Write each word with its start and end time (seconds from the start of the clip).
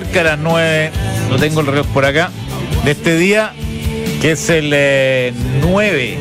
cerca 0.00 0.18
de 0.18 0.24
las 0.24 0.38
9, 0.38 0.90
no 1.30 1.36
tengo 1.36 1.60
el 1.62 1.68
reloj 1.68 1.86
por 1.86 2.04
acá, 2.04 2.30
de 2.84 2.90
este 2.90 3.16
día, 3.16 3.54
que 4.20 4.32
es 4.32 4.50
el 4.50 4.70
eh, 4.74 5.32
9, 5.62 6.18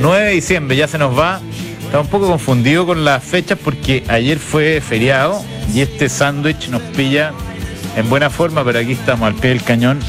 9 0.00 0.24
de 0.24 0.30
diciembre, 0.30 0.74
ya 0.74 0.88
se 0.88 0.96
nos 0.96 1.18
va. 1.18 1.42
Estaba 1.82 2.02
un 2.02 2.08
poco 2.08 2.28
confundido 2.28 2.86
con 2.86 3.04
las 3.04 3.22
fechas 3.22 3.58
porque 3.62 4.04
ayer 4.08 4.38
fue 4.38 4.80
feriado 4.80 5.44
y 5.74 5.82
este 5.82 6.08
sándwich 6.08 6.68
nos 6.68 6.80
pilla 6.80 7.32
en 7.94 8.08
buena 8.08 8.30
forma, 8.30 8.64
pero 8.64 8.78
aquí 8.78 8.92
estamos 8.92 9.26
al 9.26 9.34
pie 9.34 9.50
del 9.50 9.62
cañón 9.62 10.00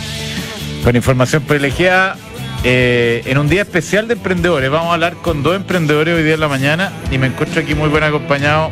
con 0.86 0.96
información 0.96 1.44
privilegiada. 1.44 2.16
eh, 2.64 3.24
en 3.26 3.38
un 3.38 3.50
día 3.50 3.64
especial 3.64 4.08
de 4.08 4.14
emprendedores, 4.14 4.70
vamos 4.70 4.92
a 4.92 4.94
hablar 4.94 5.16
con 5.16 5.44
dos 5.44 5.54
emprendedores 5.58 6.16
hoy 6.16 6.24
día 6.24 6.36
en 6.36 6.40
la 6.40 6.48
mañana 6.48 6.94
y 7.12 7.18
me 7.18 7.28
encuentro 7.28 7.62
aquí 7.62 7.76
muy 7.76 7.90
buen 7.90 8.06
acompañado. 8.06 8.72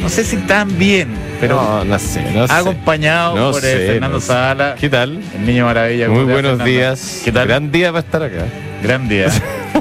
No 0.00 0.08
sé 0.08 0.24
si 0.24 0.38
tan 0.38 0.78
bien, 0.78 1.23
pero 1.40 1.56
no, 1.56 1.84
no 1.84 1.98
sé, 1.98 2.22
no 2.32 2.44
acompañado 2.44 3.52
por 3.52 3.64
eh, 3.64 3.66
sé, 3.66 3.86
Fernando. 3.86 4.20
Sala, 4.20 4.74
¿Qué 4.78 4.88
tal? 4.88 5.20
el 5.34 5.46
niño 5.46 5.64
maravilla. 5.66 6.08
Muy 6.08 6.16
¿Cómo 6.16 6.26
te 6.26 6.26
va, 6.26 6.32
buenos 6.34 6.50
Fernando? 6.58 6.70
días. 6.70 7.20
¿Qué 7.24 7.32
tal? 7.32 7.46
Gran 7.48 7.70
día 7.70 7.88
para 7.92 8.00
estar 8.00 8.22
acá. 8.22 8.44
Gran 8.82 9.08
día. 9.08 9.28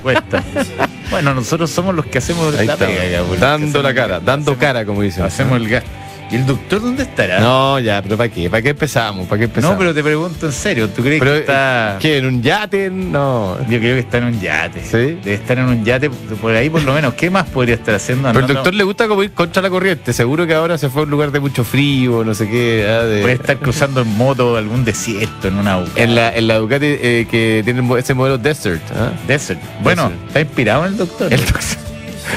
Cuesta. 0.02 0.44
bueno, 1.12 1.34
nosotros 1.34 1.70
somos 1.70 1.94
los 1.96 2.06
que 2.06 2.18
hacemos 2.18 2.56
Ahí 2.58 2.66
la 2.68 2.74
está. 2.74 2.86
pega, 2.88 3.06
ya, 3.08 3.20
los 3.20 3.30
que 3.32 3.38
Dando 3.38 3.82
la 3.84 3.94
cara, 3.94 4.20
dando 4.20 4.52
hacemos- 4.54 4.60
cara, 4.60 4.86
como 4.86 5.02
dicen. 5.02 5.24
Hacemos 5.24 5.58
el 5.58 5.70
gasto. 5.70 5.90
¿Y 6.34 6.38
el 6.38 6.48
doctor 6.48 6.82
dónde 6.82 7.04
estará? 7.04 7.40
No, 7.40 7.80
ya, 7.80 8.02
pero 8.02 8.18
¿para 8.18 8.28
qué? 8.28 8.50
¿Para 8.50 8.64
qué 8.64 8.70
empezamos? 8.70 9.28
¿Para 9.28 9.38
qué 9.38 9.46
empezamos? 9.46 9.76
No, 9.76 9.78
pero 9.80 9.94
te 9.94 10.02
pregunto 10.02 10.48
en 10.48 10.52
serio, 10.52 10.90
¿tú 10.90 11.04
crees 11.04 11.20
Pero, 11.20 11.32
que 11.34 11.40
está.? 11.42 11.98
¿Qué? 12.00 12.18
¿En 12.18 12.26
un 12.26 12.42
yate? 12.42 12.90
No. 12.90 13.56
Yo 13.70 13.78
creo 13.80 13.94
que 13.94 14.00
está 14.00 14.18
en 14.18 14.24
un 14.24 14.42
yate. 14.42 14.82
¿Sí? 14.84 15.20
Debe 15.24 15.34
estar 15.36 15.60
en 15.60 15.66
un 15.66 15.86
yate 15.86 16.10
por 16.10 16.56
ahí 16.56 16.72
por 16.72 16.82
lo 16.82 16.92
menos. 16.96 17.14
¿Qué 17.14 17.30
más 17.30 17.48
podría 17.48 17.76
estar 17.76 17.94
haciendo? 17.94 18.24
Pero 18.30 18.40
Andando- 18.40 18.54
doctor 18.56 18.74
le 18.74 18.84
gusta 18.84 19.08
como 19.08 19.22
ir 19.22 19.32
contra 19.32 19.62
la 19.62 19.70
corriente. 19.70 20.12
Seguro 20.12 20.48
que 20.48 20.56
ahora 20.56 20.80
se 20.80 20.90
fue 20.90 21.02
a 21.02 21.06
un 21.06 21.12
lugar 21.12 21.32
de 21.32 21.40
mucho 21.40 21.64
frío, 21.64 22.24
no 22.24 22.34
sé 22.34 22.50
qué. 22.50 22.88
ah, 22.90 23.04
de- 23.04 23.22
Puede 23.22 23.36
estar 23.36 23.58
cruzando 23.60 24.02
en 24.02 24.08
moto 24.18 24.58
algún 24.58 24.84
desierto 24.84 25.48
en 25.50 25.60
una 25.60 25.84
en, 25.96 26.16
la, 26.16 26.36
en 26.36 26.48
la 26.48 26.58
Ducati 26.58 26.86
eh, 26.88 27.28
que 27.30 27.62
tiene 27.64 27.88
ese 28.00 28.16
modelo 28.16 28.40
Desert. 28.40 28.82
¿ah? 28.96 29.12
Desert. 29.28 29.62
Bueno, 29.84 30.06
Desert. 30.10 30.28
está 30.30 30.42
inspirado 30.42 30.86
en 30.88 30.94
el 30.94 30.98
doctor. 30.98 31.32
El 31.32 31.40
doctor- 31.46 31.83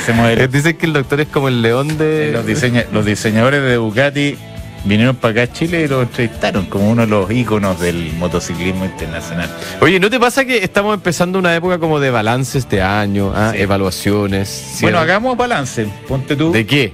Ese 0.06 0.12
modelo. 0.12 0.42
Eh, 0.44 0.48
Dicen 0.48 0.76
que 0.76 0.86
el 0.86 0.92
doctor 0.92 1.20
es 1.20 1.28
como 1.28 1.48
el 1.48 1.62
león 1.62 1.98
de. 1.98 2.30
los, 2.32 2.46
diseña- 2.46 2.86
los 2.92 3.04
diseñadores 3.04 3.62
de 3.62 3.74
Ducati 3.74 4.36
vinieron 4.84 5.16
para 5.16 5.32
acá 5.32 5.42
a 5.42 5.52
Chile 5.52 5.82
y 5.82 5.88
lo 5.88 6.02
entrevistaron 6.02 6.66
como 6.66 6.88
uno 6.90 7.02
de 7.02 7.08
los 7.08 7.28
íconos 7.30 7.80
del 7.80 8.12
motociclismo 8.14 8.84
internacional. 8.84 9.50
Oye, 9.80 9.98
¿no 9.98 10.08
te 10.08 10.20
pasa 10.20 10.44
que 10.44 10.58
estamos 10.62 10.94
empezando 10.94 11.40
una 11.40 11.56
época 11.56 11.78
como 11.80 11.98
de 11.98 12.10
balance 12.10 12.56
este 12.58 12.80
año? 12.82 13.32
ah? 13.34 13.50
Sí. 13.52 13.62
Evaluaciones. 13.62 14.78
Bueno, 14.82 14.98
hagamos 15.00 15.36
balance. 15.36 15.88
Ponte 16.06 16.36
tú. 16.36 16.52
¿De 16.52 16.64
qué? 16.64 16.92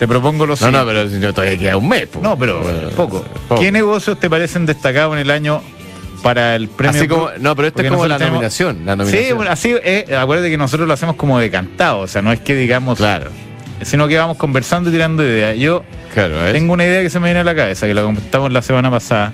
Te 0.00 0.08
propongo 0.08 0.44
lo 0.44 0.54
No, 0.54 0.56
siguiente. 0.56 0.78
no, 0.80 0.86
pero 0.86 1.08
si 1.08 1.14
no, 1.18 1.32
todavía 1.32 1.56
queda 1.56 1.76
un 1.76 1.88
mes. 1.88 2.08
po. 2.08 2.18
No, 2.20 2.36
pero 2.36 2.60
Bueno, 2.60 2.88
poco. 2.96 3.24
poco. 3.48 3.60
¿Qué 3.60 3.70
negocios 3.70 4.18
te 4.18 4.28
parecen 4.28 4.66
destacados 4.66 5.14
en 5.14 5.20
el 5.20 5.30
año 5.30 5.62
para 6.22 6.56
el 6.56 6.68
premio? 6.68 6.98
Así 7.00 7.08
como, 7.08 7.28
no, 7.40 7.54
pero 7.56 7.68
esto 7.68 7.76
Porque 7.76 7.86
es 7.88 7.92
como 7.92 8.06
la 8.06 8.16
tenemos- 8.18 8.34
nominación, 8.36 8.86
la 8.86 8.92
Sí, 8.92 8.98
nominación. 8.98 9.36
bueno, 9.36 9.52
así, 9.52 9.74
eh, 9.82 10.16
acuérdate 10.18 10.50
que 10.50 10.56
nosotros 10.58 10.86
lo 10.88 10.94
hacemos 10.94 11.16
como 11.16 11.38
decantado, 11.38 12.00
o 12.00 12.06
sea, 12.06 12.22
no 12.22 12.32
es 12.32 12.40
que 12.40 12.54
digamos, 12.54 12.98
Claro. 12.98 13.30
sino 13.82 14.06
que 14.08 14.16
vamos 14.18 14.36
conversando 14.36 14.88
y 14.90 14.92
tirando 14.92 15.22
ideas. 15.24 15.56
Yo 15.58 15.82
Claro, 16.14 16.36
tengo 16.52 16.72
una 16.74 16.84
idea 16.84 17.02
que 17.02 17.10
se 17.10 17.18
me 17.20 17.26
viene 17.26 17.40
a 17.40 17.44
la 17.44 17.54
cabeza, 17.54 17.86
que 17.86 17.94
la 17.94 18.02
comentamos 18.02 18.52
la 18.52 18.62
semana 18.62 18.90
pasada, 18.90 19.32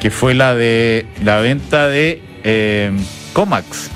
que 0.00 0.10
fue 0.10 0.34
la 0.34 0.54
de 0.54 1.06
la 1.24 1.38
venta 1.38 1.86
de 1.86 2.20
eh, 2.44 2.90
Comax 3.32 3.88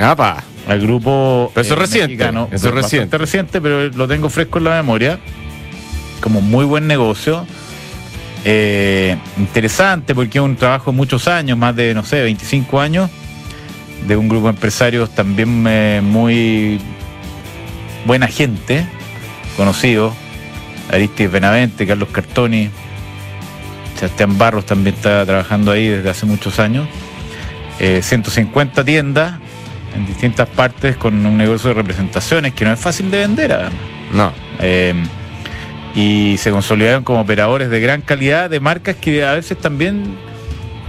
Apa. 0.00 0.42
al 0.66 0.80
grupo 0.80 1.50
Pero 1.54 1.62
eso 1.66 1.74
es 1.74 1.78
eh, 1.78 1.82
reciente, 1.82 2.08
mexicano. 2.16 2.48
eso 2.50 2.68
es 2.68 2.74
reciente. 2.74 3.18
reciente, 3.18 3.60
pero 3.60 3.88
lo 3.90 4.08
tengo 4.08 4.30
fresco 4.30 4.58
en 4.58 4.64
la 4.64 4.70
memoria. 4.76 5.18
Como 6.20 6.40
muy 6.40 6.64
buen 6.64 6.86
negocio. 6.86 7.46
Eh, 8.44 9.16
interesante 9.38 10.14
porque 10.14 10.38
es 10.38 10.44
un 10.44 10.56
trabajo 10.56 10.90
de 10.90 10.96
muchos 10.96 11.28
años, 11.28 11.56
más 11.56 11.76
de, 11.76 11.94
no 11.94 12.04
sé, 12.04 12.22
25 12.22 12.80
años, 12.80 13.10
de 14.06 14.16
un 14.16 14.28
grupo 14.28 14.46
de 14.46 14.50
empresarios 14.50 15.10
también 15.10 15.64
eh, 15.68 16.00
muy 16.02 16.80
buena 18.04 18.26
gente, 18.26 18.84
conocido, 19.56 20.12
Aristides 20.90 21.30
Benavente, 21.30 21.86
Carlos 21.86 22.08
Cartoni, 22.10 22.68
Sebastián 23.96 24.36
Barros 24.36 24.66
también 24.66 24.96
está 24.96 25.24
trabajando 25.24 25.70
ahí 25.70 25.86
desde 25.86 26.10
hace 26.10 26.26
muchos 26.26 26.58
años. 26.58 26.88
Eh, 27.78 28.00
150 28.02 28.84
tiendas 28.84 29.34
en 29.94 30.06
distintas 30.06 30.48
partes 30.48 30.96
con 30.96 31.24
un 31.24 31.36
negocio 31.36 31.68
de 31.68 31.74
representaciones 31.74 32.52
que 32.54 32.64
no 32.64 32.72
es 32.72 32.80
fácil 32.80 33.10
de 33.10 33.18
vender 33.18 33.52
además. 33.52 33.72
No. 34.12 34.32
Y 35.94 36.36
se 36.38 36.50
consolidaron 36.50 37.04
como 37.04 37.20
operadores 37.20 37.68
de 37.70 37.80
gran 37.80 38.00
calidad 38.00 38.48
de 38.48 38.60
marcas 38.60 38.96
que 38.96 39.24
a 39.24 39.32
veces 39.34 39.58
también 39.58 40.16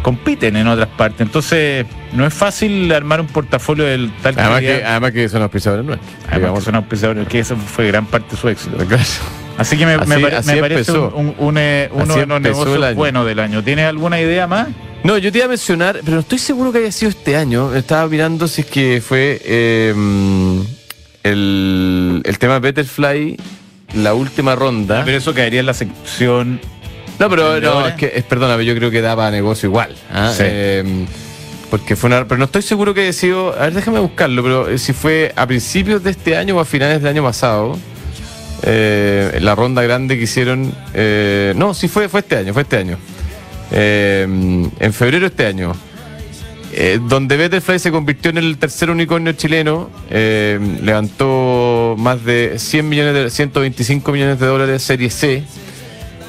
compiten 0.02 0.56
en 0.56 0.68
otras 0.68 0.90
partes. 0.90 1.22
Entonces, 1.22 1.86
no 2.14 2.26
es 2.26 2.34
fácil 2.34 2.92
armar 2.92 3.20
un 3.22 3.28
portafolio 3.28 3.86
del 3.86 4.12
tal 4.22 4.34
Además 4.38 4.56
calidad. 4.56 4.78
que, 4.80 4.84
además 4.86 5.12
que 5.12 5.30
son 5.30 5.42
auspiciadores 5.42 5.86
nuestros. 5.86 6.10
Además 6.14 6.32
que 6.34 6.40
digamos. 6.40 6.64
son 6.64 6.76
auspiciadores, 6.76 7.28
que 7.28 7.40
eso 7.40 7.56
fue 7.58 7.88
gran 7.88 8.06
parte 8.06 8.32
de 8.36 8.38
su 8.42 8.50
éxito. 8.50 8.78
Claro. 8.88 9.04
Así 9.56 9.78
que 9.78 9.86
me, 9.86 9.98
me 10.00 10.04
Así- 10.16 10.24
pare- 10.24 10.36
así 10.36 10.52
me 10.56 10.60
parece 10.62 10.92
un, 10.94 11.14
un- 11.14 11.36
un, 11.38 11.58
eh, 11.60 11.88
uno 11.94 12.16
de 12.16 12.26
los 12.26 12.42
negocios 12.42 12.96
buenos 12.96 13.26
del 13.28 13.40
año. 13.40 13.64
¿Tienes 13.64 13.86
alguna 13.86 14.20
idea 14.20 14.48
más? 14.48 14.68
No, 15.04 15.18
yo 15.20 15.32
te 15.32 15.38
iba 15.38 15.46
a 15.46 15.50
mencionar, 15.50 16.00
pero 16.04 16.16
no 16.16 16.20
estoy 16.22 16.40
seguro 16.40 16.72
que 16.72 16.80
haya 16.80 16.92
sido 16.92 17.10
este 17.12 17.36
año. 17.38 17.76
Estaba 17.76 18.08
mirando 18.08 18.48
si 18.48 18.62
es 18.62 18.68
que 18.68 19.00
fue 19.06 19.40
eh, 19.46 19.94
el, 21.24 22.22
el 22.26 22.40
tema 22.40 22.58
Betterfly, 22.60 23.38
la 23.94 24.14
última 24.14 24.56
ronda. 24.56 25.04
Pero 25.06 25.18
eso 25.18 25.34
caería 25.34 25.60
en 25.60 25.66
la 25.66 25.74
sección. 25.74 26.60
No, 27.20 27.30
pero 27.30 27.58
es 27.88 27.94
que, 27.94 28.12
es, 28.16 28.24
perdóname, 28.24 28.66
yo 28.66 28.76
creo 28.76 28.90
que 28.92 29.02
daba 29.02 29.30
negocio 29.32 29.70
igual. 29.70 29.96
¿ah? 30.12 30.32
Sí. 30.36 30.44
Eh, 30.46 31.06
porque 31.70 31.96
fue 31.96 32.08
una. 32.08 32.28
Pero 32.28 32.38
no 32.38 32.46
estoy 32.46 32.62
seguro 32.62 32.94
que 32.94 33.12
sido. 33.14 33.54
A 33.54 33.64
ver, 33.66 33.74
déjame 33.74 34.00
buscarlo, 34.00 34.44
pero 34.44 34.70
eh, 34.70 34.78
si 34.78 34.94
fue 34.94 35.32
a 35.36 35.48
principios 35.48 36.04
de 36.04 36.12
este 36.12 36.36
año 36.38 36.56
o 36.58 36.60
a 36.60 36.66
finales 36.66 37.02
del 37.02 37.10
año 37.10 37.24
pasado. 37.24 37.78
eh, 38.64 39.40
la 39.42 39.56
ronda 39.56 39.82
grande 39.82 40.18
que 40.18 40.24
hicieron. 40.24 40.72
eh, 40.94 41.54
no, 41.56 41.74
sí 41.74 41.88
fue, 41.88 42.10
fue 42.10 42.20
este 42.22 42.38
año, 42.38 42.54
fue 42.54 42.62
este 42.64 42.78
año. 42.78 42.98
Eh, 43.72 44.24
en 44.80 44.94
febrero 44.94 45.22
de 45.22 45.28
este 45.28 45.46
año. 45.48 45.74
donde 47.08 47.38
Betterfly 47.38 47.80
se 47.80 47.92
convirtió 47.92 48.32
en 48.32 48.38
el 48.38 48.58
tercer 48.58 48.90
unicornio 48.90 49.34
chileno, 49.34 49.90
eh, 50.10 50.60
más 51.96 52.24
de 52.24 52.58
100 52.58 52.90
millones 52.90 53.14
de, 53.14 53.30
125 53.30 54.12
millones 54.12 54.40
de 54.40 54.46
dólares 54.46 54.82
serie 54.82 55.10
C. 55.10 55.44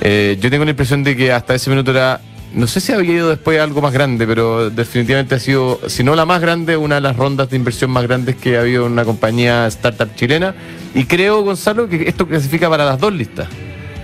Eh, 0.01 0.37
yo 0.41 0.51
tengo 0.51 0.65
la 0.65 0.71
impresión 0.71 1.05
de 1.05 1.17
que 1.17 1.33
hasta 1.33 1.55
ese 1.55 1.71
minuto 1.71 1.91
era, 1.91 2.21
no 2.53 2.67
sé 2.67 2.81
si 2.81 2.93
había 2.93 3.13
ido 3.13 3.29
después 3.31 3.61
algo 3.61 3.81
más 3.81 3.93
grande, 3.93 4.27
pero 4.27 4.71
definitivamente 4.71 5.35
ha 5.35 5.39
sido, 5.39 5.81
si 5.87 6.03
no 6.03 6.15
la 6.15 6.27
más 6.27 6.41
grande, 6.41 6.77
una 6.77 6.97
de 6.97 7.01
las 7.01 7.17
rondas 7.17 7.51
de 7.51 7.57
inversión 7.57 7.91
más 7.91 8.05
grandes 8.05 8.37
que 8.37 8.57
ha 8.57 8.61
habido 8.61 8.87
en 8.87 8.93
una 8.93 9.05
compañía 9.05 9.67
startup 9.69 10.15
chilena. 10.15 10.55
Y 10.95 11.05
creo, 11.05 11.43
Gonzalo, 11.43 11.89
que 11.89 12.09
esto 12.09 12.27
clasifica 12.27 12.69
para 12.69 12.85
las 12.85 13.01
dos 13.01 13.13
listas. 13.13 13.49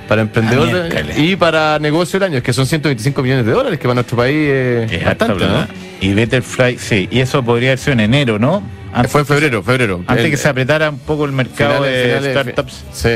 Para 0.08 0.22
emprendedor 0.22 0.90
Ah, 0.92 1.02
y 1.16 1.36
para 1.36 1.78
negocio 1.78 2.18
del 2.18 2.32
año, 2.32 2.42
que 2.42 2.52
son 2.52 2.66
125 2.66 3.22
millones 3.22 3.46
de 3.46 3.52
dólares, 3.52 3.78
que 3.78 3.84
para 3.84 3.94
nuestro 3.94 4.16
país 4.16 4.48
Es 4.48 5.04
bastante, 5.04 5.44
harta. 5.44 5.68
¿no? 5.68 5.68
Y 6.00 6.14
Betterfly, 6.14 6.78
sí. 6.78 7.08
Y 7.12 7.20
eso 7.20 7.44
podría 7.44 7.70
haber 7.70 7.78
sido 7.78 7.92
en 7.92 8.00
enero, 8.00 8.38
¿no? 8.38 8.79
Antes, 8.92 9.12
Fue 9.12 9.20
en 9.22 9.26
febrero, 9.26 9.62
febrero. 9.62 10.02
antes 10.06 10.24
El- 10.24 10.30
que 10.30 10.36
se 10.36 10.48
apretara 10.48 10.90
un 10.90 10.98
poco 10.98 11.24
el 11.24 11.32
mercado 11.32 11.74
finales- 11.84 11.92
de 11.92 12.30
finales- 12.30 12.30
startups. 12.54 12.84
Sí. 12.92 13.08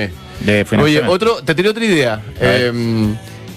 De 0.45 0.67
Oye, 0.83 1.03
otro, 1.07 1.37
te 1.45 1.55
tiré 1.55 1.69
otra 1.69 1.85
idea. 1.85 2.21
Eh, 2.41 3.15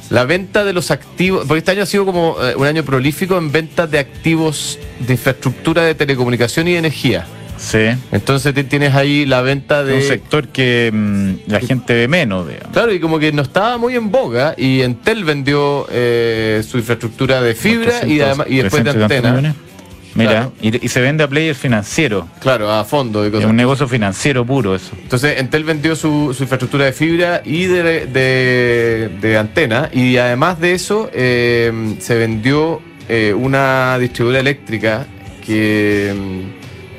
la 0.10 0.24
venta 0.26 0.64
de 0.64 0.74
los 0.74 0.90
activos, 0.92 1.46
porque 1.48 1.60
este 1.60 1.72
año 1.72 1.84
ha 1.84 1.86
sido 1.86 2.06
como 2.06 2.38
eh, 2.42 2.56
un 2.56 2.66
año 2.66 2.84
prolífico 2.84 3.38
en 3.38 3.52
ventas 3.52 3.90
de 3.92 4.00
activos 4.00 4.80
de 5.00 5.14
infraestructura 5.14 5.84
de 5.84 5.96
telecomunicación 5.96 6.68
y 6.68 6.74
de 6.74 6.78
energía. 6.80 7.26
Sí. 7.58 7.88
Entonces 8.12 8.54
tienes 8.70 8.94
ahí 8.94 9.26
la 9.26 9.42
venta 9.42 9.82
un 9.82 9.88
de... 9.88 10.02
sector 10.04 10.48
que 10.50 10.92
mm, 10.94 11.34
la 11.52 11.60
gente 11.60 11.94
ve 11.96 12.08
menos, 12.08 12.48
digamos. 12.48 12.72
Claro, 12.72 12.94
y 12.94 13.00
como 13.00 13.18
que 13.18 13.32
no 13.32 13.42
estaba 13.42 13.78
muy 13.80 13.96
en 13.96 14.12
boga 14.12 14.54
y 14.56 14.82
Entel 14.82 15.24
vendió 15.26 15.88
eh, 15.92 16.64
su 16.70 16.78
infraestructura 16.78 17.42
de 17.42 17.56
fibra 17.56 17.96
y, 18.06 18.20
400, 18.20 18.26
además, 18.28 18.48
y 18.50 18.56
después 18.58 18.84
de 18.84 18.92
300 18.92 18.96
y 18.96 19.22
tantos 19.22 19.28
antena. 19.36 19.56
Mira, 20.18 20.32
Claro. 20.32 20.54
y, 20.62 20.86
y 20.86 20.90
se 20.90 21.00
vende 21.00 21.24
a 21.24 21.28
players 21.28 21.58
financiero. 21.58 22.28
Claro, 22.40 22.72
a 22.72 22.84
fondo 22.84 23.24
y 23.26 23.36
Es 23.38 23.46
un 23.46 23.56
negocio 23.56 23.88
financiero 23.88 24.46
puro 24.46 24.76
eso. 24.76 24.92
Entonces, 25.02 25.40
Entel 25.40 25.64
vendió 25.64 25.96
su, 25.96 26.34
su 26.36 26.44
infraestructura 26.44 26.86
de 26.86 26.94
fibra 26.94 27.42
y 27.46 27.66
de, 27.66 28.06
de- 28.08 29.10
de 29.22 29.38
antena. 29.38 29.90
Y 29.94 30.18
además 30.18 30.60
de 30.60 30.74
eso, 30.74 31.10
eh, 31.14 31.96
se 32.00 32.16
vendió 32.16 32.82
eh, 33.08 33.34
una 33.34 33.98
distribuidora 34.00 34.40
eléctrica 34.42 35.06
que, 35.46 36.14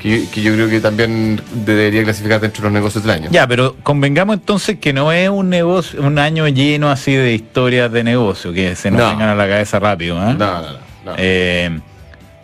que, 0.00 0.09
yo- 0.25 0.31
que 0.31 0.43
yo 0.43 0.53
creo 0.55 0.69
que 0.71 0.81
también 0.81 1.41
debería 1.53 2.05
clasificar 2.05 2.41
dentro 2.41 2.62
de 2.62 2.69
los 2.69 2.73
negocios 2.73 3.05
del 3.05 3.12
año. 3.14 3.29
Ya, 3.32 3.47
pero 3.47 3.75
convengamos 3.82 4.35
entonces 4.37 4.79
que 4.79 4.93
no 4.93 5.11
es 5.12 5.29
un 5.29 5.50
negocio, 5.50 6.00
un 6.03 6.19
año 6.19 6.47
lleno 6.49 6.88
así 6.91 7.12
de 7.14 7.35
historias 7.35 7.91
de 7.93 8.05
negocio 8.05 8.53
que 8.53 8.75
se 8.76 8.91
nos 8.91 9.00
No. 9.00 9.11
vengan 9.11 9.29
a 9.31 9.35
la 9.35 9.49
cabeza 9.49 9.79
rápido. 9.81 10.17
¿eh? 10.19 10.35
No, 10.38 10.62
no, 10.62 10.62
no. 10.62 10.73
no. 11.05 11.14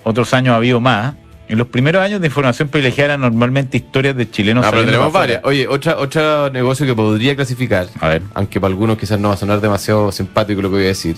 Otros 0.05 0.33
años 0.35 0.53
ha 0.53 0.57
habido 0.57 0.81
más. 0.81 1.15
En 1.47 1.59
los 1.59 1.67
primeros 1.69 2.03
años 2.03 2.21
de 2.23 2.27
información 2.29 2.69
privilegiada 2.69 3.15
eran 3.15 3.21
normalmente 3.21 3.77
historias 3.77 4.17
de 4.17 4.31
chilenos. 4.31 4.65
Ah, 4.65 4.71
pero 4.71 4.85
tenemos 4.87 5.13
varias. 5.13 5.41
Oye, 5.45 5.69
otra, 5.69 5.99
otro 5.99 6.49
negocio 6.51 6.87
que 6.87 6.95
podría 6.95 7.37
clasificar, 7.37 7.87
A 8.01 8.09
ver. 8.09 8.23
aunque 8.33 8.61
para 8.61 8.71
algunos 8.71 8.97
quizás 8.97 9.19
no 9.21 9.29
va 9.29 9.35
a 9.35 9.37
sonar 9.37 9.61
demasiado 9.61 10.11
simpático 10.11 10.63
lo 10.63 10.71
que 10.71 10.77
voy 10.77 10.85
a 10.85 10.89
decir, 10.89 11.17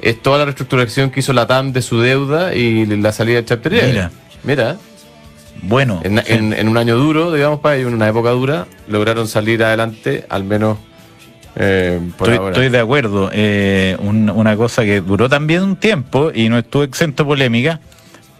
es 0.00 0.20
toda 0.20 0.38
la 0.38 0.44
reestructuración 0.46 1.10
que 1.10 1.20
hizo 1.20 1.32
la 1.32 1.46
TAM 1.46 1.72
de 1.72 1.80
su 1.80 2.00
deuda 2.00 2.54
y 2.56 2.86
la 2.86 3.12
salida 3.12 3.36
de 3.36 3.44
Chapter 3.44 3.72
10. 3.72 3.86
Mira. 3.86 4.10
Mira, 4.42 4.76
Bueno, 5.62 6.00
en, 6.02 6.18
sí. 6.18 6.24
en- 6.32 6.52
en 6.54 6.68
un 6.68 6.76
año 6.76 6.96
duro, 6.96 7.32
digamos, 7.32 7.60
para 7.60 7.76
ellos, 7.76 7.88
en 7.88 7.94
una 7.94 8.08
época 8.08 8.30
dura, 8.30 8.66
lograron 8.88 9.28
salir 9.28 9.62
adelante, 9.62 10.26
al 10.28 10.42
menos 10.42 10.78
eh, 11.54 12.00
por 12.18 12.28
estoy, 12.28 12.38
ahora. 12.38 12.50
estoy 12.56 12.68
de 12.70 12.78
acuerdo. 12.80 13.30
Eh, 13.32 13.96
un- 14.00 14.28
una 14.30 14.56
cosa 14.56 14.82
que 14.84 15.00
duró 15.02 15.28
también 15.28 15.62
un 15.62 15.76
tiempo 15.76 16.32
y 16.34 16.48
no 16.48 16.58
estuvo 16.58 16.82
exento 16.82 17.24
polémica, 17.24 17.78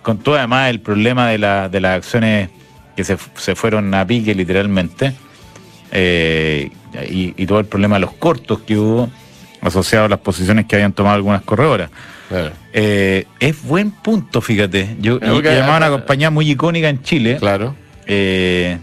con 0.03 0.19
todo 0.19 0.37
además 0.37 0.71
el 0.71 0.81
problema 0.81 1.29
de, 1.29 1.39
la- 1.39 1.69
de 1.69 1.81
las 1.81 1.97
acciones 1.97 2.51
que 2.97 3.05
se, 3.05 3.17
se 3.37 3.55
fueron 3.55 3.95
a 3.95 4.07
pique 4.07 4.35
literalmente, 4.35 5.13
eh, 5.91 6.71
y, 7.11 7.35
y 7.37 7.47
todo 7.47 7.59
el 7.61 7.67
problema 7.67 7.97
de 7.97 8.01
los 8.01 8.13
cortos 8.15 8.61
que 8.61 8.77
hubo 8.77 9.11
asociados 9.61 10.07
a 10.07 10.09
las 10.09 10.19
posiciones 10.19 10.67
que 10.67 10.77
habían 10.77 10.93
tomado 10.93 11.17
algunas 11.17 11.43
corredoras. 11.43 11.91
Claro. 12.29 12.53
Eh, 12.73 13.27
es 13.41 13.63
buen 13.63 13.91
punto, 13.91 14.41
fíjate. 14.41 14.97
Yo, 15.01 15.21
Creo 15.21 15.39
y, 15.39 15.43
que- 15.43 15.49
y 15.49 15.53
además 15.53 15.77
una 15.79 15.91
compañía 15.91 16.31
muy 16.31 16.51
icónica 16.51 16.89
en 16.89 17.03
Chile. 17.03 17.37
Claro. 17.39 17.75
eh, 18.07 18.79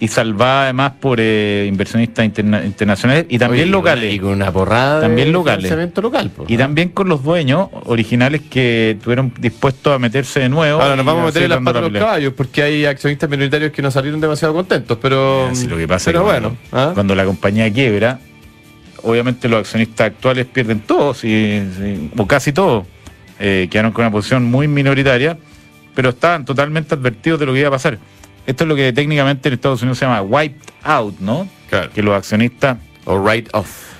y 0.00 0.06
salvada 0.06 0.64
además 0.64 0.92
por 1.00 1.18
eh, 1.20 1.66
inversionistas 1.68 2.24
interna- 2.24 2.64
internacionales 2.64 3.26
y 3.28 3.36
también 3.38 3.62
Oye, 3.64 3.68
y 3.68 3.72
locales. 3.72 4.14
Y 4.14 4.18
con 4.20 4.30
una 4.30 4.52
porrada 4.52 5.00
También 5.00 5.28
de 5.28 5.32
locales. 5.32 5.58
financiamiento 5.64 6.02
local. 6.02 6.30
Y 6.46 6.52
¿no? 6.52 6.58
también 6.58 6.90
con 6.90 7.08
los 7.08 7.22
dueños 7.24 7.68
originales 7.86 8.42
que 8.48 8.92
estuvieron 8.92 9.32
dispuestos 9.40 9.92
a 9.94 9.98
meterse 9.98 10.40
de 10.40 10.48
nuevo. 10.48 10.80
Ahora 10.80 10.94
nos 10.94 11.04
y 11.04 11.06
vamos 11.06 11.22
a 11.22 11.26
meter 11.26 11.42
en 11.42 11.48
las 11.50 11.58
patas 11.60 11.82
de 11.82 11.90
los 11.90 11.98
caballos 12.00 12.32
porque 12.36 12.62
hay 12.62 12.84
accionistas 12.84 13.28
minoritarios 13.28 13.72
que 13.72 13.82
no 13.82 13.90
salieron 13.90 14.20
demasiado 14.20 14.54
contentos, 14.54 14.96
pero. 15.02 15.46
Así 15.46 15.66
lo 15.66 15.76
que 15.76 15.88
pasa 15.88 16.06
pero 16.12 16.20
es 16.20 16.24
que 16.34 16.40
bueno. 16.40 16.56
cuando, 16.70 16.90
¿ah? 16.90 16.94
cuando 16.94 17.14
la 17.16 17.24
compañía 17.24 17.72
quiebra, 17.72 18.20
obviamente 19.02 19.48
los 19.48 19.60
accionistas 19.60 20.06
actuales 20.08 20.46
pierden 20.46 20.80
todo, 20.80 21.12
sí, 21.14 21.60
sí, 21.76 22.10
o 22.16 22.26
casi 22.26 22.52
todo. 22.52 22.86
Eh, 23.40 23.68
quedaron 23.70 23.90
con 23.92 24.04
una 24.04 24.12
posición 24.12 24.44
muy 24.44 24.68
minoritaria, 24.68 25.38
pero 25.94 26.10
estaban 26.10 26.44
totalmente 26.44 26.94
advertidos 26.94 27.40
de 27.40 27.46
lo 27.46 27.52
que 27.52 27.60
iba 27.60 27.68
a 27.68 27.72
pasar. 27.72 27.98
Esto 28.48 28.64
es 28.64 28.68
lo 28.68 28.74
que 28.74 28.92
técnicamente 28.94 29.48
en 29.48 29.54
Estados 29.54 29.82
Unidos 29.82 29.98
se 29.98 30.06
llama 30.06 30.22
wiped 30.22 30.70
out, 30.82 31.20
¿no? 31.20 31.46
Claro. 31.68 31.90
Que 31.92 32.02
los 32.02 32.14
accionistas, 32.16 32.78
O 33.04 33.18
write 33.18 33.50
off. 33.52 33.92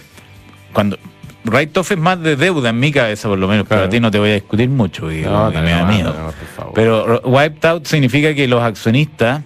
cuando 0.72 0.98
write-off 1.44 1.92
es 1.92 1.98
más 1.98 2.20
de 2.22 2.34
deuda 2.36 2.70
en 2.70 2.80
mi 2.80 2.90
cabeza, 2.90 3.28
por 3.28 3.38
lo 3.38 3.46
menos, 3.48 3.66
pero 3.68 3.82
a 3.84 3.88
ti 3.88 4.00
no 4.00 4.10
te 4.10 4.18
voy 4.18 4.30
a 4.30 4.34
discutir 4.34 4.68
mucho, 4.68 5.10
y 5.12 5.16
me 5.18 5.22
da 5.24 5.84
miedo. 5.86 6.14
no, 6.18 6.26
por 6.32 6.46
favor. 6.56 6.72
Pero 6.74 7.06
ro- 7.06 7.22
wiped 7.24 7.64
out 7.66 7.86
significa 7.86 8.34
que 8.34 8.46
los 8.48 8.62
accionistas 8.62 9.42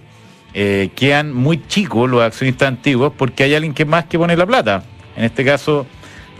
eh, 0.53 0.89
quedan 0.95 1.33
muy 1.33 1.65
chicos, 1.67 2.09
los 2.09 2.21
accionistas 2.21 2.67
antiguos, 2.69 3.11
porque 3.17 3.43
hay 3.43 3.55
alguien 3.55 3.73
que 3.73 3.85
más 3.85 4.05
que 4.05 4.17
pone 4.17 4.35
la 4.37 4.45
plata. 4.45 4.83
En 5.15 5.23
este 5.25 5.43
caso, 5.45 5.85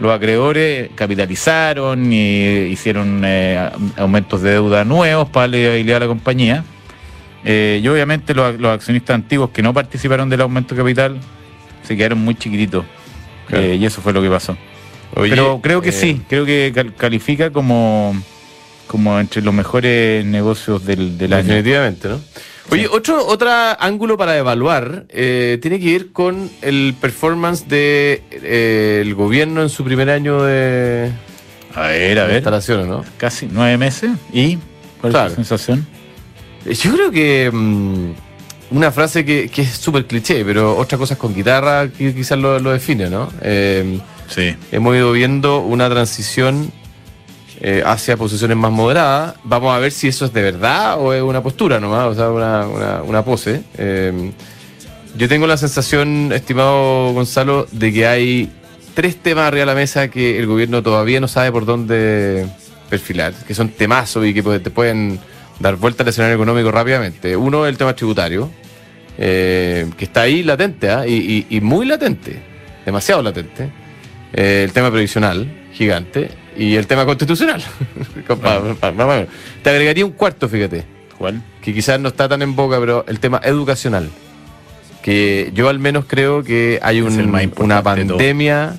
los 0.00 0.12
acreedores 0.12 0.90
capitalizaron 0.94 2.12
y 2.12 2.66
hicieron 2.70 3.22
eh, 3.24 3.70
aumentos 3.96 4.42
de 4.42 4.50
deuda 4.52 4.84
nuevos 4.84 5.28
para 5.30 5.42
darle 5.44 5.60
viabilidad 5.60 5.96
a 5.98 6.00
la 6.00 6.06
compañía. 6.08 6.64
Eh, 7.44 7.80
y 7.82 7.88
obviamente 7.88 8.34
los, 8.34 8.58
los 8.58 8.72
accionistas 8.72 9.14
antiguos 9.14 9.50
que 9.50 9.62
no 9.62 9.74
participaron 9.74 10.28
del 10.30 10.40
aumento 10.40 10.74
de 10.74 10.80
capital 10.80 11.18
se 11.86 11.96
quedaron 11.96 12.18
muy 12.18 12.34
chiquititos. 12.36 12.84
Claro. 13.48 13.64
Eh, 13.64 13.76
y 13.76 13.84
eso 13.84 14.00
fue 14.00 14.12
lo 14.12 14.22
que 14.22 14.30
pasó. 14.30 14.56
Oye, 15.16 15.30
Pero 15.30 15.60
creo 15.62 15.80
que 15.82 15.90
eh, 15.90 15.92
sí, 15.92 16.22
creo 16.28 16.44
que 16.46 16.72
cal- 16.74 16.94
califica 16.96 17.50
como, 17.50 18.16
como 18.86 19.20
entre 19.20 19.42
los 19.42 19.52
mejores 19.54 20.24
negocios 20.24 20.84
del, 20.86 21.18
del 21.18 21.32
año. 21.34 21.48
Definitivamente, 21.48 22.08
¿no? 22.08 22.20
Oye, 22.70 22.88
otro 22.88 23.26
otro 23.26 23.50
ángulo 23.78 24.16
para 24.16 24.38
evaluar 24.38 25.04
eh, 25.10 25.58
tiene 25.60 25.78
que 25.78 25.84
ir 25.84 26.12
con 26.12 26.50
el 26.62 26.94
performance 26.98 27.68
de 27.68 28.22
eh, 28.30 29.00
el 29.02 29.14
gobierno 29.14 29.60
en 29.60 29.68
su 29.68 29.84
primer 29.84 30.08
año 30.08 30.42
de, 30.42 31.10
A 31.74 31.82
ver, 31.88 32.18
a 32.18 32.22
de 32.22 32.26
ver. 32.28 32.36
instalaciones, 32.36 32.86
¿no? 32.86 33.04
Casi 33.18 33.46
nueve 33.52 33.76
meses. 33.76 34.12
¿Y 34.32 34.56
cuál 34.98 35.12
Claro. 35.12 35.26
es 35.28 35.32
tu 35.34 35.44
sensación? 35.44 35.86
Yo 36.70 36.92
creo 36.94 37.10
que 37.10 37.50
mm, 37.52 38.10
una 38.76 38.90
frase 38.90 39.24
que, 39.24 39.48
que 39.48 39.62
es 39.62 39.70
súper 39.70 40.06
cliché, 40.06 40.44
pero 40.44 40.76
otra 40.76 40.98
cosa 40.98 41.14
es 41.14 41.20
con 41.20 41.34
guitarra 41.34 41.88
que 41.88 42.14
quizás 42.14 42.38
lo, 42.38 42.58
lo 42.58 42.72
define, 42.72 43.10
¿no? 43.10 43.30
Eh, 43.42 43.98
Sí. 44.26 44.56
hemos 44.72 44.96
ido 44.96 45.12
viendo 45.12 45.58
una 45.60 45.88
transición 45.90 46.72
eh, 47.60 47.82
hacia 47.84 48.16
posiciones 48.16 48.56
más 48.56 48.72
moderadas. 48.72 49.34
Vamos 49.44 49.76
a 49.76 49.78
ver 49.78 49.92
si 49.92 50.08
eso 50.08 50.24
es 50.24 50.32
de 50.32 50.42
verdad 50.42 50.98
o 50.98 51.12
es 51.12 51.22
una 51.22 51.42
postura 51.42 51.78
nomás, 51.78 52.06
o 52.06 52.14
sea, 52.14 52.30
una, 52.30 52.66
una, 52.66 53.02
una 53.02 53.24
pose. 53.24 53.62
Eh, 53.76 54.32
yo 55.16 55.28
tengo 55.28 55.46
la 55.46 55.56
sensación, 55.58 56.32
estimado 56.32 57.12
Gonzalo, 57.12 57.66
de 57.70 57.92
que 57.92 58.06
hay 58.06 58.50
tres 58.94 59.16
temas 59.16 59.46
arriba 59.46 59.60
de 59.60 59.66
la 59.66 59.74
mesa 59.74 60.08
que 60.08 60.38
el 60.38 60.46
gobierno 60.46 60.82
todavía 60.82 61.20
no 61.20 61.28
sabe 61.28 61.52
por 61.52 61.66
dónde 61.66 62.46
perfilar, 62.88 63.34
que 63.46 63.54
son 63.54 63.68
temazos 63.68 64.26
y 64.26 64.32
que 64.34 64.42
pues, 64.42 64.62
te 64.62 64.70
pueden 64.70 65.20
dar 65.60 65.76
vuelta 65.76 66.02
al 66.02 66.08
escenario 66.08 66.34
económico 66.36 66.70
rápidamente. 66.70 67.36
Uno 67.36 67.66
es 67.66 67.70
el 67.70 67.78
tema 67.78 67.94
tributario, 67.94 68.50
eh, 69.18 69.86
que 69.96 70.04
está 70.04 70.22
ahí 70.22 70.42
latente, 70.42 70.90
¿ah? 70.90 71.06
y, 71.06 71.12
y- 71.50 71.56
y 71.56 71.60
muy 71.60 71.86
latente, 71.86 72.40
demasiado 72.84 73.22
latente. 73.22 73.70
Eh, 74.32 74.62
el 74.64 74.72
tema 74.72 74.90
previsional, 74.90 75.46
gigante, 75.72 76.30
y 76.56 76.74
el 76.76 76.86
tema 76.86 77.04
constitucional. 77.04 77.62
Te 79.62 79.70
agregaría 79.70 80.04
un 80.04 80.12
cuarto, 80.12 80.48
fíjate, 80.48 80.84
¿Cuál? 81.18 81.42
que 81.62 81.72
quizás 81.72 81.98
no 82.00 82.08
está 82.08 82.28
tan 82.28 82.42
en 82.42 82.54
boca, 82.56 82.78
pero 82.80 83.04
el 83.08 83.20
tema 83.20 83.40
educacional. 83.44 84.08
Que 85.02 85.50
yo 85.54 85.68
al 85.68 85.78
menos 85.78 86.06
creo 86.08 86.42
que 86.42 86.78
hay 86.82 87.00
un- 87.00 87.12
una 87.64 87.82
pandemia 87.82 88.76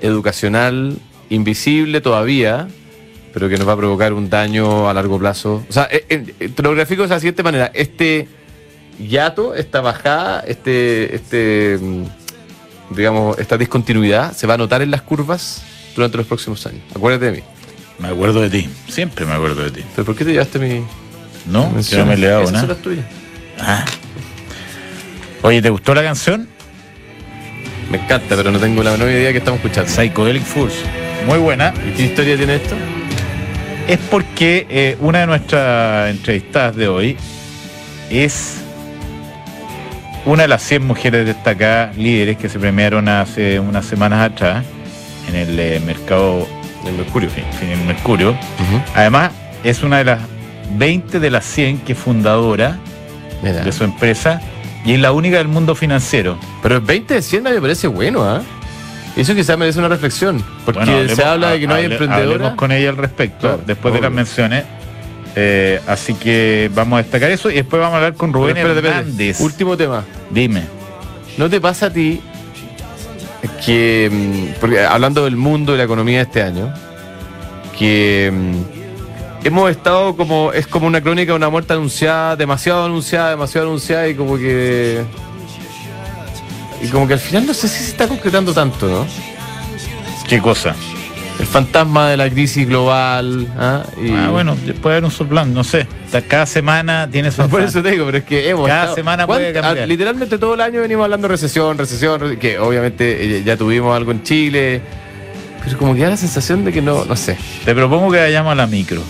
educacional 0.00 0.96
invisible 1.28 2.00
todavía, 2.00 2.68
pero 3.36 3.50
que 3.50 3.58
nos 3.58 3.68
va 3.68 3.74
a 3.74 3.76
provocar 3.76 4.14
un 4.14 4.30
daño 4.30 4.88
a 4.88 4.94
largo 4.94 5.18
plazo. 5.18 5.62
O 5.68 5.70
sea, 5.70 5.86
eh, 5.92 6.06
eh, 6.08 6.48
te 6.48 6.62
lo 6.62 6.74
grafico 6.74 7.02
de 7.02 7.08
la 7.10 7.20
siguiente 7.20 7.42
manera. 7.42 7.70
Este 7.74 8.28
hiato, 8.98 9.54
esta 9.54 9.82
bajada, 9.82 10.40
este, 10.46 11.14
este, 11.14 11.78
mm, 11.78 12.04
digamos, 12.96 13.38
esta 13.38 13.58
discontinuidad 13.58 14.32
se 14.32 14.46
va 14.46 14.54
a 14.54 14.56
notar 14.56 14.80
en 14.80 14.90
las 14.90 15.02
curvas 15.02 15.62
durante 15.94 16.16
los 16.16 16.26
próximos 16.26 16.64
años. 16.64 16.80
Acuérdate 16.94 17.26
de 17.26 17.32
mí. 17.32 17.42
Me 17.98 18.08
acuerdo 18.08 18.40
de 18.40 18.48
ti. 18.48 18.70
Siempre 18.88 19.26
me 19.26 19.34
acuerdo 19.34 19.64
de 19.64 19.70
ti. 19.70 19.84
¿Pero 19.94 20.06
por 20.06 20.16
qué 20.16 20.24
te 20.24 20.32
llevaste 20.32 20.58
mi 20.58 20.82
¿No? 21.44 21.68
Mención? 21.68 22.00
no 22.00 22.06
me 22.06 22.14
he 22.14 22.44
son 22.46 22.54
nada. 22.54 22.68
las 22.68 22.78
tuyas. 22.78 23.04
Ah. 23.60 23.84
Oye, 25.42 25.60
¿te 25.60 25.68
gustó 25.68 25.94
la 25.94 26.02
canción? 26.02 26.48
Me 27.90 27.98
encanta, 27.98 28.34
pero 28.34 28.50
no 28.50 28.58
tengo 28.58 28.82
la 28.82 28.92
menor 28.92 29.10
idea 29.10 29.30
que 29.30 29.38
estamos 29.38 29.60
escuchando. 29.60 29.90
Psychedelic 29.90 30.42
Fools. 30.42 30.76
Muy 31.26 31.36
buena. 31.36 31.74
¿Y 31.86 31.90
qué 31.94 32.04
historia 32.04 32.34
tiene 32.38 32.54
esto? 32.54 32.74
Es 33.88 33.98
porque 34.10 34.66
eh, 34.68 34.96
una 35.00 35.20
de 35.20 35.26
nuestras 35.26 36.10
entrevistadas 36.10 36.74
de 36.74 36.88
hoy 36.88 37.16
es 38.10 38.56
una 40.24 40.42
de 40.42 40.48
las 40.48 40.62
100 40.62 40.84
mujeres 40.84 41.24
destacadas 41.24 41.96
líderes 41.96 42.36
que 42.36 42.48
se 42.48 42.58
premiaron 42.58 43.08
hace 43.08 43.60
unas 43.60 43.84
semanas 43.86 44.32
atrás 44.32 44.64
en 45.28 45.36
el 45.36 45.58
eh, 45.58 45.80
mercado 45.86 46.48
El 46.84 46.94
Mercurio. 46.94 47.28
en 47.62 47.68
el 47.70 47.84
Mercurio. 47.84 48.36
Además, 48.94 49.30
es 49.62 49.84
una 49.84 49.98
de 49.98 50.04
las 50.04 50.20
20 50.76 51.20
de 51.20 51.30
las 51.30 51.44
100 51.44 51.78
que 51.78 51.92
es 51.92 51.98
fundadora 51.98 52.78
Mira. 53.40 53.62
de 53.62 53.70
su 53.70 53.84
empresa 53.84 54.40
y 54.84 54.94
es 54.94 55.00
la 55.00 55.12
única 55.12 55.38
del 55.38 55.48
mundo 55.48 55.76
financiero. 55.76 56.38
Pero 56.60 56.76
el 56.76 56.80
20 56.80 57.14
de 57.14 57.22
100 57.22 57.42
me 57.44 57.60
parece 57.60 57.86
bueno, 57.86 58.24
¿ah? 58.24 58.42
Eso 59.16 59.34
quizás 59.34 59.56
merece 59.58 59.78
una 59.78 59.88
reflexión. 59.88 60.44
Porque 60.64 60.80
Bueno, 60.80 61.14
se 61.14 61.24
habla 61.24 61.50
de 61.52 61.60
que 61.60 61.66
no 61.66 61.74
hay 61.74 61.86
emprendedores. 61.86 62.50
Con 62.50 62.70
ella 62.70 62.90
al 62.90 62.96
respecto, 62.96 63.40
Claro, 63.40 63.62
después 63.66 63.94
de 63.94 64.00
las 64.00 64.12
menciones. 64.12 64.64
Eh, 65.38 65.80
así 65.86 66.14
que 66.14 66.70
vamos 66.74 66.98
a 66.98 67.02
destacar 67.02 67.30
eso 67.30 67.50
y 67.50 67.54
después 67.56 67.78
vamos 67.78 67.94
a 67.94 67.96
hablar 67.98 68.14
con 68.14 68.32
Rubén 68.32 68.54
Pero 68.54 68.68
espérate, 68.68 68.88
espérate. 68.88 69.08
Hernández. 69.08 69.40
Último 69.40 69.76
tema. 69.76 70.02
Dime. 70.30 70.62
¿No 71.36 71.50
te 71.50 71.60
pasa 71.60 71.86
a 71.86 71.92
ti 71.92 72.22
que, 73.64 74.10
mm, 74.10 74.60
porque 74.60 74.80
hablando 74.80 75.24
del 75.24 75.36
mundo 75.36 75.74
y 75.74 75.78
la 75.78 75.84
economía 75.84 76.18
de 76.18 76.22
este 76.22 76.42
año, 76.42 76.72
que 77.78 78.32
mm, 78.32 79.46
hemos 79.46 79.70
estado 79.70 80.16
como, 80.16 80.52
es 80.52 80.66
como 80.66 80.86
una 80.86 81.00
crónica 81.02 81.32
de 81.32 81.36
una 81.36 81.50
muerte 81.50 81.74
anunciada, 81.74 82.36
demasiado 82.36 82.86
anunciada, 82.86 83.30
demasiado 83.30 83.66
anunciada 83.68 84.08
y 84.08 84.14
como 84.14 84.36
que... 84.36 85.02
Y 86.82 86.88
como 86.88 87.06
que 87.06 87.14
al 87.14 87.20
final 87.20 87.46
no 87.46 87.54
sé 87.54 87.68
si 87.68 87.82
se 87.84 87.90
está 87.90 88.06
concretando 88.08 88.52
tanto, 88.52 88.86
¿no? 88.88 89.06
¿Qué 90.28 90.40
cosa? 90.40 90.74
El 91.38 91.46
fantasma 91.46 92.08
de 92.10 92.16
la 92.16 92.30
crisis 92.30 92.66
global. 92.66 93.46
¿ah? 93.58 93.82
Y- 94.02 94.10
Ah, 94.10 94.28
bueno, 94.30 94.56
puede 94.82 94.94
haber 94.96 95.04
un 95.04 95.10
soplan, 95.10 95.52
no 95.52 95.62
sé. 95.64 95.86
O 96.08 96.10
sea, 96.10 96.22
Cada 96.22 96.46
semana 96.46 97.08
tiene 97.10 97.30
su 97.30 97.42
Por 97.48 97.60
eso 97.62 97.82
te 97.82 97.90
digo, 97.90 98.06
pero 98.06 98.18
es 98.18 98.24
que 98.24 98.48
hemos 98.48 98.66
Cada 98.66 98.80
estado- 98.82 98.96
semana 98.96 99.26
puede 99.26 99.52
¿cuánto- 99.52 99.60
cambiar. 99.62 99.84
ah, 99.84 99.86
Literalmente 99.86 100.38
todo 100.38 100.54
el 100.54 100.60
año 100.62 100.80
venimos 100.80 101.04
hablando 101.04 101.28
de 101.28 101.32
recesión, 101.32 101.76
recesión, 101.78 102.20
re- 102.20 102.38
que 102.38 102.58
obviamente 102.58 103.38
eh, 103.38 103.42
ya 103.44 103.56
tuvimos 103.56 103.94
algo 103.94 104.12
en 104.12 104.22
Chile, 104.22 104.80
pero 105.64 105.76
como 105.78 105.94
que 105.94 106.00
da 106.02 106.10
la 106.10 106.16
sensación 106.16 106.64
de 106.64 106.72
que 106.72 106.80
no, 106.82 107.04
no 107.04 107.16
sé. 107.16 107.36
Te 107.64 107.74
propongo 107.74 108.10
que 108.12 108.18
vayamos 108.18 108.52
a 108.52 108.54
la 108.54 108.66
micro. 108.66 109.02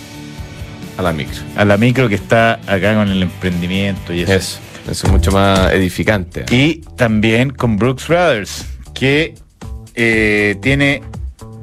a 0.98 1.02
la 1.02 1.12
micro. 1.12 1.38
A 1.56 1.64
la 1.64 1.76
micro 1.76 2.08
que 2.08 2.14
está 2.16 2.54
acá 2.66 2.94
con 2.94 3.08
el 3.08 3.22
emprendimiento 3.22 4.12
y 4.12 4.22
eso. 4.22 4.32
Eso, 4.32 4.58
eso 4.90 5.06
es 5.06 5.12
mucho 5.12 5.32
más 5.32 5.72
edificante. 5.72 6.44
Y 6.50 6.82
también 6.96 7.50
con 7.50 7.76
Brooks 7.76 8.08
Brothers, 8.08 8.66
que 8.94 9.34
eh, 9.94 10.56
tiene 10.62 11.02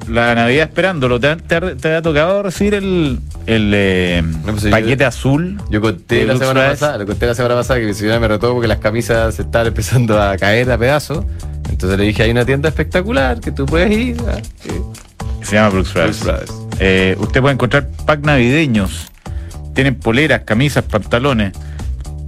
la 0.09 0.35
Navidad 0.35 0.67
esperándolo. 0.69 1.19
¿Te, 1.19 1.35
te 1.37 1.55
ha- 1.55 1.75
te 1.75 1.95
ha 1.95 2.01
tocado 2.01 2.43
recibir 2.43 2.73
el, 2.75 3.19
el 3.45 3.71
eh, 3.73 4.21
No, 4.23 4.51
pues, 4.51 4.63
yo- 4.63 4.71
paquete 4.71 5.05
azul? 5.05 5.61
Yo 5.69 5.79
conté 5.81 6.19
la 6.25 6.33
Brooks 6.33 6.39
semana 6.39 6.59
Brothers? 6.59 6.79
pasada, 6.79 6.97
lo 6.97 7.05
conté 7.05 7.25
la 7.27 7.35
semana 7.35 7.55
pasada 7.55 7.79
que 7.79 7.85
mi 7.85 7.93
señora 7.93 8.19
me 8.19 8.27
retó 8.27 8.51
porque 8.53 8.67
las 8.67 8.79
camisas 8.79 9.35
se 9.35 9.43
estaban 9.43 9.67
empezando 9.67 10.21
a 10.21 10.35
caer 10.37 10.69
a 10.71 10.77
pedazos. 10.77 11.23
Entonces 11.69 11.97
le 11.97 12.05
dije, 12.05 12.23
hay 12.23 12.31
una 12.31 12.45
tienda 12.45 12.69
espectacular 12.69 13.39
que 13.39 13.51
tú 13.51 13.65
puedes 13.65 13.91
ir. 13.91 14.17
ah, 14.27 14.37
Se 15.41 15.55
llama 15.55 15.69
Brooks 15.69 15.93
Brothers. 15.93 16.19
Brooks 16.23 16.47
Brothers. 16.47 16.79
Eh, 16.79 17.15
usted 17.19 17.39
puede 17.41 17.53
encontrar 17.53 17.87
pack 18.05 18.19
navideños. 18.25 19.07
Tienen 19.73 19.95
poleras, 19.95 20.41
camisas, 20.41 20.83
pantalones. 20.83 21.53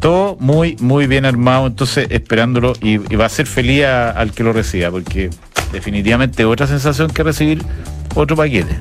Todo 0.05 0.37
muy, 0.39 0.77
muy 0.81 1.07
bien 1.07 1.25
armado. 1.25 1.65
Entonces, 1.65 2.05
esperándolo. 2.11 2.73
Y, 2.79 2.99
y 3.11 3.15
va 3.15 3.25
a 3.25 3.29
ser 3.29 3.47
feliz 3.47 3.85
a- 3.85 4.11
al 4.11 4.31
que 4.33 4.43
lo 4.43 4.53
reciba. 4.53 4.91
Porque 4.91 5.31
definitivamente 5.71 6.45
otra 6.45 6.67
sensación 6.67 7.09
que 7.09 7.23
recibir 7.23 7.63
otro 8.13 8.35
paquete. 8.35 8.75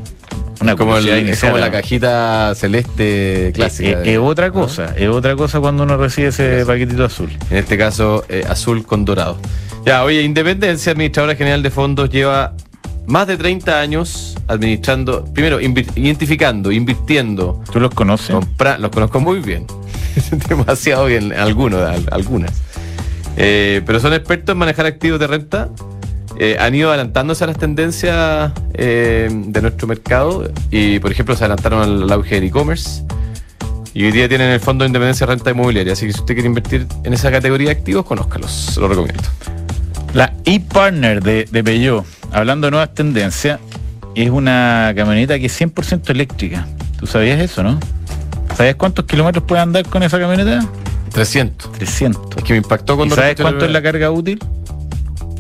Una 0.60 0.76
como, 0.76 0.98
el- 0.98 1.08
inicial, 1.18 1.52
como 1.52 1.64
la 1.64 1.70
cajita 1.70 2.52
celeste 2.54 3.52
clásica. 3.54 3.88
Es, 3.90 3.98
de- 4.04 4.12
es 4.12 4.18
otra 4.18 4.48
¿no? 4.48 4.52
cosa, 4.52 4.94
es 4.96 5.08
otra 5.08 5.34
cosa 5.34 5.60
cuando 5.60 5.84
uno 5.84 5.96
recibe 5.96 6.28
ese 6.28 6.62
paquetito 6.66 7.04
azul. 7.06 7.30
En 7.50 7.56
este 7.56 7.78
caso, 7.78 8.24
eh, 8.28 8.44
azul 8.46 8.84
con 8.84 9.06
dorado. 9.06 9.38
Ya, 9.86 10.04
oye, 10.04 10.20
Independencia, 10.22 10.92
administradora 10.92 11.36
general 11.36 11.62
de 11.62 11.70
fondos, 11.70 12.10
lleva 12.10 12.52
más 13.06 13.26
de 13.26 13.38
30 13.38 13.80
años 13.80 14.36
administrando, 14.46 15.24
primero, 15.32 15.58
identificando, 15.60 16.70
invirtiendo, 16.70 17.62
¿Tú 17.72 17.80
los 17.80 17.94
conoces? 17.94 18.34
compra- 18.36 18.76
los 18.78 18.90
conozco 18.90 19.20
muy 19.20 19.40
bien. 19.40 19.66
Demasiado 20.48 21.06
bien, 21.06 21.32
algunos, 21.32 21.80
al- 21.82 22.08
algunas. 22.10 22.52
Eh, 23.36 23.82
pero 23.84 23.98
son 24.00 24.12
expertos 24.12 24.52
en 24.52 24.58
manejar 24.58 24.86
activos 24.86 25.18
de 25.20 25.26
renta. 25.26 25.68
Eh, 26.38 26.56
han 26.58 26.74
ido 26.74 26.88
adelantándose 26.88 27.44
a 27.44 27.46
las 27.46 27.58
tendencias 27.58 28.52
eh, 28.74 29.28
de 29.30 29.62
nuestro 29.62 29.86
mercado 29.86 30.50
y, 30.70 30.98
por 30.98 31.12
ejemplo, 31.12 31.36
se 31.36 31.44
adelantaron 31.44 32.02
al, 32.02 32.12
auge 32.12 32.36
del 32.36 32.44
e-commerce. 32.44 33.02
Y 33.92 34.04
hoy 34.04 34.10
día 34.12 34.28
tienen 34.28 34.50
el 34.50 34.58
Fondo 34.58 34.82
de 34.82 34.88
Independencia 34.88 35.26
de 35.26 35.34
Renta 35.34 35.50
Inmobiliaria. 35.50 35.92
Así 35.92 36.06
que 36.06 36.12
si 36.12 36.18
usted 36.18 36.34
quiere 36.34 36.48
invertir 36.48 36.86
en 37.04 37.12
esa 37.12 37.30
categoría 37.30 37.68
de 37.68 37.76
activos, 37.76 38.04
conózcalos. 38.04 38.76
Lo 38.78 38.88
recomiendo. 38.88 39.22
La 40.12 40.32
e-Partner 40.44 41.22
de, 41.22 41.44
de 41.50 41.62
Peugeot, 41.64 42.04
hablando 42.32 42.66
de 42.66 42.72
nuevas 42.72 42.92
tendencias, 42.94 43.60
es 44.16 44.30
una 44.30 44.92
camioneta 44.96 45.38
que 45.38 45.46
es 45.46 45.60
100% 45.60 46.10
eléctrica. 46.10 46.66
¿Tú 46.98 47.06
sabías 47.06 47.40
eso, 47.40 47.62
no? 47.62 47.78
¿Sabías 48.56 48.76
cuántos 48.76 49.04
kilómetros 49.04 49.44
puede 49.44 49.62
andar 49.62 49.84
con 49.86 50.02
esa 50.02 50.18
camioneta? 50.18 50.64
300. 51.12 51.72
300. 51.72 52.36
Es 52.38 52.42
que 52.44 52.52
me 52.54 52.58
impactó 52.58 52.94
¿Y 52.94 52.96
cuando... 52.96 53.14
sabes 53.16 53.36
cuánto 53.40 53.64
es 53.64 53.70
la 53.70 53.82
carga 53.82 54.10
útil? 54.10 54.38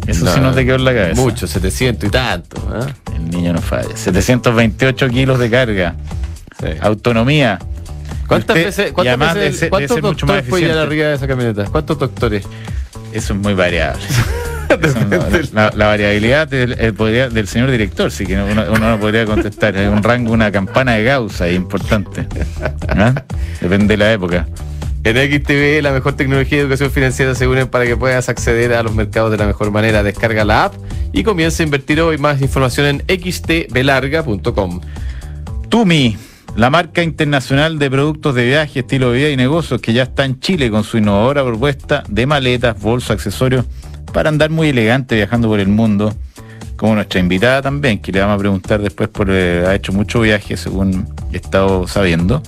Eso 0.06 0.26
sí 0.32 0.40
No, 0.40 0.48
no 0.50 0.54
te 0.54 0.64
quedó 0.66 0.76
en 0.76 0.84
la 0.84 0.94
cabeza. 0.94 1.20
Mucho, 1.20 1.46
700 1.46 2.08
y 2.08 2.10
tanto. 2.10 2.56
¿ah? 2.72 2.86
El 3.14 3.30
niño 3.30 3.52
no 3.54 3.60
falla. 3.62 3.88
728 3.96 5.08
kilos 5.08 5.38
de 5.38 5.50
carga. 5.50 5.94
Sí. 6.60 6.66
Autonomía. 6.80 7.58
¿Cuántas 8.28 8.56
Usted- 8.56 8.66
veces, 8.66 8.92
cuántas 8.92 9.34
veces- 9.34 9.58
ser- 9.58 9.70
cuántos 9.70 10.00
doctores 10.00 10.22
llevar 10.22 10.38
eficiente. 10.38 10.78
arriba 10.78 11.08
de 11.08 11.14
esa 11.14 11.26
camioneta? 11.26 11.64
¿Cuántos 11.66 11.98
doctores? 11.98 12.44
Eso 13.12 13.32
es 13.34 13.38
muy 13.38 13.54
variable. 13.54 14.02
La, 15.52 15.70
la 15.74 15.86
variabilidad 15.86 16.48
del, 16.48 16.72
el 16.78 16.94
podría- 16.94 17.28
del 17.28 17.46
señor 17.46 17.70
director, 17.70 18.10
sí 18.10 18.26
que 18.26 18.36
uno, 18.36 18.64
uno 18.70 18.90
no 18.90 18.98
podría 19.00 19.24
contestar. 19.26 19.76
Hay 19.76 19.86
un 19.86 20.02
rango, 20.02 20.32
una 20.32 20.50
campana 20.50 20.92
de 20.92 21.04
Gauss 21.04 21.40
ahí 21.40 21.54
importante. 21.54 22.26
¿Ah? 22.88 23.14
Depende 23.60 23.94
de 23.94 23.96
la 23.98 24.12
época. 24.12 24.46
En 25.04 25.16
XTV, 25.16 25.82
la 25.82 25.92
mejor 25.92 26.14
tecnología 26.14 26.58
de 26.58 26.62
educación 26.64 26.90
financiera 26.90 27.34
se 27.34 27.46
unen 27.46 27.68
para 27.68 27.84
que 27.84 27.96
puedas 27.96 28.28
acceder 28.28 28.72
a 28.72 28.82
los 28.82 28.94
mercados 28.94 29.30
de 29.30 29.36
la 29.36 29.46
mejor 29.46 29.70
manera. 29.70 30.02
Descarga 30.02 30.44
la 30.44 30.64
app 30.64 30.74
y 31.12 31.22
comienza 31.22 31.62
a 31.62 31.64
invertir 31.66 32.00
hoy. 32.00 32.16
Más 32.18 32.40
información 32.40 33.02
en 33.06 33.20
xtbelarga.com. 33.20 34.80
Tumi, 35.68 36.16
la 36.56 36.70
marca 36.70 37.02
internacional 37.02 37.78
de 37.78 37.90
productos 37.90 38.34
de 38.34 38.46
viaje, 38.46 38.80
estilo 38.80 39.10
de 39.10 39.18
vida 39.18 39.30
y 39.30 39.36
negocios 39.36 39.80
que 39.80 39.92
ya 39.92 40.04
está 40.04 40.24
en 40.24 40.40
Chile 40.40 40.70
con 40.70 40.84
su 40.84 40.98
innovadora 40.98 41.44
propuesta 41.44 42.02
de 42.08 42.26
maletas, 42.26 42.80
bolsos, 42.80 43.10
accesorios 43.10 43.66
para 44.14 44.28
andar 44.30 44.48
muy 44.48 44.68
elegante 44.68 45.16
viajando 45.16 45.48
por 45.48 45.60
el 45.60 45.68
mundo. 45.68 46.14
Como 46.76 46.94
nuestra 46.94 47.20
invitada 47.20 47.62
también, 47.62 47.98
que 47.98 48.10
le 48.10 48.20
vamos 48.20 48.36
a 48.36 48.38
preguntar 48.38 48.80
después 48.80 49.08
por 49.08 49.28
eh, 49.30 49.64
ha 49.66 49.74
hecho 49.74 49.92
mucho 49.92 50.20
viaje 50.20 50.56
según 50.56 51.08
he 51.32 51.36
estado 51.36 51.86
sabiendo. 51.86 52.42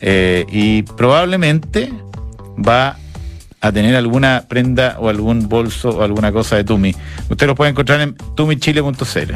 Eh, 0.00 0.44
y 0.50 0.82
probablemente 0.82 1.92
va 2.56 2.96
a 3.60 3.72
tener 3.72 3.96
alguna 3.96 4.44
prenda 4.48 4.96
o 4.98 5.08
algún 5.08 5.48
bolso 5.48 5.90
o 5.90 6.02
alguna 6.02 6.32
cosa 6.32 6.56
de 6.56 6.64
Tumi. 6.64 6.94
Usted 7.30 7.46
lo 7.46 7.54
puede 7.54 7.70
encontrar 7.70 8.00
en 8.00 8.14
tumichile.cl. 8.34 9.34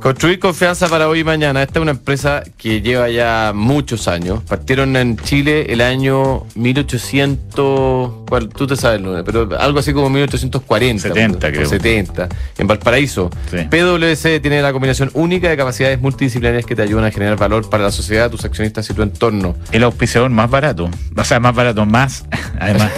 Construir 0.00 0.38
confianza 0.38 0.86
para 0.88 1.08
hoy 1.08 1.20
y 1.20 1.24
mañana. 1.24 1.60
Esta 1.62 1.80
es 1.80 1.82
una 1.82 1.90
empresa 1.90 2.42
que 2.56 2.80
lleva 2.80 3.08
ya 3.10 3.52
muchos 3.54 4.06
años. 4.06 4.42
Partieron 4.44 4.96
en 4.96 5.16
Chile 5.16 5.66
el 5.72 5.80
año 5.80 6.44
1800, 6.54 8.10
¿cuál? 8.28 8.48
tú 8.48 8.66
te 8.66 8.76
sabes, 8.76 9.00
Luna, 9.00 9.24
pero 9.24 9.48
algo 9.58 9.80
así 9.80 9.92
como 9.92 10.08
1840. 10.08 11.02
70 11.08 11.46
o 11.46 11.50
creo. 11.50 11.66
70, 11.68 12.28
en 12.58 12.66
Valparaíso. 12.68 13.28
Sí. 13.50 13.56
PwC 13.68 14.40
tiene 14.40 14.62
la 14.62 14.72
combinación 14.72 15.10
única 15.14 15.48
de 15.50 15.56
capacidades 15.56 16.00
multidisciplinarias 16.00 16.64
que 16.64 16.76
te 16.76 16.82
ayudan 16.82 17.04
a 17.04 17.10
generar 17.10 17.36
valor 17.36 17.68
para 17.68 17.82
la 17.82 17.90
sociedad, 17.90 18.30
tus 18.30 18.44
accionistas 18.44 18.88
y 18.88 18.94
tu 18.94 19.02
entorno. 19.02 19.56
el 19.72 19.82
auspiciador 19.82 20.30
más 20.30 20.48
barato. 20.48 20.88
O 21.16 21.24
sea, 21.24 21.40
más 21.40 21.54
barato, 21.54 21.84
más. 21.84 22.24
Además, 22.60 22.92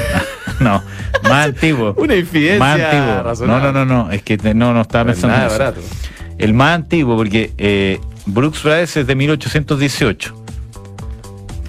no, 0.61 0.83
más 1.25 1.47
antiguo. 1.47 1.95
Una 1.97 2.15
infidencia 2.15 2.59
Más 2.59 2.79
antiguo. 2.79 3.07
No, 3.17 3.23
razonable. 3.23 3.73
no, 3.73 3.85
no, 3.87 4.05
no. 4.05 4.11
Es 4.13 4.23
que 4.23 4.37
no, 4.55 4.75
no 4.75 4.83
estaba 4.83 5.05
No 5.05 5.11
es 5.13 5.17
pensando. 5.19 5.37
nada 5.37 5.47
en 5.47 5.53
eso. 5.53 5.59
barato. 5.59 5.81
El 6.41 6.55
más 6.55 6.75
antiguo, 6.77 7.17
porque 7.17 7.53
eh, 7.59 8.01
Brooks 8.27 8.63
Brothers 8.63 8.97
es 8.99 9.07
de 9.07 9.15
1818. 9.15 10.35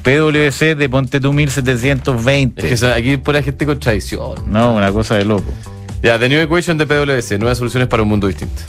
PwC 0.04 0.76
de 0.76 0.90
Ponte 0.90 1.20
tú 1.20 1.32
1720. 1.34 2.62
Es 2.62 2.68
que 2.68 2.74
esa- 2.74 2.96
aquí 2.96 3.10
hay 3.12 3.18
pura 3.18 3.44
gente 3.44 3.66
con 3.66 3.80
tradición. 3.80 4.36
No, 4.48 4.74
una 4.76 4.92
cosa 4.92 5.16
de 5.16 5.26
loco. 5.26 5.52
Ya, 6.02 6.18
The 6.18 6.28
New 6.30 6.40
Equation 6.42 6.78
de 6.78 6.88
PwC, 6.88 7.38
nuevas 7.38 7.60
soluciones 7.60 7.88
para 7.88 8.02
un 8.04 8.10
mundo 8.10 8.28
distinto. 8.28 8.62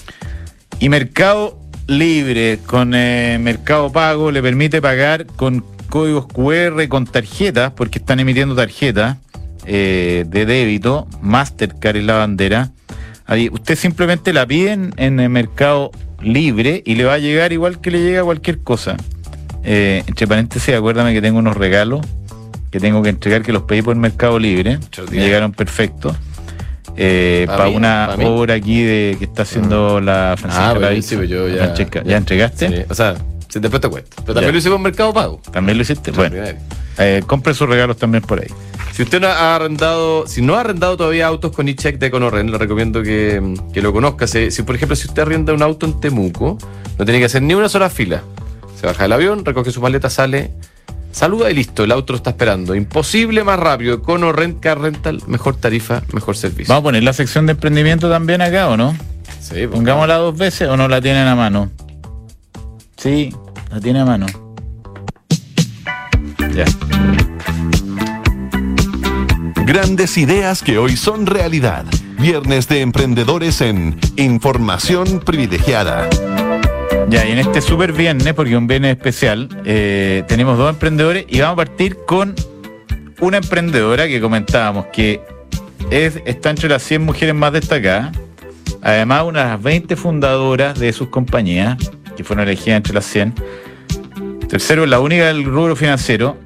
Y 0.78 0.88
Mercado 0.88 1.58
Libre 1.86 2.58
con 2.66 2.92
eh, 2.94 3.38
Mercado 3.40 3.90
Pago 3.90 4.30
le 4.30 4.42
permite 4.42 4.80
pagar 4.82 5.26
con 5.26 5.64
códigos 5.88 6.26
QR, 6.26 6.86
con 6.88 7.06
tarjetas, 7.06 7.72
porque 7.72 7.98
están 7.98 8.20
emitiendo 8.20 8.54
tarjetas 8.54 9.16
eh, 9.64 10.24
de 10.28 10.46
débito. 10.46 11.08
Mastercard 11.22 11.96
es 11.96 12.04
la 12.04 12.14
bandera. 12.18 12.70
Ahí, 13.32 13.48
usted 13.50 13.76
simplemente 13.76 14.32
la 14.32 14.46
pide 14.46 14.72
en, 14.72 14.92
en 14.96 15.18
el 15.20 15.28
Mercado 15.30 15.90
Libre 16.20 16.82
y 16.84 16.94
le 16.96 17.04
va 17.04 17.14
a 17.14 17.18
llegar 17.18 17.52
igual 17.52 17.80
que 17.80 17.90
le 17.90 18.00
llega 18.02 18.22
cualquier 18.22 18.58
cosa. 18.60 18.96
Eh, 19.64 20.02
entre 20.06 20.26
paréntesis, 20.26 20.74
acuérdame 20.74 21.12
que 21.12 21.22
tengo 21.22 21.38
unos 21.38 21.56
regalos 21.56 22.00
que 22.70 22.78
tengo 22.80 23.02
que 23.02 23.08
entregar 23.10 23.42
que 23.42 23.52
los 23.52 23.62
pedí 23.62 23.82
por 23.82 23.94
Mercado 23.96 24.38
Libre. 24.38 24.78
Me 25.10 25.16
llegaron 25.18 25.52
perfectos. 25.52 26.16
Eh, 26.96 27.44
¿Pa 27.46 27.56
para 27.56 27.70
mí? 27.70 27.76
una 27.76 28.14
obra 28.26 28.54
aquí 28.54 28.82
de 28.82 29.16
que 29.18 29.24
está 29.24 29.42
haciendo 29.42 30.00
la 30.00 30.34
Francisca 30.38 30.88
Ah, 30.88 31.02
sí, 31.02 31.16
pues 31.16 31.28
yo 31.30 31.48
ya- 31.48 31.64
Francesca, 31.64 32.02
¿ya, 32.04 32.10
ya. 32.10 32.16
entregaste? 32.18 32.68
Sí, 32.68 32.74
o 32.88 32.94
sea, 32.94 33.14
si 33.48 33.60
después 33.60 33.80
te 33.80 33.88
cuento. 33.88 34.10
Pero 34.16 34.34
también 34.34 34.48
Ya. 34.48 34.52
lo 34.52 34.58
hice 34.58 34.68
con 34.70 34.82
Mercado 34.82 35.12
Pago. 35.14 35.40
¿También 35.52 35.78
lo 35.78 35.82
hiciste? 35.82 36.10
Bueno, 36.10 36.36
eh, 36.98 37.22
compre 37.26 37.54
sus 37.54 37.68
regalos 37.68 37.96
también 37.96 38.22
por 38.22 38.40
ahí. 38.40 38.48
Si 38.92 39.02
usted 39.02 39.20
no 39.20 39.28
ha 39.28 39.56
arrendado, 39.56 40.26
si 40.26 40.42
no 40.42 40.54
ha 40.54 40.60
arrendado 40.60 40.96
todavía 40.98 41.26
autos 41.26 41.52
con 41.52 41.66
e-check 41.66 41.98
de 41.98 42.08
Econorren, 42.08 42.50
le 42.50 42.58
recomiendo 42.58 43.02
que, 43.02 43.54
que 43.72 43.80
lo 43.80 43.92
conozca. 43.92 44.26
Si, 44.26 44.50
si, 44.50 44.62
por 44.62 44.76
ejemplo, 44.76 44.94
si 44.96 45.08
usted 45.08 45.22
arrenda 45.22 45.54
un 45.54 45.62
auto 45.62 45.86
en 45.86 45.98
Temuco, 45.98 46.58
no 46.98 47.04
tiene 47.04 47.18
que 47.18 47.24
hacer 47.24 47.42
ni 47.42 47.54
una 47.54 47.70
sola 47.70 47.88
fila. 47.88 48.22
Se 48.78 48.86
baja 48.86 49.04
del 49.04 49.12
avión, 49.12 49.44
recoge 49.44 49.70
su 49.70 49.80
maleta, 49.80 50.10
sale, 50.10 50.50
saluda 51.10 51.50
y 51.50 51.54
listo, 51.54 51.84
el 51.84 51.92
auto 51.92 52.12
lo 52.12 52.18
está 52.18 52.30
esperando. 52.30 52.74
Imposible 52.74 53.44
más 53.44 53.58
rápido. 53.58 53.94
Econorrent 53.94 54.60
Car 54.60 54.78
Rental, 54.80 55.22
mejor 55.26 55.56
tarifa, 55.56 56.02
mejor 56.12 56.36
servicio. 56.36 56.68
Vamos 56.68 56.82
a 56.82 56.84
poner 56.84 57.02
la 57.02 57.14
sección 57.14 57.46
de 57.46 57.52
emprendimiento 57.52 58.10
también 58.10 58.42
acá, 58.42 58.68
¿o 58.68 58.76
no? 58.76 58.94
Sí, 59.40 59.54
pues, 59.54 59.70
Pongámosla 59.70 60.16
dos 60.16 60.36
veces 60.36 60.68
o 60.68 60.76
no 60.76 60.86
la 60.88 61.00
tienen 61.00 61.26
a 61.26 61.34
mano. 61.34 61.70
Sí, 62.96 63.34
la 63.70 63.80
tiene 63.80 64.00
a 64.00 64.04
mano. 64.04 64.26
Ya. 66.54 66.64
Grandes 69.64 70.18
ideas 70.18 70.62
que 70.62 70.78
hoy 70.78 70.96
son 70.96 71.26
realidad. 71.26 71.84
Viernes 72.18 72.68
de 72.68 72.82
emprendedores 72.82 73.60
en 73.60 73.98
Información 74.16 75.20
Privilegiada. 75.20 76.08
Ya, 77.08 77.26
y 77.26 77.32
en 77.32 77.38
este 77.38 77.60
super 77.60 77.92
viernes, 77.92 78.34
porque 78.34 78.56
un 78.56 78.66
viernes 78.66 78.96
especial, 78.96 79.48
eh, 79.64 80.24
tenemos 80.28 80.58
dos 80.58 80.70
emprendedores 80.70 81.24
y 81.28 81.40
vamos 81.40 81.54
a 81.54 81.56
partir 81.64 81.98
con 82.06 82.34
una 83.20 83.38
emprendedora 83.38 84.06
que 84.08 84.20
comentábamos 84.20 84.86
que 84.92 85.20
es, 85.90 86.20
está 86.26 86.50
entre 86.50 86.68
las 86.68 86.82
100 86.82 87.02
mujeres 87.02 87.34
más 87.34 87.52
destacadas, 87.52 88.16
además 88.82 89.24
una 89.24 89.44
de 89.44 89.48
las 89.50 89.62
20 89.62 89.96
fundadoras 89.96 90.78
de 90.78 90.92
sus 90.92 91.08
compañías, 91.08 91.76
que 92.16 92.24
fueron 92.24 92.46
elegidas 92.46 92.78
entre 92.78 92.94
las 92.94 93.06
100. 93.06 93.34
Tercero, 94.48 94.84
la 94.84 95.00
única 95.00 95.26
del 95.28 95.44
rubro 95.44 95.74
financiero. 95.76 96.36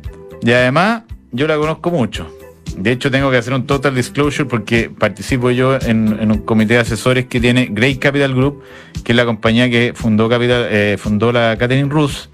Y 0.42 0.52
además, 0.52 1.02
yo 1.32 1.46
la 1.46 1.56
conozco 1.56 1.90
mucho. 1.90 2.30
De 2.76 2.92
hecho, 2.92 3.10
tengo 3.10 3.30
que 3.30 3.38
hacer 3.38 3.54
un 3.54 3.66
total 3.66 3.94
disclosure 3.94 4.48
porque 4.48 4.90
participo 4.90 5.50
yo 5.50 5.78
en, 5.80 6.30
un 6.30 6.38
comité 6.38 6.74
de 6.74 6.80
asesores 6.80 7.24
que 7.26 7.40
tiene 7.40 7.68
Great 7.70 7.98
Capital 7.98 8.34
Group, 8.34 8.62
que 9.02 9.12
es 9.12 9.16
la 9.16 9.24
compañía 9.24 9.70
que 9.70 9.92
fundó, 9.94 10.28
Capital, 10.28 10.66
eh, 10.70 10.96
fundó 10.98 11.32
la 11.32 11.56
Catherine 11.58 11.88
Rus, 11.88 12.28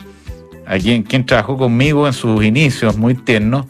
quien 0.81 1.27
trabajó 1.27 1.57
conmigo 1.57 2.07
en 2.07 2.13
sus 2.13 2.45
inicios 2.45 2.97
muy 2.97 3.15
tiernos. 3.15 3.67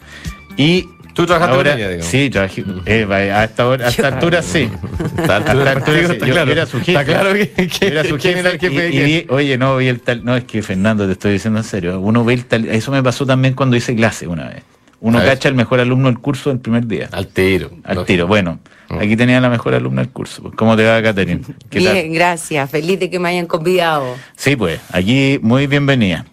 Y 0.57 0.87
¿Tú 1.13 1.25
trabajaste 1.25 1.55
ahora, 1.55 1.71
con 1.71 1.79
ella, 1.79 1.89
digamos? 1.89 2.07
Sí, 2.11 2.29
trabajé. 2.29 2.63
eh, 2.85 3.05
vaya, 3.05 3.39
a 3.39 3.43
esta, 3.43 3.67
hora- 3.67 3.85
a 3.85 3.89
esta 3.89 4.07
altura 4.07 4.41
sí. 4.41 4.69
Está, 5.17 5.35
A 5.35 5.39
esta 5.39 5.51
altura 5.51 5.73
sí. 5.85 5.91
está 6.13 6.25
Yo- 6.25 6.33
claro. 6.33 6.45
yo 6.47 6.51
era 6.53 6.65
su 6.65 6.79
jefe. 6.79 6.91
Está 6.91 7.05
claro 7.05 7.33
que, 7.33 7.49
que- 7.49 7.87
era 7.87 8.03
su 8.03 8.17
quién 8.17 8.37
era 8.39 8.51
jefe 8.51 8.65
el 8.67 8.71
jefe 8.73 8.85
y- 8.85 8.87
y 8.87 8.91
quién. 8.91 9.05
vi- 9.05 9.25
oye, 9.29 9.57
no, 9.57 9.77
vi 9.77 9.87
el 9.87 10.01
tal. 10.01 10.25
No, 10.25 10.35
es 10.35 10.43
que 10.45 10.61
Fernando, 10.63 11.05
te 11.05 11.11
estoy 11.13 11.33
diciendo 11.33 11.59
en 11.59 11.63
serio. 11.65 11.99
Uno 11.99 12.25
ve 12.25 12.33
el 12.33 12.45
tal. 12.45 12.65
Eso 12.65 12.91
me 12.91 13.03
pasó 13.03 13.25
también 13.25 13.53
cuando 13.53 13.75
hice 13.75 13.95
clase 13.95 14.27
una 14.27 14.49
vez. 14.49 14.63
Uno 15.01 15.17
A 15.17 15.21
ver. 15.21 15.31
cacha 15.33 15.49
el 15.49 15.55
mejor 15.55 15.81
alumno 15.81 16.07
del 16.07 16.17
curso 16.19 16.49
el 16.49 16.59
primer 16.59 16.87
día. 16.87 17.09
Al 17.11 17.27
tiro. 17.27 17.69
Al 17.83 17.95
lógico. 17.95 18.05
tiro. 18.05 18.27
Bueno, 18.27 18.59
Mm. 18.89 18.99
aquí 18.99 19.15
tenía 19.17 19.41
la 19.41 19.49
mejor 19.49 19.73
alumna 19.75 20.01
del 20.01 20.11
curso. 20.11 20.51
¿Cómo 20.55 20.75
te 20.77 20.85
va, 20.85 21.01
Catherine? 21.03 21.41
¿Qué 21.69 21.81
tal? 21.81 21.93
Bien, 21.93 22.13
gracias. 22.13 22.69
Feliz 22.71 22.99
de 22.99 23.09
que 23.09 23.19
me 23.19 23.27
hayan 23.29 23.45
convidado. 23.45 24.15
Sí, 24.37 24.55
pues, 24.55 24.79
aquí 24.91 25.39
muy 25.41 25.67
bienvenida. 25.67 26.25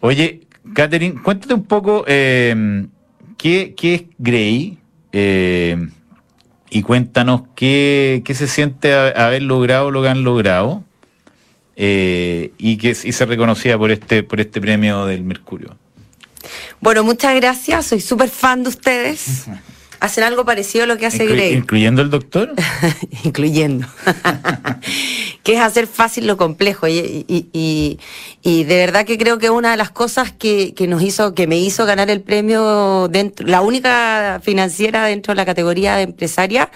Oye, 0.00 0.40
Catherine, 0.74 1.20
cuéntate 1.22 1.52
un 1.54 1.64
poco 1.64 2.04
eh, 2.06 2.86
qué, 3.36 3.74
qué 3.76 3.94
es 3.94 4.02
Grey 4.18 4.78
eh, 5.12 5.88
y 6.70 6.82
cuéntanos 6.82 7.42
qué, 7.54 8.22
qué 8.24 8.34
se 8.34 8.48
siente 8.48 8.92
haber 8.92 9.42
logrado 9.42 9.90
lo 9.90 10.02
que 10.02 10.08
han 10.08 10.24
logrado 10.24 10.84
eh, 11.76 12.52
y 12.58 12.78
que 12.78 12.90
y 12.90 13.12
ser 13.12 13.28
reconocida 13.28 13.78
por 13.78 13.90
este, 13.90 14.22
por 14.22 14.40
este 14.40 14.60
premio 14.60 15.06
del 15.06 15.24
Mercurio. 15.24 15.76
Bueno, 16.80 17.04
muchas 17.04 17.34
gracias. 17.36 17.86
Soy 17.86 18.00
súper 18.00 18.28
fan 18.28 18.62
de 18.62 18.70
ustedes. 18.70 19.46
Hacen 20.00 20.24
algo 20.24 20.44
parecido 20.44 20.84
a 20.84 20.86
lo 20.86 20.96
que 20.98 21.06
hace 21.06 21.24
Inclu- 21.24 21.32
Grey. 21.32 21.52
¿Incluyendo 21.54 22.02
el 22.02 22.10
doctor? 22.10 22.52
incluyendo, 23.24 23.86
que 25.42 25.54
es 25.54 25.60
hacer 25.60 25.86
fácil 25.86 26.26
lo 26.26 26.36
complejo. 26.36 26.86
Y, 26.88 27.24
y- 27.28 27.46
y- 27.52 27.98
y 28.42 28.64
de 28.64 28.76
verdad 28.76 29.04
que 29.06 29.18
creo 29.18 29.38
que 29.38 29.50
una 29.50 29.70
de 29.70 29.76
las 29.76 29.90
cosas 29.90 30.32
que, 30.32 30.74
que 30.74 30.86
nos 30.86 31.02
hizo, 31.02 31.34
que 31.34 31.46
me 31.46 31.58
hizo 31.58 31.86
ganar 31.86 32.10
el 32.10 32.20
premio 32.20 33.08
dentro, 33.08 33.46
la 33.46 33.60
única 33.60 34.40
financiera 34.42 35.04
dentro 35.06 35.32
de 35.32 35.36
la 35.36 35.46
categoría 35.46 35.96
de 35.96 36.02
empresaria, 36.02 36.70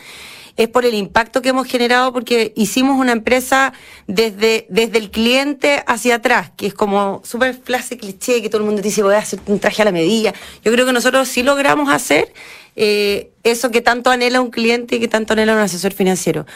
es 0.56 0.68
por 0.68 0.84
el 0.84 0.94
impacto 0.94 1.40
que 1.40 1.50
hemos 1.50 1.66
generado 1.66 2.12
porque 2.12 2.52
hicimos 2.54 2.98
una 3.00 3.12
empresa 3.12 3.72
desde, 4.06 4.66
desde 4.68 4.98
el 4.98 5.10
cliente 5.10 5.82
hacia 5.86 6.16
atrás, 6.16 6.50
que 6.56 6.66
es 6.66 6.74
como 6.74 7.22
súper 7.24 7.54
frase 7.54 7.96
cliché, 7.96 8.42
que 8.42 8.50
todo 8.50 8.60
el 8.60 8.66
mundo 8.66 8.82
te 8.82 8.88
dice 8.88 9.02
voy 9.02 9.14
a 9.14 9.18
hacer 9.18 9.38
un 9.46 9.58
traje 9.58 9.80
a 9.82 9.84
la 9.86 9.92
medida. 9.92 10.34
Yo 10.64 10.70
creo 10.72 10.84
que 10.84 10.92
nosotros 10.92 11.28
sí 11.28 11.42
logramos 11.42 11.88
hacer 11.90 12.32
eh, 12.76 13.30
eso 13.42 13.70
que 13.70 13.80
tanto 13.80 14.10
anhela 14.10 14.40
un 14.40 14.50
cliente 14.50 14.96
y 14.96 15.00
que 15.00 15.08
tanto 15.08 15.32
anhela 15.32 15.54
un 15.54 15.60
asesor 15.60 15.92
financiero. 15.92 16.46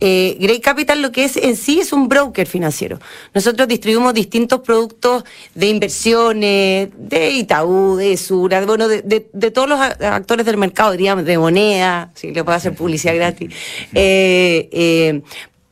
Eh, 0.00 0.36
Grey 0.40 0.60
Capital 0.60 1.02
lo 1.02 1.12
que 1.12 1.24
es 1.24 1.36
en 1.36 1.56
sí 1.56 1.80
es 1.80 1.92
un 1.92 2.08
broker 2.08 2.46
financiero. 2.46 2.98
Nosotros 3.34 3.68
distribuimos 3.68 4.14
distintos 4.14 4.60
productos 4.60 5.24
de 5.54 5.68
inversiones, 5.68 6.88
de 6.96 7.30
Itaú, 7.32 7.96
de 7.96 8.16
Sura, 8.16 8.64
bueno, 8.64 8.88
de, 8.88 9.02
de- 9.02 9.28
de 9.32 9.50
todos 9.50 9.68
los 9.68 9.78
actores 9.80 10.46
del 10.46 10.56
mercado, 10.56 10.92
diríamos, 10.92 11.24
de 11.24 11.36
moneda, 11.38 12.10
si 12.14 12.32
le 12.32 12.42
puedo 12.44 12.56
hacer 12.56 12.74
publicidad 12.74 13.14
gratis. 13.14 13.50
Eh, 13.94 14.68
eh, 14.72 15.22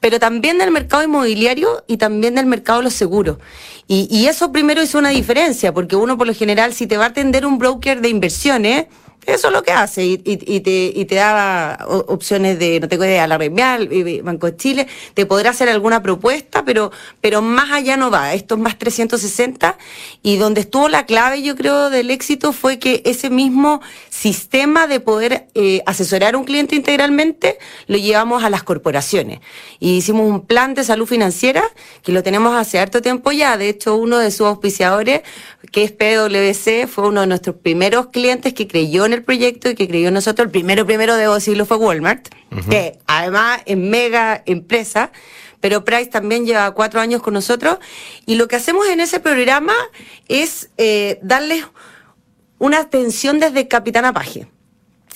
pero 0.01 0.21
también 0.21 0.59
del 0.59 0.71
mercado 0.71 1.03
inmobiliario 1.03 1.83
y 1.89 1.97
también 1.97 2.37
del 2.37 2.47
mercado 2.47 2.79
de 2.79 2.85
los 2.85 2.95
seguros. 2.95 3.39
Y, 3.89 4.07
y 4.11 4.27
eso 4.29 4.53
primero 4.53 4.81
es 4.81 4.95
una 4.95 5.09
diferencia, 5.09 5.73
porque 5.73 5.97
uno 5.97 6.17
por 6.17 6.27
lo 6.27 6.35
general, 6.35 6.73
si 6.75 6.87
te 6.87 6.97
va 6.99 7.07
a 7.07 7.09
atender 7.09 7.45
un 7.47 7.59
broker 7.59 8.01
de 8.01 8.09
inversiones, 8.11 8.87
eso 9.29 9.49
es 9.49 9.53
lo 9.53 9.63
que 9.63 9.73
hace 9.73 10.05
y, 10.05 10.19
te, 10.19 10.93
y 10.95 11.05
te 11.05 11.15
da 11.15 11.79
opciones 11.87 12.59
de, 12.59 12.81
no 12.81 12.89
tengo 12.89 13.05
idea, 13.05 13.27
la 13.27 13.37
Remial, 13.37 13.89
eh, 13.93 14.23
Banco 14.23 14.47
de 14.47 14.57
Chile, 14.57 14.87
te 15.15 15.27
podrá 15.27 15.51
hacer 15.51 15.69
alguna 15.69 16.03
propuesta, 16.03 16.65
pero, 16.65 16.91
pero 17.21 17.43
más 17.43 17.71
allá 17.71 17.97
no 17.97 18.11
va. 18.11 18.33
Esto 18.35 18.55
es 18.55 18.61
más 18.61 18.79
360 18.79 19.77
y 20.23 20.37
donde 20.37 20.63
estuvo 20.63 20.89
la 20.89 21.05
clave, 21.07 21.43
yo 21.43 21.57
creo, 21.57 21.91
del 21.91 22.11
éxito 22.11 22.53
fue 22.53 22.79
que 22.79 23.03
ese 23.05 23.29
mismo 23.29 23.81
sistema 24.09 24.87
de 24.87 25.01
poder 25.01 25.47
eh, 25.55 25.83
asesorar 25.87 26.35
a 26.35 26.39
un 26.39 26.45
cliente 26.45 26.75
integralmente 26.75 27.59
lo 27.87 27.99
llevamos 27.99 28.45
a 28.45 28.51
las 28.51 28.63
corporaciones. 28.63 29.41
Y 29.79 29.99
hicimos 29.99 30.29
un 30.29 30.47
plan 30.47 30.75
de 30.75 30.85
salud 30.85 31.07
financiera 31.07 31.63
que 32.03 32.13
lo 32.13 32.23
tenemos 32.23 32.57
hace 32.57 32.79
harto 32.79 33.03
tiempo 33.03 33.31
ya. 33.33 33.57
De 33.57 33.69
hecho, 33.69 33.97
uno 33.97 34.19
de 34.19 34.31
sus 34.31 34.47
auspiciadores, 34.47 35.23
que 35.71 35.85
es 35.85 35.93
PwC, 35.93 36.87
fue 36.87 37.09
uno 37.09 37.21
de 37.23 37.27
nuestros 37.27 37.57
primeros 37.57 38.09
clientes 38.09 38.55
que 38.55 38.67
creyó 38.67 39.05
en 39.05 39.13
el 39.13 39.23
proyecto 39.23 39.69
y 39.69 39.75
que 39.75 39.87
creyó 39.89 40.09
en 40.09 40.15
nosotros. 40.15 40.47
El 40.47 40.51
primero, 40.51 40.87
primero, 40.87 41.17
debo 41.17 41.35
decirlo, 41.35 41.67
fue 41.67 41.77
Walmart, 41.77 42.29
que 42.71 42.99
además 43.07 43.61
es 43.67 43.77
mega 43.77 44.43
empresa. 44.47 45.13
Pero 45.61 45.85
Price 45.85 46.07
también 46.07 46.47
lleva 46.47 46.71
cuatro 46.71 47.01
años 47.01 47.21
con 47.21 47.35
nosotros. 47.35 47.79
Y 48.27 48.37
lo 48.37 48.47
que 48.47 48.57
hacemos 48.57 48.87
en 48.89 49.01
ese 49.01 49.19
programa 49.19 49.75
es 50.29 50.71
eh, 50.77 51.19
darles 51.23 51.65
una 52.59 52.79
atención 52.79 53.41
desde 53.41 53.67
Capitana 53.67 54.13
Paje. 54.13 54.47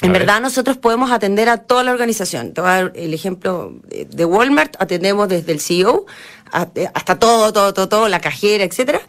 En 0.03 0.11
A 0.11 0.13
ver. 0.13 0.23
verdad 0.23 0.41
nosotros 0.41 0.79
podemos 0.79 1.13
atender 1.13 1.49
a 1.49 1.59
toda 1.59 1.85
la 1.85 1.93
organización. 1.93 2.55
Te 2.55 2.61
voy 2.61 2.71
a 2.71 2.73
dar 2.73 2.93
el 2.97 3.15
ejemplo 3.15 3.73
de 3.89 4.25
Walmart, 4.25 4.75
atendemos 4.81 5.29
desde 5.29 5.53
el 5.53 5.61
CEO 5.61 6.07
hasta 6.53 7.19
todo, 7.19 7.53
todo, 7.53 7.73
todo, 7.73 7.89
todo, 7.89 8.09
la 8.09 8.21
cajera, 8.21 8.65
etcétera. 8.65 9.01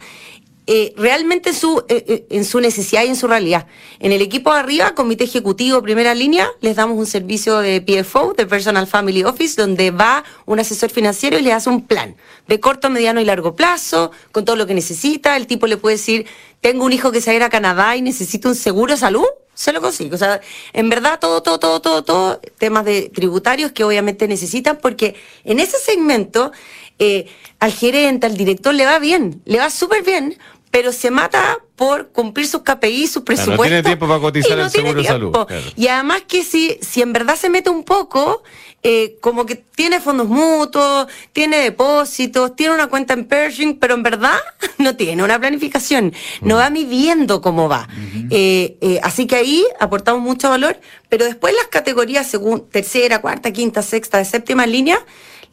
Eh, 0.66 0.94
realmente 0.96 1.50
en 1.50 1.54
su, 1.54 1.84
eh, 1.88 2.04
eh, 2.08 2.26
en 2.30 2.46
su 2.46 2.58
necesidad 2.58 3.04
y 3.04 3.08
en 3.08 3.16
su 3.16 3.26
realidad. 3.26 3.66
En 3.98 4.12
el 4.12 4.22
equipo 4.22 4.50
de 4.50 4.60
arriba, 4.60 4.94
comité 4.94 5.24
ejecutivo, 5.24 5.82
primera 5.82 6.14
línea, 6.14 6.48
les 6.62 6.76
damos 6.76 6.96
un 6.96 7.04
servicio 7.04 7.58
de 7.58 7.82
PFO, 7.82 8.32
de 8.32 8.46
Personal 8.46 8.86
Family 8.86 9.24
Office, 9.24 9.60
donde 9.60 9.90
va 9.90 10.24
un 10.46 10.58
asesor 10.58 10.88
financiero 10.88 11.38
y 11.38 11.42
le 11.42 11.52
hace 11.52 11.68
un 11.68 11.86
plan 11.86 12.16
de 12.48 12.60
corto, 12.60 12.88
mediano 12.88 13.20
y 13.20 13.26
largo 13.26 13.54
plazo, 13.54 14.10
con 14.32 14.46
todo 14.46 14.56
lo 14.56 14.66
que 14.66 14.72
necesita. 14.72 15.36
El 15.36 15.46
tipo 15.46 15.66
le 15.66 15.76
puede 15.76 15.96
decir, 15.96 16.26
tengo 16.62 16.86
un 16.86 16.94
hijo 16.94 17.12
que 17.12 17.20
se 17.20 17.30
va 17.30 17.32
a 17.32 17.36
ir 17.36 17.42
a 17.42 17.50
Canadá 17.50 17.94
y 17.96 18.00
necesita 18.00 18.48
un 18.48 18.54
seguro 18.54 18.94
de 18.94 18.98
salud, 18.98 19.26
se 19.52 19.72
lo 19.72 19.80
consigo. 19.82 20.14
O 20.14 20.18
sea, 20.18 20.40
en 20.72 20.88
verdad 20.88 21.18
todo, 21.20 21.42
todo, 21.42 21.58
todo, 21.58 21.80
todo, 21.80 22.04
todo, 22.04 22.40
temas 22.58 22.84
de 22.84 23.10
tributarios 23.10 23.72
que 23.72 23.84
obviamente 23.84 24.26
necesitan, 24.28 24.78
porque 24.80 25.14
en 25.44 25.60
ese 25.60 25.78
segmento 25.78 26.52
eh, 26.98 27.26
al 27.60 27.72
gerente, 27.72 28.26
al 28.26 28.36
director 28.36 28.74
le 28.74 28.86
va 28.86 28.98
bien, 28.98 29.42
le 29.44 29.58
va 29.58 29.70
súper 29.70 30.02
bien, 30.02 30.38
pero 30.70 30.92
se 30.92 31.10
mata 31.10 31.58
por 31.76 32.08
cumplir 32.08 32.46
sus 32.46 32.62
KPI, 32.62 33.06
sus 33.06 33.16
no 33.16 33.24
presupuestos. 33.24 33.66
tiene 33.66 33.82
tiempo 33.82 34.08
para 34.08 34.20
cotizar 34.20 34.56
no 34.56 34.64
el 34.64 34.70
seguro 34.70 35.00
de 35.00 35.04
salud, 35.04 35.30
claro. 35.32 35.62
Y 35.76 35.88
además 35.88 36.22
que 36.26 36.44
si, 36.44 36.78
si 36.80 37.02
en 37.02 37.12
verdad 37.12 37.36
se 37.36 37.48
mete 37.48 37.70
un 37.70 37.84
poco, 37.84 38.42
eh, 38.86 39.16
como 39.20 39.46
que 39.46 39.54
tiene 39.54 39.98
fondos 39.98 40.28
mutuos, 40.28 41.06
tiene 41.32 41.56
depósitos, 41.58 42.54
tiene 42.54 42.74
una 42.74 42.88
cuenta 42.88 43.14
en 43.14 43.24
Pershing, 43.24 43.78
pero 43.78 43.94
en 43.94 44.02
verdad 44.02 44.36
no 44.78 44.94
tiene 44.94 45.22
una 45.24 45.38
planificación, 45.38 46.12
no 46.42 46.56
va 46.56 46.68
midiendo 46.68 47.40
cómo 47.40 47.66
va. 47.68 47.88
Eh, 48.30 48.76
eh, 48.82 49.00
así 49.02 49.26
que 49.26 49.36
ahí 49.36 49.64
aportamos 49.80 50.22
mucho 50.22 50.50
valor, 50.50 50.78
pero 51.08 51.24
después 51.24 51.54
las 51.54 51.68
categorías 51.68 52.26
según 52.26 52.68
tercera, 52.68 53.20
cuarta, 53.20 53.52
quinta, 53.52 53.80
sexta, 53.80 54.22
séptima 54.24 54.66
línea, 54.66 54.98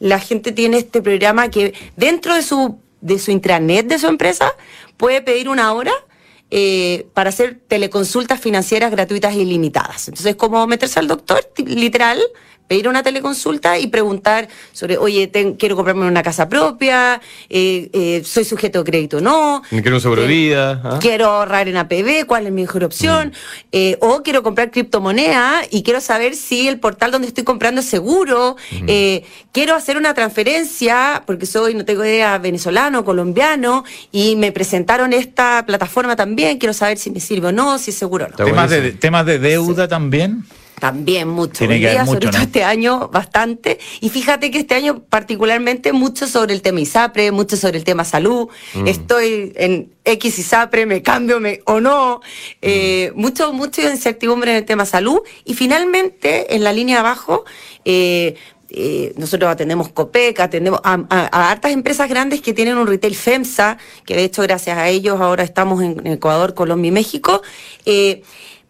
la 0.02 0.18
gente 0.18 0.50
tiene 0.50 0.78
este 0.78 1.00
programa 1.00 1.48
que 1.48 1.74
dentro 1.96 2.34
de 2.34 2.42
su, 2.42 2.76
de 3.00 3.20
su 3.20 3.30
intranet 3.30 3.86
de 3.86 4.00
su 4.00 4.08
empresa 4.08 4.52
puede 4.96 5.22
pedir 5.22 5.48
una 5.48 5.72
hora 5.72 5.92
eh, 6.50 7.06
para 7.14 7.28
hacer 7.28 7.60
teleconsultas 7.68 8.40
financieras 8.40 8.90
gratuitas 8.90 9.32
e 9.36 9.42
ilimitadas. 9.42 10.08
Entonces, 10.08 10.34
como 10.34 10.66
meterse 10.66 10.98
al 10.98 11.06
doctor, 11.06 11.48
literal, 11.56 12.20
pedir 12.72 12.88
una 12.88 13.02
teleconsulta 13.02 13.78
y 13.78 13.88
preguntar 13.88 14.48
sobre, 14.72 14.96
oye, 14.96 15.26
ten- 15.26 15.56
quiero 15.56 15.76
comprarme 15.76 16.06
una 16.06 16.22
casa 16.22 16.48
propia, 16.48 17.20
eh, 17.50 17.90
eh, 17.92 18.22
soy 18.24 18.46
sujeto 18.46 18.78
de 18.82 18.90
crédito 18.90 19.18
o 19.18 19.20
no. 19.20 19.60
Quiero 19.68 19.96
un 19.96 20.00
seguro 20.00 20.22
de 20.22 20.28
Eh, 20.28 20.30
vida. 20.30 20.80
¿ah? 20.82 20.98
Quiero 20.98 21.26
ahorrar 21.26 21.68
en 21.68 21.76
APB, 21.76 22.24
cuál 22.26 22.46
es 22.46 22.52
mi 22.52 22.62
mejor 22.62 22.82
opción. 22.84 23.34
Eh, 23.72 23.98
o 24.00 24.22
quiero 24.22 24.42
comprar 24.42 24.70
criptomoneda 24.70 25.60
y 25.70 25.82
quiero 25.82 26.00
saber 26.00 26.34
si 26.34 26.66
el 26.66 26.80
portal 26.80 27.10
donde 27.10 27.28
estoy 27.28 27.44
comprando 27.44 27.82
es 27.82 27.86
seguro. 27.88 28.56
Eh, 28.86 29.24
quiero 29.52 29.74
hacer 29.74 29.98
una 29.98 30.14
transferencia, 30.14 31.24
porque 31.26 31.44
soy, 31.44 31.74
no 31.74 31.84
tengo 31.84 32.02
idea, 32.06 32.38
venezolano, 32.38 33.04
colombiano, 33.04 33.84
y 34.12 34.34
me 34.36 34.50
presentaron 34.50 35.12
esta 35.12 35.64
plataforma 35.66 36.16
también. 36.16 36.56
Quiero 36.58 36.72
saber 36.72 36.96
si 36.96 37.10
me 37.10 37.20
sirve 37.20 37.48
o 37.48 37.52
no, 37.52 37.78
si 37.78 37.90
es 37.90 37.98
seguro 37.98 38.24
o 38.24 38.28
no. 38.30 38.36
Temas 38.36 38.70
de, 38.70 38.92
temas 38.92 39.26
de 39.26 39.38
deuda 39.38 39.88
también. 39.88 40.44
También 40.82 41.28
mucho. 41.28 41.52
Tiene 41.60 41.78
que 41.80 41.90
día, 41.90 42.00
mucho, 42.00 42.14
sobre 42.14 42.26
todo 42.32 42.42
este 42.42 42.64
año, 42.64 43.08
bastante. 43.12 43.78
Y 44.00 44.08
fíjate 44.08 44.50
que 44.50 44.58
este 44.58 44.74
año 44.74 44.98
particularmente 45.08 45.92
mucho 45.92 46.26
sobre 46.26 46.54
el 46.54 46.60
tema 46.60 46.80
ISAPRE, 46.80 47.30
mucho 47.30 47.56
sobre 47.56 47.78
el 47.78 47.84
tema 47.84 48.04
salud. 48.04 48.48
Mm. 48.74 48.88
Estoy 48.88 49.52
en 49.54 49.92
X 50.04 50.40
ISAPRE, 50.40 50.86
me 50.86 51.00
cambio 51.00 51.38
me, 51.38 51.60
o 51.66 51.78
no. 51.80 52.20
Eh, 52.60 53.12
Mm. 53.14 53.20
mucho, 53.20 53.52
mucho 53.52 53.80
incertidumbre 53.80 54.50
en 54.50 54.56
el 54.56 54.64
tema 54.64 54.84
salud. 54.84 55.20
Y 55.44 55.54
finalmente, 55.54 56.56
en 56.56 56.64
la 56.64 56.72
línea 56.72 56.96
de 56.96 57.00
abajo, 57.00 57.44
eh, 57.84 58.34
eh, 58.70 59.12
nosotros 59.16 59.48
atendemos 59.52 59.88
Copeca, 59.90 60.42
atendemos 60.44 60.80
a, 60.82 60.94
a- 61.10 61.28
a 61.30 61.50
hartas 61.52 61.70
empresas 61.70 62.08
grandes 62.08 62.40
que 62.40 62.52
tienen 62.54 62.76
un 62.76 62.88
retail 62.88 63.14
FEMSA, 63.14 63.78
que 64.04 64.16
de 64.16 64.24
hecho 64.24 64.42
gracias 64.42 64.76
a 64.78 64.88
ellos 64.88 65.20
ahora 65.20 65.44
estamos 65.44 65.80
en 65.80 66.04
Ecuador, 66.08 66.54
Colombia 66.54 66.88
y 66.88 66.92
México. 66.92 67.40
Eh, 67.86 68.22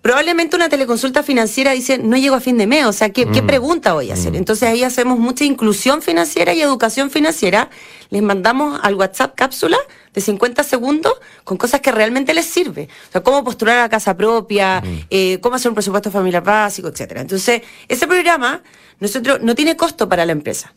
Probablemente 0.02 0.56
una 0.56 0.68
teleconsulta 0.68 1.22
financiera 1.22 1.70
dice, 1.72 1.96
no 1.96 2.16
llego 2.16 2.34
a 2.34 2.40
fin 2.40 2.58
de 2.58 2.66
mes, 2.66 2.86
o 2.86 2.92
sea, 2.92 3.10
¿qué, 3.10 3.24
Mm. 3.24 3.32
qué 3.32 3.42
pregunta 3.44 3.92
voy 3.92 4.10
a 4.10 4.14
hacer? 4.14 4.34
Entonces 4.34 4.68
ahí 4.68 4.82
hacemos 4.82 5.16
mucha 5.20 5.44
inclusión 5.44 6.02
financiera 6.02 6.52
y 6.54 6.60
educación 6.60 7.08
financiera. 7.08 7.70
Les 8.10 8.20
mandamos 8.20 8.80
al 8.82 8.96
WhatsApp 8.96 9.34
cápsula 9.36 9.78
de 10.12 10.20
50 10.20 10.64
segundos 10.64 11.14
con 11.44 11.56
cosas 11.56 11.80
que 11.80 11.92
realmente 11.92 12.34
les 12.34 12.46
sirve. 12.46 12.88
O 13.08 13.12
sea, 13.12 13.20
cómo 13.22 13.44
postular 13.44 13.78
a 13.78 13.88
casa 13.88 14.16
propia, 14.16 14.80
Mm. 14.84 14.98
eh, 15.08 15.38
cómo 15.40 15.54
hacer 15.54 15.68
un 15.70 15.76
presupuesto 15.76 16.10
familiar 16.10 16.42
básico, 16.42 16.88
etcétera. 16.88 17.20
Entonces, 17.20 17.62
ese 17.86 18.06
programa 18.08 18.60
nosotros 18.98 19.38
no 19.42 19.54
tiene 19.54 19.76
costo 19.76 20.08
para 20.08 20.26
la 20.26 20.32
empresa. 20.32 20.74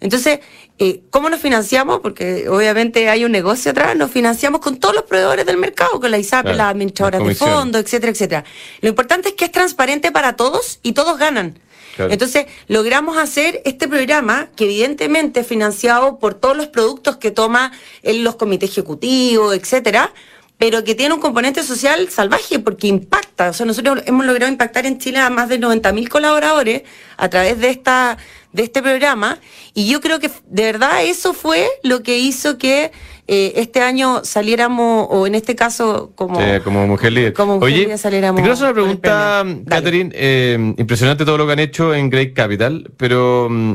Entonces, 0.00 0.40
eh, 0.78 1.02
¿cómo 1.10 1.30
nos 1.30 1.40
financiamos? 1.40 2.00
Porque 2.00 2.48
obviamente 2.48 3.08
hay 3.08 3.24
un 3.24 3.32
negocio 3.32 3.70
atrás, 3.70 3.96
nos 3.96 4.10
financiamos 4.10 4.60
con 4.60 4.76
todos 4.76 4.94
los 4.94 5.04
proveedores 5.04 5.46
del 5.46 5.56
mercado, 5.56 6.00
con 6.00 6.10
la 6.10 6.18
ISAP, 6.18 6.42
Claro, 6.44 6.58
las 6.58 6.70
administradoras 6.70 7.26
de 7.26 7.34
fondos, 7.34 7.80
etcétera, 7.80 8.12
etcétera. 8.12 8.44
Lo 8.80 8.88
importante 8.88 9.30
es 9.30 9.34
que 9.34 9.46
es 9.46 9.52
transparente 9.52 10.12
para 10.12 10.36
todos 10.36 10.80
y 10.82 10.92
todos 10.92 11.18
ganan. 11.18 11.58
Claro. 11.96 12.12
Entonces, 12.12 12.46
logramos 12.66 13.16
hacer 13.16 13.62
este 13.64 13.86
programa 13.86 14.48
que 14.56 14.64
evidentemente 14.64 15.40
es 15.40 15.46
financiado 15.46 16.18
por 16.18 16.34
todos 16.34 16.56
los 16.56 16.66
productos 16.66 17.18
que 17.18 17.30
toma 17.30 17.70
en 18.02 18.24
los 18.24 18.34
comités 18.34 18.70
ejecutivos, 18.70 19.54
etcétera, 19.54 20.12
pero 20.58 20.84
que 20.84 20.94
tiene 20.94 21.14
un 21.14 21.20
componente 21.20 21.62
social 21.62 22.08
salvaje 22.10 22.58
porque 22.58 22.86
impacta. 22.86 23.50
O 23.50 23.52
sea, 23.52 23.66
nosotros 23.66 24.02
hemos 24.06 24.26
logrado 24.26 24.50
impactar 24.50 24.86
en 24.86 24.98
Chile 24.98 25.18
a 25.18 25.30
más 25.30 25.48
de 25.48 25.60
90.000 25.60 26.08
colaboradores 26.08 26.82
a 27.16 27.28
través 27.28 27.60
de 27.60 27.70
esta 27.70 28.18
de 28.54 28.62
este 28.62 28.80
programa 28.80 29.38
y 29.74 29.86
yo 29.90 30.00
creo 30.00 30.18
que 30.20 30.30
de 30.48 30.62
verdad 30.62 31.04
eso 31.04 31.34
fue 31.34 31.68
lo 31.82 32.02
que 32.02 32.18
hizo 32.18 32.56
que 32.56 32.92
eh, 33.26 33.52
este 33.56 33.80
año 33.80 34.20
saliéramos 34.24 35.06
o 35.10 35.26
en 35.26 35.34
este 35.34 35.54
caso 35.56 36.12
como 36.14 36.36
Sí, 36.40 36.60
como 36.62 36.86
mujer 36.86 37.12
líder. 37.12 37.32
como 37.34 37.54
mujer 37.56 37.72
Oye, 37.72 37.82
líder 37.84 37.98
saliéramos 37.98 38.36
te 38.36 38.42
quiero 38.42 38.54
hacer 38.54 38.64
una 38.66 38.74
pregunta. 38.74 39.44
Catherine. 39.68 40.10
eh, 40.14 40.74
impresionante 40.78 41.24
todo 41.24 41.36
lo 41.38 41.46
que 41.46 41.52
han 41.52 41.58
hecho 41.58 41.94
en 41.94 42.08
Great 42.10 42.32
Capital, 42.32 42.90
pero 42.96 43.48
mm, 43.50 43.74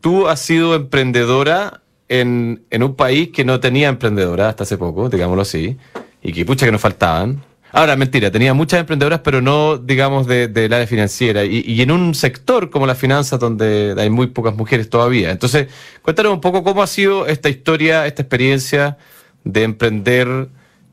tú 0.00 0.28
has 0.28 0.40
sido 0.40 0.74
emprendedora 0.74 1.80
en, 2.08 2.62
en 2.70 2.82
un 2.82 2.94
país 2.96 3.30
que 3.30 3.44
no 3.44 3.60
tenía 3.60 3.88
emprendedora 3.88 4.48
hasta 4.48 4.64
hace 4.64 4.76
poco, 4.78 5.08
digámoslo 5.08 5.42
así, 5.42 5.76
y 6.22 6.32
que 6.32 6.44
pucha 6.44 6.66
que 6.66 6.72
nos 6.72 6.80
faltaban. 6.80 7.42
Ahora, 7.72 7.96
mentira, 7.96 8.30
tenía 8.30 8.54
muchas 8.54 8.80
emprendedoras, 8.80 9.20
pero 9.20 9.42
no, 9.42 9.76
digamos, 9.76 10.26
de- 10.26 10.48
del 10.48 10.72
área 10.72 10.86
financiera. 10.86 11.44
Y, 11.44 11.62
y 11.66 11.82
en 11.82 11.90
un 11.90 12.14
sector 12.14 12.70
como 12.70 12.86
las 12.86 12.96
finanzas, 12.98 13.38
donde 13.38 13.94
hay 13.98 14.08
muy 14.10 14.28
pocas 14.28 14.54
mujeres 14.56 14.88
todavía. 14.88 15.30
Entonces, 15.30 15.66
cuéntanos 16.02 16.32
un 16.32 16.40
poco 16.40 16.64
cómo 16.64 16.82
ha 16.82 16.86
sido 16.86 17.26
esta 17.26 17.48
historia, 17.50 18.06
esta 18.06 18.22
experiencia 18.22 18.96
de 19.44 19.62
emprender 19.64 20.48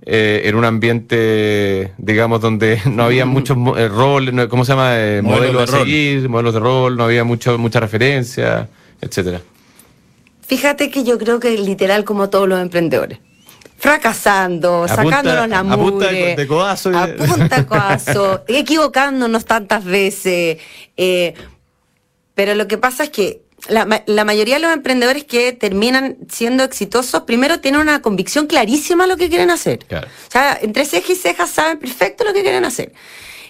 eh, 0.05 0.41
en 0.45 0.55
un 0.55 0.65
ambiente, 0.65 1.93
digamos, 1.97 2.41
donde 2.41 2.79
no 2.91 3.03
había 3.03 3.25
muchos 3.25 3.55
mo- 3.57 3.77
eh, 3.77 3.87
roles, 3.87 4.33
no- 4.33 4.49
¿cómo 4.49 4.65
se 4.65 4.73
llama? 4.73 4.95
Eh, 4.99 5.21
Modelos 5.23 5.53
modelos 5.53 5.71
de 5.71 5.75
a 5.75 5.79
rol. 5.79 5.85
seguir, 5.87 6.29
modelos 6.29 6.53
de 6.53 6.59
rol, 6.59 6.97
no 6.97 7.03
había 7.05 7.23
mucho, 7.23 7.57
mucha 7.57 7.79
referencia, 7.79 8.67
etcétera. 9.01 9.41
Fíjate 10.45 10.91
que 10.91 11.03
yo 11.03 11.17
creo 11.17 11.39
que 11.39 11.57
literal 11.57 12.03
como 12.03 12.29
todos 12.29 12.47
los 12.47 12.59
emprendedores. 12.61 13.19
Fracasando, 13.77 14.83
A 14.83 14.87
sacándonos 14.87 15.47
la 15.49 15.59
a 15.59 15.63
punta 15.63 15.77
de 15.77 16.13
mugre, 16.13 16.29
co- 16.35 16.41
de 16.41 16.47
codazo 16.47 16.91
y 16.91 16.95
a 16.95 17.15
punta 17.15 17.65
codazo, 17.67 18.43
equivocándonos 18.47 19.45
tantas 19.45 19.83
veces. 19.83 20.57
eh, 20.97 21.33
pero 22.33 22.55
lo 22.55 22.67
que 22.67 22.77
pasa 22.77 23.03
es 23.05 23.09
que 23.11 23.41
la, 23.69 24.03
la 24.05 24.25
mayoría 24.25 24.55
de 24.55 24.61
los 24.61 24.73
emprendedores 24.73 25.23
que 25.23 25.53
terminan 25.53 26.17
siendo 26.29 26.63
exitosos, 26.63 27.21
primero 27.23 27.59
tienen 27.61 27.79
una 27.81 28.01
convicción 28.01 28.45
clarísima 28.47 29.05
de 29.05 29.09
lo 29.11 29.17
que 29.17 29.29
quieren 29.29 29.49
hacer. 29.51 29.79
Claro. 29.79 30.07
O 30.07 30.31
sea, 30.31 30.57
entre 30.61 30.85
ceja 30.85 31.13
y 31.13 31.15
ceja 31.15 31.47
saben 31.47 31.79
perfecto 31.79 32.23
lo 32.23 32.33
que 32.33 32.41
quieren 32.43 32.65
hacer. 32.65 32.91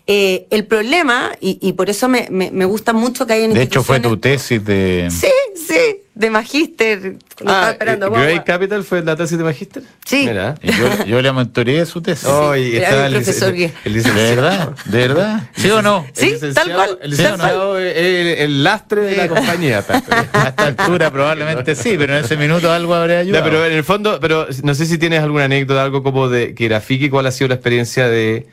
Eh, 0.07 0.45
el 0.51 0.65
problema, 0.67 1.31
y, 1.41 1.57
y 1.61 1.73
por 1.73 1.89
eso 1.89 2.07
me, 2.07 2.27
me- 2.29 2.51
me 2.51 2.65
gusta 2.65 2.93
mucho 2.93 3.25
que 3.25 3.33
hayan 3.33 3.53
De 3.53 3.63
hecho, 3.63 3.83
fue 3.83 3.99
tu 3.99 4.17
tesis 4.17 4.63
de. 4.63 5.07
Sí, 5.09 5.27
sí, 5.67 5.97
de 6.15 6.29
magíster. 6.29 7.01
Lo 7.03 7.11
estaba 7.51 7.71
esperando. 7.71 8.07
eh. 8.07 8.21
Great 8.21 8.45
Capital 8.45 8.83
fue 8.85 9.03
la 9.03 9.15
tesis 9.17 9.37
de 9.37 9.43
Magíster. 9.43 9.83
Sí. 10.05 10.25
Mira. 10.27 10.55
y 10.63 10.71
Yo, 10.71 11.05
yo 11.05 11.21
le 11.21 11.33
mentoreé 11.33 11.85
su 11.85 12.01
tesis. 12.01 12.25
Oye, 12.27 12.77
era 12.77 12.87
estaba 12.87 13.05
el, 13.07 13.13
profesor 13.15 13.53
que- 13.53 13.71
el 13.83 14.01
¿De 14.03 14.11
verdad? 14.11 14.69
¿De 14.85 14.97
verdad? 15.07 15.49
¿Sí 15.57 15.69
o 15.69 15.81
no? 15.81 16.05
Sí, 16.13 16.27
El 16.27 16.31
licenciado- 16.35 16.53
tal 16.53 16.73
cual, 16.75 16.99
El 17.01 17.11
licenciado 17.11 17.79
es 17.79 17.97
el, 17.97 18.27
el 18.43 18.63
lastre 18.63 19.01
de 19.01 19.17
la 19.17 19.27
compañía. 19.27 19.83
A 20.33 20.47
esta 20.47 20.65
altura 20.67 21.11
probablemente 21.11 21.75
sí, 21.75 21.95
pero 21.97 22.17
en 22.17 22.23
ese 22.23 22.37
minuto 22.37 22.71
algo 22.71 22.95
habría 22.95 23.19
ayudado. 23.19 23.43
pero 23.43 23.65
en 23.65 23.73
el 23.73 23.83
fondo, 23.83 24.17
pero 24.21 24.47
no 24.63 24.73
sé 24.73 24.85
si 24.85 24.97
tienes 24.97 25.21
alguna 25.21 25.43
anécdota, 25.45 25.83
algo 25.83 26.01
como 26.01 26.29
de 26.29 26.55
que 26.55 26.69
grafique 26.69 27.09
cuál 27.09 27.25
ha 27.27 27.31
sido 27.31 27.49
la 27.49 27.55
experiencia 27.55 28.07
de 28.07 28.47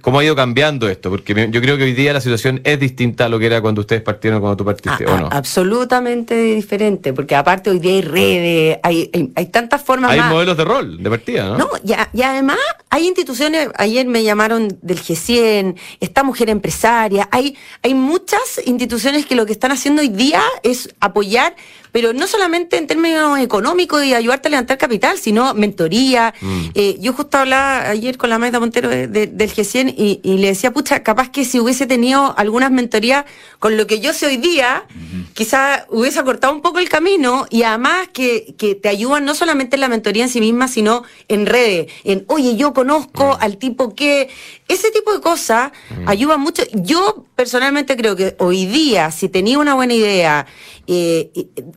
cómo 0.00 0.18
ha 0.18 0.24
ido 0.24 0.34
cambiando 0.36 0.88
esto, 0.88 1.10
porque 1.10 1.48
yo 1.50 1.60
creo 1.60 1.76
que 1.76 1.84
hoy 1.84 1.92
día 1.92 2.12
la 2.12 2.20
situación 2.20 2.60
es 2.64 2.78
distinta 2.80 3.26
a 3.26 3.28
lo 3.28 3.38
que 3.38 3.46
era 3.46 3.60
cuando 3.60 3.80
ustedes 3.82 4.02
partieron, 4.02 4.40
cuando 4.40 4.56
tú 4.56 4.64
partiste, 4.64 5.04
¿o 5.06 5.16
no? 5.18 5.28
absolutamente 5.30 6.34
diferente, 6.34 7.12
porque 7.12 7.34
aparte 7.34 7.70
hoy 7.70 7.78
día 7.78 7.92
hay 7.92 8.02
redes, 8.02 8.78
hay, 8.82 9.10
hay, 9.12 9.32
hay 9.34 9.46
tantas 9.46 9.82
formas 9.82 10.10
Hay 10.10 10.20
más. 10.20 10.30
modelos 10.32 10.56
de 10.56 10.64
rol, 10.64 11.02
de 11.02 11.10
partida, 11.10 11.48
¿no? 11.48 11.58
No, 11.58 11.68
y, 11.84 11.92
a- 11.92 12.08
y 12.12 12.22
además 12.22 12.58
hay 12.90 13.06
instituciones, 13.06 13.68
ayer 13.76 14.06
me 14.06 14.22
llamaron 14.22 14.78
del 14.82 14.98
G100, 15.00 15.76
esta 16.00 16.22
mujer 16.22 16.50
empresaria, 16.50 17.28
hay, 17.30 17.56
hay 17.82 17.94
muchas 17.94 18.60
instituciones 18.64 19.26
que 19.26 19.34
lo 19.34 19.46
que 19.46 19.52
están 19.52 19.72
haciendo 19.72 20.02
hoy 20.02 20.08
día 20.08 20.42
es 20.62 20.94
apoyar, 21.00 21.54
pero 21.92 22.12
no 22.12 22.26
solamente 22.26 22.78
en 22.78 22.86
términos 22.86 23.38
económicos 23.38 24.02
y 24.04 24.14
ayudarte 24.14 24.48
a 24.48 24.50
levantar 24.50 24.78
capital, 24.78 25.18
sino 25.18 25.52
mentoría. 25.54 26.34
Mm. 26.40 26.60
Eh, 26.74 26.96
yo 27.00 27.12
justo 27.12 27.36
hablaba 27.38 27.90
ayer 27.90 28.16
con 28.16 28.30
la 28.30 28.38
Maida 28.38 28.58
Montero 28.58 28.88
de- 28.88 29.06
de- 29.06 29.26
del 29.26 29.52
G100 29.54 29.94
y, 29.96 30.20
y 30.22 30.38
le 30.38 30.48
decía, 30.48 30.72
pucha, 30.72 31.02
capaz 31.02 31.30
que 31.30 31.44
si 31.44 31.60
hubiese 31.60 31.86
tenido 31.86 32.34
algunas 32.38 32.70
mentorías 32.70 33.24
con 33.58 33.76
lo 33.76 33.86
que 33.86 34.00
yo 34.00 34.12
sé 34.14 34.26
hoy 34.26 34.38
día, 34.38 34.84
quizá 35.34 35.86
hubiese 35.90 36.18
acortado 36.18 36.52
un 36.54 36.62
poco 36.62 36.78
el 36.78 36.88
camino 36.88 37.46
y 37.50 37.62
además 37.62 38.08
que, 38.12 38.54
que 38.58 38.74
te 38.74 38.88
ayudan 38.88 39.24
no 39.24 39.34
solamente 39.34 39.76
en 39.76 39.80
la 39.80 39.88
mentoría 39.88 40.24
en 40.24 40.28
sí 40.30 40.40
misma, 40.40 40.68
sino 40.68 41.02
en 41.28 41.46
redes, 41.46 41.92
en, 42.04 42.24
oye, 42.28 42.56
yo 42.56 42.72
conozco 42.72 43.36
al 43.40 43.58
tipo 43.58 43.94
que... 43.94 44.28
Ese 44.68 44.90
tipo 44.90 45.12
de 45.12 45.20
cosas 45.20 45.70
ayudan 46.06 46.40
mucho. 46.40 46.62
Yo 46.72 47.26
personalmente 47.36 47.94
creo 47.94 48.16
que 48.16 48.36
hoy 48.38 48.64
día, 48.64 49.10
si 49.10 49.28
tenía 49.28 49.58
una 49.58 49.74
buena 49.74 49.92
idea 49.92 50.46
eh, 50.86 51.30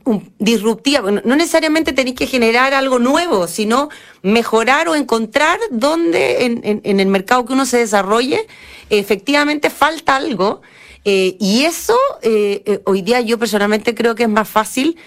un- 0.05 0.31
disruptiva, 0.39 1.11
no 1.11 1.35
necesariamente 1.35 1.93
tenéis 1.93 2.15
que 2.15 2.27
generar 2.27 2.73
algo 2.73 2.99
nuevo, 2.99 3.47
sino 3.47 3.89
mejorar 4.23 4.87
o 4.89 4.95
encontrar 4.95 5.59
dónde 5.71 6.45
en, 6.45 6.61
en- 6.63 6.81
en 6.83 6.99
el 6.99 7.07
mercado 7.07 7.45
que 7.45 7.53
uno 7.53 7.65
se 7.65 7.77
desarrolle, 7.77 8.45
efectivamente 8.89 9.69
falta 9.69 10.15
algo. 10.15 10.61
Eh, 11.05 11.37
y 11.39 11.61
eso 11.63 11.95
eh, 12.23 12.63
eh, 12.65 12.81
hoy 12.85 13.01
día 13.03 13.21
yo 13.21 13.37
personalmente 13.37 13.93
creo 13.95 14.15
que 14.15 14.23
es 14.23 14.29
más 14.29 14.49
fácil 14.49 14.97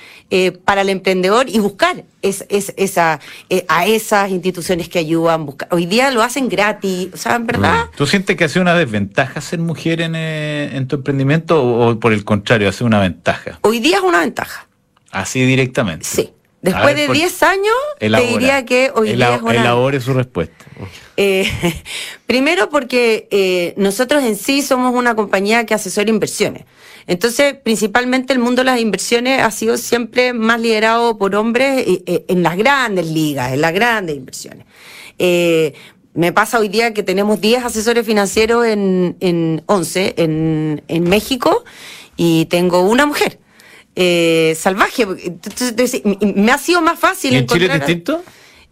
para 0.66 0.82
el 0.82 0.90
emprendedor 0.90 1.48
y 1.48 1.58
buscar 1.58 2.04
es, 2.20 2.44
es- 2.50 2.74
esa, 2.76 3.18
a 3.66 3.86
esas 3.86 4.30
instituciones 4.30 4.90
que 4.90 4.98
ayudan. 4.98 5.46
Buscar. 5.46 5.68
Hoy 5.72 5.86
día 5.86 6.10
lo 6.10 6.22
hacen 6.22 6.50
gratis, 6.50 7.08
o 7.14 7.16
sea, 7.16 7.36
en 7.36 7.46
verdad. 7.46 7.86
¿Tú 7.96 8.06
sientes 8.06 8.36
que 8.36 8.44
ha 8.44 8.48
sido 8.50 8.60
una 8.60 8.74
desventaja 8.74 9.40
ser 9.40 9.58
mujer 9.58 10.02
en, 10.02 10.14
en 10.14 10.86
tu 10.86 10.96
emprendimiento 10.96 11.62
o, 11.62 11.88
o 11.92 11.98
por 11.98 12.12
el 12.12 12.24
contrario, 12.26 12.68
ha 12.68 12.72
sido 12.72 12.86
una 12.86 13.00
ventaja? 13.00 13.58
Hoy 13.62 13.80
día 13.80 13.96
es 13.96 14.02
una 14.02 14.20
ventaja. 14.20 14.68
Así 15.10 15.42
directamente. 15.46 16.04
Sí. 16.04 16.30
Después 16.60 16.86
ver, 16.86 16.96
de 16.96 17.06
por- 17.06 17.16
10 17.16 17.42
años, 17.44 17.74
elabora. 18.00 18.28
te 18.32 18.38
diría 18.38 18.64
que 18.64 18.90
hoy 18.94 19.12
día 19.14 19.36
es 19.36 19.42
una... 19.42 19.54
Elabore 19.54 20.00
su 20.00 20.12
respuesta. 20.14 20.64
Eh, 21.20 21.50
primero 22.26 22.70
porque 22.70 23.26
eh, 23.32 23.74
nosotros 23.76 24.22
en 24.22 24.36
sí 24.36 24.62
somos 24.62 24.94
una 24.94 25.16
compañía 25.16 25.66
que 25.66 25.74
asesora 25.74 26.08
inversiones. 26.08 26.62
Entonces, 27.08 27.54
principalmente 27.54 28.32
el 28.32 28.38
mundo 28.38 28.60
de 28.60 28.66
las 28.66 28.78
inversiones 28.78 29.42
ha 29.42 29.50
sido 29.50 29.76
siempre 29.78 30.32
más 30.32 30.60
liderado 30.60 31.18
por 31.18 31.34
hombres 31.34 31.84
eh, 31.88 32.02
eh, 32.06 32.24
en 32.28 32.44
las 32.44 32.56
grandes 32.56 33.08
ligas, 33.08 33.52
en 33.52 33.60
las 33.62 33.72
grandes 33.72 34.14
inversiones. 34.14 34.64
Eh, 35.18 35.72
me 36.14 36.32
pasa 36.32 36.60
hoy 36.60 36.68
día 36.68 36.94
que 36.94 37.02
tenemos 37.02 37.40
10 37.40 37.64
asesores 37.64 38.06
financieros 38.06 38.64
en, 38.64 39.16
en 39.18 39.64
11 39.66 40.14
en, 40.18 40.82
en 40.86 41.02
México 41.02 41.64
y 42.16 42.44
tengo 42.46 42.82
una 42.82 43.06
mujer. 43.06 43.40
Eh, 44.00 44.56
salvaje. 44.56 45.02
Entonces, 45.02 46.02
me 46.20 46.52
ha 46.52 46.58
sido 46.58 46.80
más 46.80 46.98
fácil 47.00 47.32
¿Y 47.32 47.38
en 47.38 47.46
Chile 47.48 47.64
es 47.66 47.70
encontrar- 47.72 47.86
distinto? 47.88 48.22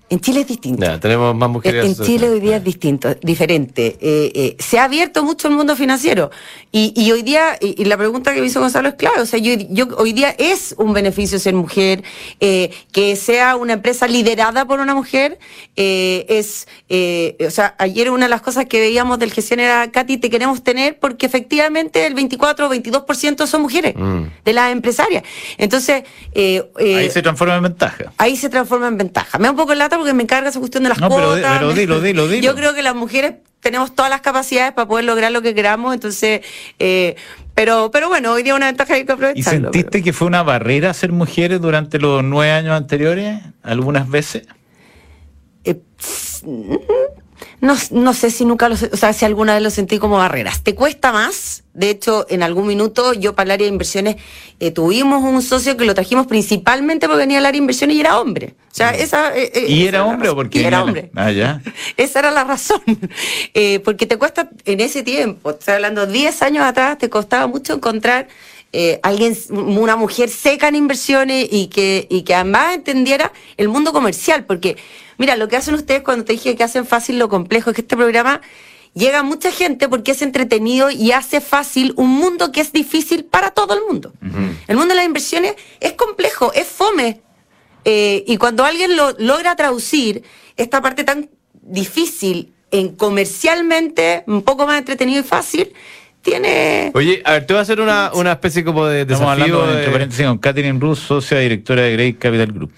En 0.08 0.20
Chile 0.20 0.42
es 0.42 0.46
distinto. 0.46 0.84
Ya, 0.84 1.00
tenemos 1.00 1.34
más 1.34 1.50
mujeres. 1.50 1.84
En 1.84 2.06
Chile 2.06 2.28
hoy 2.28 2.38
día 2.40 2.56
es 2.58 2.64
distinto, 2.64 3.12
diferente. 3.22 3.96
Eh, 4.00 4.30
eh, 4.34 4.56
se 4.60 4.78
ha 4.78 4.84
abierto 4.84 5.24
mucho 5.24 5.48
el 5.48 5.54
mundo 5.54 5.74
financiero. 5.74 6.30
Y, 6.70 6.92
y 6.94 7.10
hoy 7.10 7.22
día, 7.22 7.56
y, 7.60 7.80
y 7.80 7.86
la 7.86 7.96
pregunta 7.96 8.32
que 8.32 8.40
me 8.40 8.46
hizo 8.46 8.60
Gonzalo 8.60 8.88
es 8.90 8.94
claro, 8.94 9.22
o 9.22 9.26
sea, 9.26 9.38
yo, 9.40 9.54
yo 9.70 9.88
hoy 9.96 10.12
día 10.12 10.34
es 10.38 10.74
un 10.78 10.92
beneficio 10.92 11.38
ser 11.38 11.54
mujer, 11.54 12.04
eh, 12.38 12.70
que 12.92 13.16
sea 13.16 13.56
una 13.56 13.72
empresa 13.72 14.06
liderada 14.06 14.64
por 14.66 14.78
una 14.80 14.94
mujer, 14.94 15.38
eh, 15.74 16.26
es, 16.28 16.68
eh, 16.88 17.36
o 17.46 17.50
sea, 17.50 17.74
ayer 17.78 18.10
una 18.10 18.26
de 18.26 18.28
las 18.30 18.42
cosas 18.42 18.66
que 18.66 18.78
veíamos 18.78 19.18
del 19.18 19.32
GCN 19.32 19.60
era, 19.60 19.90
Katy, 19.90 20.18
te 20.18 20.28
queremos 20.30 20.62
tener 20.62 20.98
porque 20.98 21.26
efectivamente 21.26 22.06
el 22.06 22.14
24 22.14 22.66
o 22.66 22.70
22% 22.70 23.46
son 23.46 23.62
mujeres, 23.62 23.94
Mm. 23.96 24.24
de 24.44 24.52
las 24.52 24.70
empresarias. 24.70 25.22
Entonces, 25.58 26.04
eh, 26.34 26.62
eh, 26.78 26.96
Ahí 26.96 27.10
se 27.10 27.22
transforma 27.22 27.56
en 27.56 27.62
ventaja. 27.62 28.12
ahí 28.18 28.36
se 28.36 28.48
transforma 28.50 28.88
en 28.88 28.98
ventaja. 28.98 29.38
Me 29.38 29.44
da 29.44 29.50
un 29.52 29.56
poco 29.56 29.70
de 29.70 29.76
porque 29.98 30.14
me 30.14 30.22
encarga 30.22 30.48
esa 30.50 30.58
cuestión 30.58 30.82
de 30.82 30.88
las 30.90 31.00
No, 31.00 31.08
pero 31.08 31.26
cuotas. 31.32 31.52
di- 31.52 31.58
pero 31.58 31.72
dilo, 31.72 32.00
dilo, 32.00 32.28
dilo. 32.28 32.42
Yo 32.42 32.54
creo 32.54 32.74
que 32.74 32.82
las 32.82 32.94
mujeres 32.94 33.34
tenemos 33.60 33.94
todas 33.94 34.10
las 34.10 34.20
capacidades 34.20 34.72
para 34.72 34.86
poder 34.86 35.04
lograr 35.04 35.32
lo 35.32 35.42
que 35.42 35.54
queramos, 35.54 35.92
entonces, 35.94 36.40
eh, 36.78 37.16
pero, 37.54 37.90
pero 37.90 38.08
bueno, 38.08 38.32
hoy 38.32 38.42
día 38.44 38.54
una 38.54 38.66
ventaja 38.66 38.94
hay 38.94 39.04
que 39.04 39.12
¿Y 39.12 39.14
aprovecharlo. 39.14 39.60
sentiste 39.72 39.90
pero- 39.90 40.04
que 40.04 40.12
fue 40.12 40.26
una 40.28 40.42
barrera 40.42 40.92
ser 40.94 41.10
mujeres 41.12 41.60
durante 41.60 41.98
los 41.98 42.22
nueve 42.22 42.52
años 42.52 42.72
anteriores? 42.76 43.40
Algunas 43.62 44.08
veces. 44.08 44.46
Eh, 45.64 45.80
no, 47.60 47.76
no 47.90 48.14
sé 48.14 48.30
si 48.30 48.44
nunca 48.44 48.68
lo, 48.68 48.74
o 48.74 48.96
sea, 48.96 49.12
si 49.12 49.24
alguna 49.24 49.54
vez 49.54 49.62
lo 49.62 49.70
sentí 49.70 49.98
como 49.98 50.16
barreras. 50.16 50.62
¿Te 50.62 50.74
cuesta 50.74 51.12
más? 51.12 51.64
De 51.74 51.90
hecho, 51.90 52.26
en 52.30 52.42
algún 52.42 52.66
minuto 52.66 53.12
yo 53.12 53.34
para 53.34 53.48
el 53.48 53.50
área 53.52 53.66
de 53.66 53.72
inversiones 53.72 54.16
eh, 54.60 54.70
tuvimos 54.70 55.22
un 55.22 55.42
socio 55.42 55.76
que 55.76 55.84
lo 55.84 55.94
trajimos 55.94 56.26
principalmente 56.26 57.06
porque 57.06 57.20
venía 57.20 57.38
al 57.38 57.46
área 57.46 57.52
de 57.52 57.58
inversiones 57.58 57.96
y 57.96 58.00
era 58.00 58.18
hombre. 58.18 58.54
O 58.72 58.74
sea, 58.74 58.90
esa, 58.90 59.36
eh, 59.36 59.50
eh, 59.54 59.66
Mm. 59.66 59.70
¿Y 59.70 59.80
esa 59.80 59.88
era 59.88 60.04
hombre 60.04 60.28
o 60.28 60.34
porque 60.34 60.60
Y 60.60 60.64
era 60.64 60.82
hombre. 60.82 61.10
Ah, 61.14 61.30
ya. 61.30 61.62
Esa 61.96 62.18
era 62.20 62.30
la 62.30 62.44
razón. 62.44 62.80
Eh, 63.54 63.80
porque 63.80 64.06
te 64.06 64.18
cuesta, 64.18 64.50
en 64.66 64.80
ese 64.80 65.02
tiempo, 65.02 65.50
estoy 65.50 65.74
hablando 65.74 66.06
10 66.06 66.42
años 66.42 66.64
atrás, 66.64 66.98
te 66.98 67.08
costaba 67.08 67.46
mucho 67.46 67.74
encontrar 67.74 68.28
eh, 68.72 69.00
alguien, 69.02 69.36
una 69.50 69.96
mujer 69.96 70.28
seca 70.28 70.68
en 70.68 70.76
inversiones 70.76 71.48
y 71.50 71.68
que, 71.68 72.06
y 72.10 72.22
que 72.22 72.34
además 72.34 72.74
entendiera 72.74 73.32
el 73.56 73.68
mundo 73.68 73.92
comercial. 73.92 74.44
Porque, 74.44 74.76
mira, 75.18 75.36
lo 75.36 75.48
que 75.48 75.56
hacen 75.56 75.74
ustedes 75.74 76.02
cuando 76.02 76.24
te 76.24 76.32
dije 76.32 76.56
que 76.56 76.64
hacen 76.64 76.86
fácil 76.86 77.18
lo 77.18 77.28
complejo, 77.28 77.70
es 77.70 77.76
que 77.76 77.82
este 77.82 77.96
programa 77.96 78.40
llega 78.94 79.20
a 79.20 79.22
mucha 79.22 79.52
gente 79.52 79.88
porque 79.88 80.12
es 80.12 80.22
entretenido 80.22 80.90
y 80.90 81.12
hace 81.12 81.40
fácil 81.40 81.92
un 81.96 82.10
mundo 82.10 82.52
que 82.52 82.60
es 82.60 82.72
difícil 82.72 83.24
para 83.24 83.50
todo 83.50 83.74
el 83.74 83.80
mundo. 83.86 84.12
El 84.66 84.76
mundo 84.76 84.94
de 84.94 84.96
las 84.96 85.06
inversiones 85.06 85.54
es 85.80 85.92
complejo, 85.92 86.52
es 86.54 86.66
fome, 86.66 87.20
eh, 87.88 88.24
y 88.26 88.36
cuando 88.36 88.64
alguien 88.64 88.96
lo 88.96 89.12
logra 89.12 89.54
traducir 89.54 90.24
esta 90.56 90.82
parte 90.82 91.04
tan 91.04 91.30
difícil 91.62 92.52
en 92.72 92.96
comercialmente 92.96 94.24
un 94.26 94.42
poco 94.42 94.66
más 94.66 94.78
entretenido 94.78 95.20
y 95.20 95.22
fácil, 95.22 95.72
tiene... 96.26 96.90
Oye, 96.94 97.22
a 97.24 97.32
ver, 97.32 97.46
te 97.46 97.54
voy 97.54 97.58
a 97.60 97.62
hacer 97.62 97.80
una, 97.80 98.10
una 98.12 98.32
especie 98.32 98.64
como 98.64 98.84
de 98.86 99.02
Estamos 99.02 99.20
desafío. 99.36 99.54
hablando, 99.54 99.72
de- 99.72 99.78
entre 99.78 99.92
paréntesis, 99.92 100.26
con 100.26 100.38
Catherine 100.38 100.78
Rus, 100.80 100.98
socia 100.98 101.38
directora 101.38 101.82
de 101.82 101.92
Great 101.92 102.18
Capital 102.18 102.52
Group. 102.52 102.72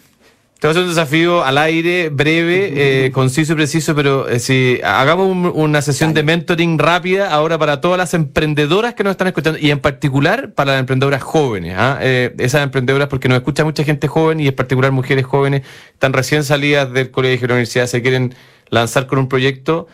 Te 0.60 0.66
voy 0.66 0.70
a 0.70 0.72
hacer 0.72 0.82
un 0.82 0.88
desafío 0.88 1.44
al 1.44 1.56
aire, 1.56 2.08
breve, 2.08 2.72
eh, 3.06 3.12
conciso 3.12 3.52
y 3.52 3.56
preciso, 3.56 3.94
pero 3.94 4.28
eh, 4.28 4.40
si 4.40 4.80
hagamos 4.82 5.28
un- 5.28 5.52
una 5.54 5.80
sesión 5.82 6.12
de 6.14 6.24
mentoring 6.24 6.78
rápida 6.80 7.30
ahora 7.30 7.58
para 7.58 7.80
todas 7.80 7.96
las 7.96 8.12
emprendedoras 8.12 8.94
que 8.94 9.04
nos 9.04 9.12
están 9.12 9.28
escuchando 9.28 9.58
y 9.60 9.70
en 9.70 9.78
particular 9.78 10.52
para 10.54 10.72
las 10.72 10.80
emprendedoras 10.80 11.22
jóvenes. 11.22 11.74
¿ah? 11.78 11.98
Eh, 12.02 12.34
esas 12.38 12.64
emprendedoras, 12.64 13.06
porque 13.08 13.28
nos 13.28 13.38
escucha 13.38 13.64
mucha 13.64 13.84
gente 13.84 14.08
joven 14.08 14.40
y 14.40 14.48
en 14.48 14.54
particular 14.54 14.90
mujeres 14.90 15.24
jóvenes, 15.24 15.62
están 15.92 16.12
recién 16.12 16.42
salidas 16.42 16.92
del 16.92 17.12
colegio, 17.12 17.42
de 17.42 17.48
la 17.48 17.54
universidad, 17.54 17.86
se 17.86 18.02
quieren 18.02 18.34
lanzar 18.68 19.06
con 19.06 19.20
un 19.20 19.28
proyecto. 19.28 19.86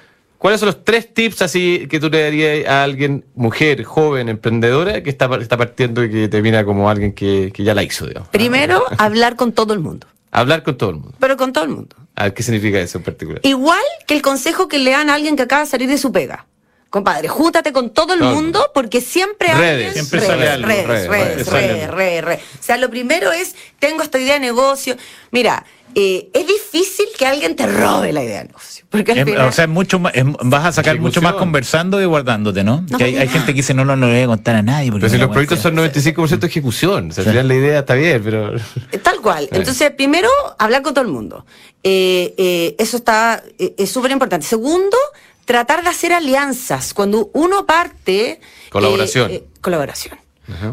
¿Cuáles 0.45 0.61
son 0.61 0.67
los 0.67 0.85
tres 0.85 1.15
tips 1.15 1.41
así 1.41 1.87
que 1.89 1.99
tú 1.99 2.11
le 2.11 2.23
darías 2.23 2.69
a 2.69 2.83
alguien, 2.83 3.25
mujer, 3.35 3.83
joven, 3.85 4.29
emprendedora, 4.29 5.03
que 5.03 5.09
está, 5.09 5.25
está 5.41 5.57
partiendo 5.57 6.05
y 6.05 6.11
que 6.11 6.29
te 6.29 6.43
mira 6.43 6.67
como 6.67 6.91
alguien 6.91 7.15
que, 7.15 7.51
que 7.51 7.65
ya 7.65 7.73
la 7.73 7.83
hizo, 7.83 8.07
digamos? 8.07 8.29
Primero, 8.29 8.85
hablar 8.99 9.37
con 9.37 9.53
todo 9.53 9.73
el 9.73 9.81
mundo, 9.81 10.07
Hablar 10.31 10.63
con 10.63 10.77
todo 10.77 10.91
el 10.91 10.97
mundo. 10.97 11.15
pero 11.19 11.39
con 11.39 11.55
todo 11.55 11.65
el 11.65 11.71
mundo. 11.71 11.97
A 12.15 12.25
ver, 12.25 12.35
¿qué 12.35 12.43
significa 12.43 12.79
eso 12.79 12.99
en 12.99 13.05
particular? 13.05 13.41
Igual 13.43 13.81
que 14.07 14.13
el 14.13 14.21
consejo 14.21 14.69
que 14.69 14.79
le 14.79 14.91
dan 14.91 15.09
a 15.09 15.15
alguien 15.15 15.35
que 15.35 15.45
acaba 15.45 15.63
de 15.63 15.69
salir 15.71 15.89
de 15.89 15.97
su 15.97 16.13
pega. 16.13 16.45
Compadre, 16.91 17.27
júntate 17.29 17.73
con 17.73 17.89
todo 17.89 18.13
el 18.13 18.21
Todo 18.21 18.35
mundo 18.35 18.71
porque 18.75 19.01
siempre 19.01 19.49
Redes, 19.49 19.87
alguien- 19.87 19.93
siempre 19.95 20.21
redes, 20.21 20.31
sale 20.31 20.49
algo, 20.51 20.69
redes, 20.69 20.87
redes, 20.87 21.09
redes, 21.09 21.47
redes, 21.49 21.83
algo. 21.85 21.97
redes, 21.97 22.25
redes. 22.25 22.41
O 22.61 22.63
sea, 22.63 22.77
lo 22.77 22.91
primero 22.91 23.33
es, 23.33 23.57
tengo 23.79 24.03
esta 24.03 24.19
idea 24.21 24.35
de 24.35 24.41
negocio. 24.41 24.95
Mira, 25.31 25.65
eh, 25.95 26.31
es 26.33 26.47
difícil 26.47 27.07
que 27.19 27.27
alguien 27.27 27.57
te 27.57 27.67
robe 27.67 28.13
la 28.13 28.23
idea 28.23 28.39
de 28.39 28.49
negocio. 28.49 28.85
Porque 28.91 29.13
al 29.13 29.19
Es- 29.19 29.25
final- 29.25 29.49
o 29.49 29.53
sea, 29.53 29.65
es 29.65 29.71
mucho 29.71 29.99
más, 29.99 30.15
es- 30.15 30.25
vas 30.43 30.65
a 30.67 30.73
sacar 30.73 30.99
mucho 31.01 31.21
más 31.23 31.35
conversando 31.35 31.99
que 31.99 32.07
guardándote, 32.07 32.63
¿no? 32.65 32.85
No 32.89 32.99
que 32.99 33.05
hay, 33.05 33.29
gente 33.29 33.47
que 33.49 33.55
dice, 33.55 33.75
no, 33.75 33.85
no, 33.85 33.97
no 33.97 34.07
le 34.07 34.13
voy 34.15 34.23
a 34.23 34.27
contar 34.27 34.57
a 34.57 34.63
nadie. 34.63 34.91
Porque 34.91 35.07
Pero 35.07 35.13
si 35.13 35.19
los 35.19 35.31
proyectos 35.31 35.61
son 35.61 35.75
vergüenza". 35.75 36.01
95% 36.01 36.47
ejecución, 36.47 37.11
o 37.11 37.13
sea, 37.15 37.23
al 37.25 37.31
final 37.31 37.49
la 37.49 37.55
idea 37.55 37.79
está 37.81 37.95
bien, 37.95 38.23
pero... 38.23 38.57
Eh, 38.57 38.99
Tal 39.03 39.21
cual. 39.21 39.49
Entonces, 39.51 39.91
primero, 39.93 40.29
hablar 40.59 40.83
con 40.83 40.95
todo 40.95 41.05
el 41.05 41.11
mundo. 41.11 41.45
Eh, 41.83 42.35
eh, 42.39 42.77
eso 42.79 42.97
está, 42.97 43.43
eh, 43.59 43.75
es 43.77 43.91
súper 43.91 44.11
importante. 44.11 44.47
Segundo, 44.47 44.97
tratar 45.45 45.83
de 45.83 45.89
hacer 45.91 46.13
alianzas. 46.13 46.95
Cuando 46.95 47.31
uno 47.35 47.67
parte... 47.67 48.41
Colaboración. 48.71 49.31
eh, 49.31 49.35
eh, 49.35 49.45
colaboración. 49.61 50.19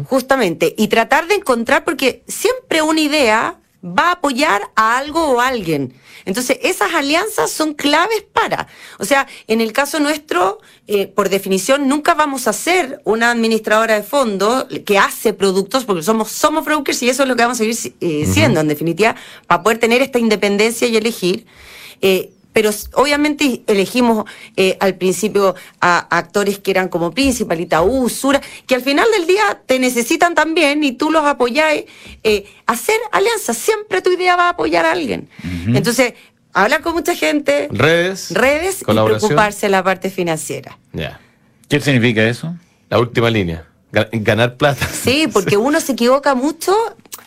Justamente. 0.04 0.74
Y 0.76 0.88
tratar 0.88 1.26
de 1.28 1.34
encontrar, 1.34 1.84
porque 1.84 2.22
siempre 2.28 2.82
una 2.82 3.00
idea 3.00 3.56
va 3.84 4.08
a 4.08 4.12
apoyar 4.12 4.70
a 4.76 4.98
algo 4.98 5.32
o 5.32 5.40
a 5.40 5.48
alguien. 5.48 5.94
Entonces, 6.24 6.58
esas 6.62 6.94
alianzas 6.94 7.50
son 7.50 7.74
claves 7.74 8.24
para. 8.32 8.68
O 8.98 9.04
sea, 9.04 9.26
en 9.48 9.60
el 9.60 9.72
caso 9.72 9.98
nuestro, 9.98 10.60
eh, 10.86 11.08
por 11.08 11.28
definición, 11.28 11.88
nunca 11.88 12.14
vamos 12.14 12.46
a 12.46 12.52
ser 12.52 13.00
una 13.04 13.32
administradora 13.32 13.96
de 13.96 14.02
fondos 14.02 14.66
que 14.86 14.98
hace 14.98 15.32
productos, 15.32 15.84
porque 15.84 16.02
somos, 16.02 16.30
somos 16.30 16.64
brokers 16.64 17.02
y 17.02 17.10
eso 17.10 17.24
es 17.24 17.28
lo 17.28 17.34
que 17.34 17.42
vamos 17.42 17.56
a 17.56 17.64
seguir 17.64 17.94
eh, 18.00 18.26
siendo, 18.32 18.60
en 18.60 18.68
definitiva, 18.68 19.16
para 19.46 19.62
poder 19.62 19.78
tener 19.78 20.00
esta 20.00 20.18
independencia 20.18 20.86
y 20.86 20.96
elegir. 20.96 21.46
Eh, 22.00 22.30
pero 22.52 22.70
obviamente 22.94 23.62
elegimos 23.66 24.24
eh, 24.56 24.76
al 24.80 24.94
principio 24.96 25.54
a, 25.80 25.98
a 26.14 26.18
actores 26.18 26.58
que 26.58 26.70
eran 26.70 26.88
como 26.88 27.12
Principal, 27.12 27.60
Itaú, 27.60 28.08
Sura, 28.08 28.40
que 28.66 28.74
al 28.74 28.82
final 28.82 29.06
del 29.16 29.26
día 29.26 29.62
te 29.66 29.78
necesitan 29.78 30.34
también 30.34 30.84
y 30.84 30.92
tú 30.92 31.10
los 31.10 31.24
apoyáis. 31.24 31.84
Eh, 32.22 32.44
hacer 32.66 32.96
alianzas, 33.10 33.56
siempre 33.56 34.02
tu 34.02 34.12
idea 34.12 34.36
va 34.36 34.46
a 34.46 34.50
apoyar 34.50 34.86
a 34.86 34.92
alguien. 34.92 35.28
Entonces, 35.66 36.14
hablar 36.52 36.82
con 36.82 36.94
mucha 36.94 37.14
gente, 37.14 37.68
Redes. 37.70 38.30
redes 38.32 38.82
y 38.82 38.84
preocuparse 38.84 39.66
de 39.66 39.70
la 39.70 39.82
parte 39.82 40.10
financiera. 40.10 40.78
Ya. 40.92 41.20
¿Qué 41.68 41.80
significa 41.80 42.22
eso? 42.24 42.54
La 42.90 42.98
última 42.98 43.30
línea. 43.30 43.66
Ga- 43.92 44.08
Ganar 44.12 44.56
plata. 44.56 44.86
Sí, 44.88 45.28
porque 45.32 45.56
uno 45.56 45.80
se 45.80 45.92
equivoca 45.92 46.34
mucho. 46.34 46.74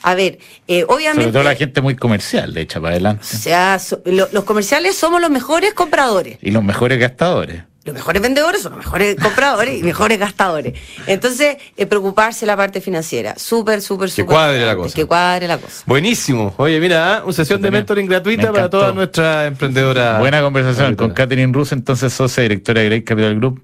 A 0.01 0.13
ver, 0.15 0.39
eh, 0.67 0.84
obviamente... 0.88 1.23
Sobre 1.23 1.34
todo 1.34 1.43
la 1.43 1.56
gente 1.56 1.82
muy 1.82 1.95
comercial, 1.95 2.54
de 2.54 2.62
hecha 2.62 2.80
para 2.80 2.91
adelante. 2.93 3.23
O 3.34 3.38
sea, 3.38 3.80
so- 3.80 4.01
lo- 4.06 4.28
los 4.32 4.43
comerciales 4.43 4.95
somos 4.95 5.21
los 5.21 5.30
mejores 5.30 5.73
compradores. 5.73 6.38
Y 6.41 6.51
los 6.51 6.63
mejores 6.63 6.99
gastadores. 6.99 7.63
Los 7.86 7.93
mejores 7.93 8.19
vendedores 8.19 8.63
son 8.63 8.71
los 8.71 8.84
mejores 8.84 9.15
compradores 9.15 9.80
y 9.80 9.84
mejores 9.84 10.17
gastadores. 10.17 10.73
Entonces, 11.06 11.58
eh, 11.78 11.86
preocuparse 11.86 12.47
la 12.47 12.58
parte 12.58 12.82
financiera. 12.82 13.36
Súper, 13.38 13.80
súper, 13.80 14.10
súper. 14.10 14.25
cuadre 14.25 14.65
la 14.65 14.75
cosa. 14.75 14.95
Que 14.95 15.06
cuadre 15.06 15.47
la 15.47 15.60
cosa. 15.60 15.84
Buenísimo. 15.86 16.56
Oye, 16.58 16.80
mira, 16.80 17.17
¿ah? 17.17 17.23
una 17.23 17.34
sesión 17.34 17.62
de 17.62 17.69
mentoring 17.69 18.08
gratuita 18.08 18.41
Me 18.43 18.47
para 18.47 18.60
encantó. 18.62 18.80
toda 18.80 18.91
nuestra 18.91 19.45
emprendedora. 19.45 20.17
Buena 20.17 20.41
conversación 20.41 20.95
con. 20.95 21.12
Catherine 21.12 21.54
Rus, 21.54 21.73
entonces 21.73 22.12
socia 22.12 22.41
directora 22.41 22.82
de 22.82 22.88
Great 22.88 23.04
Capital 23.04 23.36
Group. 23.36 23.62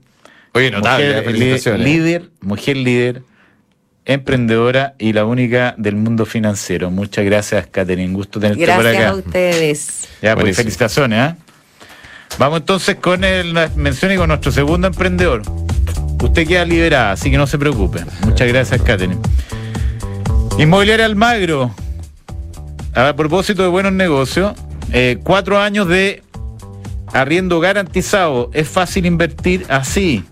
Oye, 0.54 0.70
notable, 0.72 1.06
Mujer, 1.08 1.20
eh, 1.24 1.26
felicitaciones. 1.26 1.86
li- 1.88 1.94
líder, 1.94 2.30
mujer 2.42 2.78
líder, 2.78 3.22
emprendedora 4.06 4.96
y 5.00 5.14
la 5.14 5.26
única 5.26 5.76
del 5.78 5.96
mundo 5.96 6.26
financiero. 6.26 6.92
Muchas 6.92 7.24
gracias, 7.26 7.68
Catherine. 7.68 8.14
Gusto 8.14 8.40
tenerte 8.40 8.66
por 8.66 8.84
Gracias 8.84 8.96
acá. 9.04 9.10
a 9.10 9.16
ustedes. 9.16 10.08
Ya, 10.22 10.36
pues 10.36 10.56
felicitaciones, 10.58 11.20
¿ah? 11.20 11.38
Vamos 12.38 12.60
entonces 12.62 12.96
con 12.96 13.24
el, 13.24 13.54
la 13.54 13.70
mención 13.76 14.12
y 14.12 14.18
con 14.18 14.28
nuestro 14.30 14.52
segundo 14.52 14.88
emprendedor. 14.88 15.42
Usted 16.22 16.48
queda 16.48 16.66
liberada, 16.66 17.12
así 17.14 17.32
que 17.32 17.38
no 17.38 17.48
se 17.48 17.58
preocupe. 17.58 18.00
Muchas 18.26 18.48
gracias, 18.48 18.82
Catherine. 18.82 19.18
Inmobiliaria 20.58 21.06
Almagro. 21.06 21.74
A 22.94 23.14
propósito 23.16 23.64
de 23.64 23.70
buenos 23.70 23.94
negocios, 23.94 24.54
eh, 24.92 25.18
cuatro 25.24 25.60
años 25.60 25.88
de 25.88 26.24
arriendo 27.14 27.60
garantizado. 27.60 28.50
Es 28.54 28.68
fácil 28.68 29.06
invertir 29.06 29.66
así. 29.70 30.24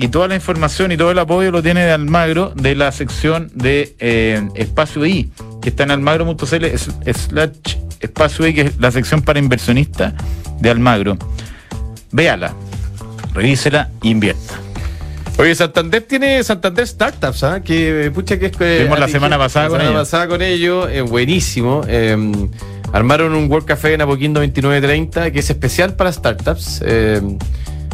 Y 0.00 0.08
toda 0.08 0.28
la 0.28 0.36
información 0.36 0.92
y 0.92 0.96
todo 0.96 1.10
el 1.10 1.18
apoyo 1.18 1.50
lo 1.50 1.60
tiene 1.60 1.84
de 1.84 1.90
Almagro 1.90 2.52
de 2.54 2.76
la 2.76 2.92
sección 2.92 3.50
de 3.52 3.96
eh, 3.98 4.48
Espacio 4.54 5.04
I, 5.04 5.28
que 5.60 5.70
está 5.70 5.82
en 5.82 5.90
almagro.cl 5.90 6.64
slash 7.12 7.76
Espacio 7.98 8.46
I, 8.46 8.54
que 8.54 8.60
es 8.60 8.78
la 8.78 8.92
sección 8.92 9.22
para 9.22 9.40
inversionistas 9.40 10.14
de 10.60 10.70
Almagro. 10.70 11.18
Véala, 12.12 12.54
revísela 13.34 13.90
e 14.04 14.08
invierta. 14.08 14.54
Oye, 15.36 15.52
Santander 15.56 16.02
tiene 16.02 16.44
Santander 16.44 16.86
Startups, 16.86 17.42
¿ah? 17.42 17.60
que 17.60 18.12
pucha 18.14 18.38
que 18.38 18.46
es 18.46 18.56
que 18.56 18.82
Vimos 18.84 19.00
la 19.00 19.08
semana 19.08 19.36
pasada 19.36 19.64
la 19.66 19.70
con 19.70 19.78
semana 19.80 19.96
ellos. 19.98 20.08
pasada 20.08 20.28
con 20.28 20.42
ellos, 20.42 20.88
eh, 20.92 21.00
buenísimo. 21.00 21.82
eh, 21.88 22.16
armaron 22.92 23.34
un 23.34 23.50
World 23.50 23.66
Café 23.66 23.94
en 23.94 24.00
Apoquindo 24.02 24.38
2930 24.40 25.32
que 25.32 25.40
es 25.40 25.50
especial 25.50 25.94
para 25.94 26.12
startups. 26.12 26.82
Eh, 26.84 27.20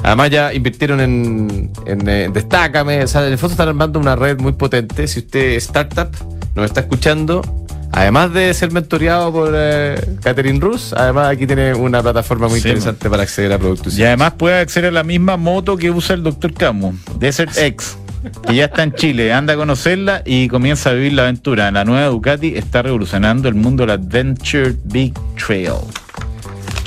además 0.05 0.31
ya 0.31 0.53
invirtieron 0.55 1.01
en, 1.01 1.71
en 1.87 2.09
eh, 2.09 2.31
Destácame, 2.33 3.03
o 3.03 3.07
sea, 3.09 3.27
en 3.27 3.33
el 3.33 3.39
fondo 3.39 3.53
están 3.53 3.69
armando 3.69 3.99
una 3.99 4.15
red 4.15 4.39
muy 4.39 4.53
potente. 4.53 5.09
Si 5.09 5.21
usted 5.21 5.57
es 5.57 5.65
startup, 5.65 6.09
nos 6.55 6.67
está 6.67 6.81
escuchando, 6.81 7.43
además 7.91 8.33
de 8.35 8.53
ser 8.53 8.71
mentoreado 8.71 9.33
por 9.33 9.53
eh, 9.57 9.97
Catherine 10.23 10.61
Rus, 10.61 10.93
además 10.93 11.31
aquí 11.31 11.47
tiene 11.47 11.75
una 11.75 12.03
plataforma 12.03 12.49
muy 12.49 12.61
Sí, 12.61 12.69
interesante 12.69 13.09
para 13.09 13.23
acceder 13.23 13.53
a 13.55 13.59
productos. 13.59 13.99
Y 13.99 14.05
además 14.05 14.35
puede 14.35 14.61
acceder 14.61 14.91
a 14.91 14.93
la 14.93 15.05
misma 15.05 15.37
moto 15.39 15.77
que 15.77 15.91
usa 15.91 16.15
el 16.15 16.23
Dr. 16.23 16.53
Camus, 16.53 16.97
Desert 17.19 17.57
X, 17.57 17.97
que 18.47 18.55
ya 18.55 18.67
está 18.67 18.83
en 18.83 18.93
Chile. 18.93 19.33
Anda 19.33 19.55
a 19.55 19.57
conocerla 19.57 20.23
y 20.27 20.49
comienza 20.49 20.91
a 20.91 20.93
vivir 20.93 21.15
la 21.15 21.23
aventura. 21.23 21.71
La 21.71 21.85
nueva 21.85 22.09
Ducati 22.09 22.57
está 22.57 22.83
revolucionando 22.83 23.49
el 23.49 23.55
mundo 23.55 23.85
del 23.85 23.91
Adventure 23.93 24.75
Big 24.85 25.15
Trail. 25.37 25.73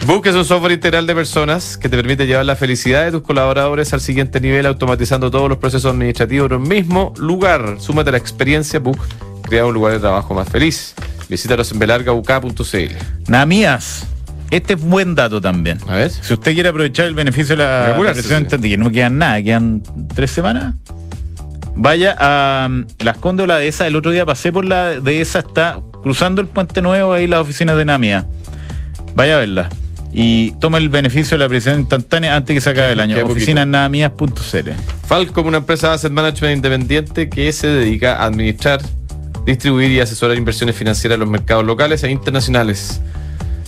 Book 0.06 0.26
es 0.28 0.36
un 0.36 0.46
software 0.46 0.74
integral 0.74 1.06
de 1.06 1.16
personas 1.16 1.78
que 1.78 1.90
te 1.90 1.98
permite 1.98 2.26
llevar 2.28 2.46
la 2.46 2.56
felicidad 2.56 3.04
de 3.06 3.12
tus 3.12 3.22
colaboradores 3.22 3.94
al 3.94 4.00
siguiente 4.00 4.40
nivel 4.40 4.66
automatizando 4.66 5.30
todos 5.30 5.50
los 5.50 5.58
procesos 5.58 5.92
administrativos 5.92 6.50
en 6.52 6.58
un 6.58 6.68
mismo 6.68 7.14
lugar. 7.18 7.76
Súmate 7.80 8.10
a 8.10 8.12
la 8.14 8.18
experiencia 8.18 8.80
Book, 8.80 9.00
crea 9.42 9.66
un 9.66 9.74
lugar 9.74 9.94
de 9.94 10.00
trabajo 10.00 10.34
más 10.34 10.48
feliz. 10.48 10.96
Visítalos 11.28 11.72
en 11.72 11.80
belargauk.cl. 11.80 12.96
Namías. 13.28 14.08
Este 14.50 14.76
es 14.76 14.82
buen 14.82 15.14
dato 15.14 15.42
también. 15.42 15.80
A 15.88 15.96
ver. 15.96 16.10
Si 16.10 16.34
usted 16.34 16.54
quiere 16.54 16.70
aprovechar 16.70 17.06
el 17.06 17.14
beneficio 17.14 17.58
de 17.58 17.64
la 17.64 17.94
depresión, 17.94 18.48
sí. 18.50 18.58
que 18.58 18.78
no 18.78 18.90
quedan 18.92 19.18
nada, 19.18 19.42
quedan 19.44 19.84
tres 20.16 20.32
semanas. 20.32 20.76
Vaya 21.76 22.16
a 22.18 22.68
um, 22.70 22.86
las 23.00 23.18
cóndolas 23.18 23.60
de 23.60 23.68
esa. 23.68 23.86
El 23.86 23.96
otro 23.96 24.12
día 24.12 24.26
pasé 24.26 24.54
por 24.54 24.64
la 24.64 25.00
de 25.00 25.22
esa, 25.22 25.40
está 25.40 25.80
cruzando 26.02 26.40
el 26.42 26.48
puente 26.48 26.82
nuevo 26.82 27.12
ahí 27.12 27.28
las 27.28 27.42
oficinas 27.42 27.76
de 27.76 27.84
Namia. 27.84 28.26
Vaya 29.16 29.36
a 29.36 29.40
verla. 29.40 29.70
Y 30.19 30.49
toma 30.53 30.80
el 30.80 30.89
beneficio 30.89 31.38
de 31.38 31.43
la 31.43 31.47
presión 31.47 31.80
instantánea 31.82 32.36
antes 32.36 32.56
que 32.56 32.60
se 32.60 32.71
acabe 32.71 32.93
el 32.93 32.99
año. 32.99 33.13
Queda 33.13 33.21
poquito. 33.25 33.38
Oficinas 33.38 33.67
namias.cl. 33.67 34.71
Falcom, 35.08 35.45
una 35.45 35.58
empresa 35.58 35.89
de 35.89 35.93
asset 35.93 36.12
management 36.12 36.56
independiente 36.56 37.30
que 37.30 37.51
se 37.53 37.67
dedica 37.67 38.15
a 38.15 38.25
administrar, 38.25 38.82
distribuir 39.45 39.91
y 39.91 39.99
asesorar 39.99 40.36
inversiones 40.36 40.75
financieras 40.75 41.17
en 41.17 41.19
los 41.19 41.30
mercados 41.30 41.63
locales 41.65 42.03
e 42.03 42.10
internacionales. 42.10 42.99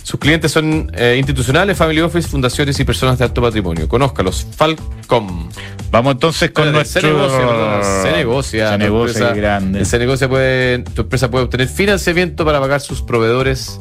Sus 0.02 0.18
clientes 0.18 0.50
son 0.50 0.90
eh, 0.94 1.14
institucionales, 1.20 1.76
family 1.76 2.00
office, 2.00 2.26
fundaciones 2.26 2.80
y 2.80 2.84
personas 2.84 3.16
de 3.18 3.26
alto 3.26 3.40
patrimonio. 3.40 3.86
Conózcalos. 3.86 4.44
Falcom. 4.56 5.48
Vamos 5.92 6.14
entonces 6.14 6.50
con 6.50 6.64
Con 6.64 6.72
nuestro... 6.72 7.00
Se 7.00 7.06
negocia, 7.06 8.02
se 8.02 8.10
negocia. 8.16 8.70
Se 8.72 8.78
negocia, 8.78 9.18
empresa- 9.18 9.34
grande. 9.34 9.84
Se 9.84 9.98
negocia 10.00 10.28
puede, 10.28 10.80
tu 10.80 11.02
empresa 11.02 11.30
puede 11.30 11.44
obtener 11.44 11.68
financiamiento 11.68 12.44
para 12.44 12.58
pagar 12.58 12.80
sus 12.80 13.02
proveedores 13.02 13.80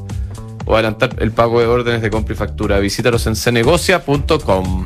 o 0.70 0.76
adelantar 0.76 1.16
el 1.18 1.32
pago 1.32 1.60
de 1.60 1.66
órdenes 1.66 2.02
de 2.04 2.12
compra 2.12 2.34
y 2.34 2.38
factura. 2.38 2.80
Visítalos 2.80 3.26
en 3.26 3.36
cenegocia.com. 3.36 4.86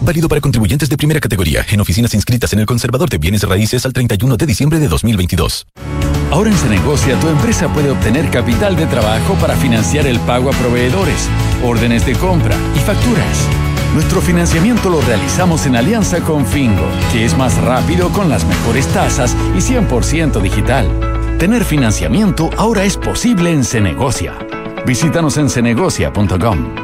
Válido 0.00 0.28
para 0.28 0.40
contribuyentes 0.40 0.88
de 0.88 0.96
primera 0.96 1.20
categoría 1.20 1.64
en 1.70 1.80
oficinas 1.80 2.14
inscritas 2.14 2.52
en 2.52 2.60
el 2.60 2.66
Conservador 2.66 3.08
de 3.08 3.18
Bienes 3.18 3.42
Raíces 3.42 3.84
al 3.86 3.92
31 3.92 4.36
de 4.36 4.46
diciembre 4.46 4.78
de 4.78 4.88
2022. 4.88 5.66
Ahora 6.30 6.50
en 6.50 6.56
Cenegocia 6.56 7.18
tu 7.20 7.28
empresa 7.28 7.72
puede 7.72 7.90
obtener 7.90 8.28
capital 8.30 8.76
de 8.76 8.86
trabajo 8.86 9.34
para 9.34 9.56
financiar 9.56 10.06
el 10.06 10.18
pago 10.20 10.50
a 10.50 10.52
proveedores, 10.52 11.28
órdenes 11.62 12.04
de 12.06 12.14
compra 12.14 12.56
y 12.74 12.80
facturas. 12.80 13.48
Nuestro 13.94 14.20
financiamiento 14.20 14.90
lo 14.90 15.00
realizamos 15.00 15.66
en 15.66 15.76
alianza 15.76 16.20
con 16.20 16.44
Fingo, 16.44 16.88
que 17.12 17.24
es 17.24 17.36
más 17.36 17.56
rápido 17.58 18.10
con 18.10 18.28
las 18.28 18.44
mejores 18.44 18.88
tasas 18.88 19.36
y 19.54 19.58
100% 19.58 20.42
digital. 20.42 20.88
Tener 21.38 21.64
financiamiento 21.64 22.50
ahora 22.56 22.84
es 22.84 22.96
posible 22.96 23.52
en 23.52 23.64
Cenegocia. 23.64 24.34
Visítanos 24.84 25.36
en 25.36 25.48
cenegocia.com. 25.48 26.83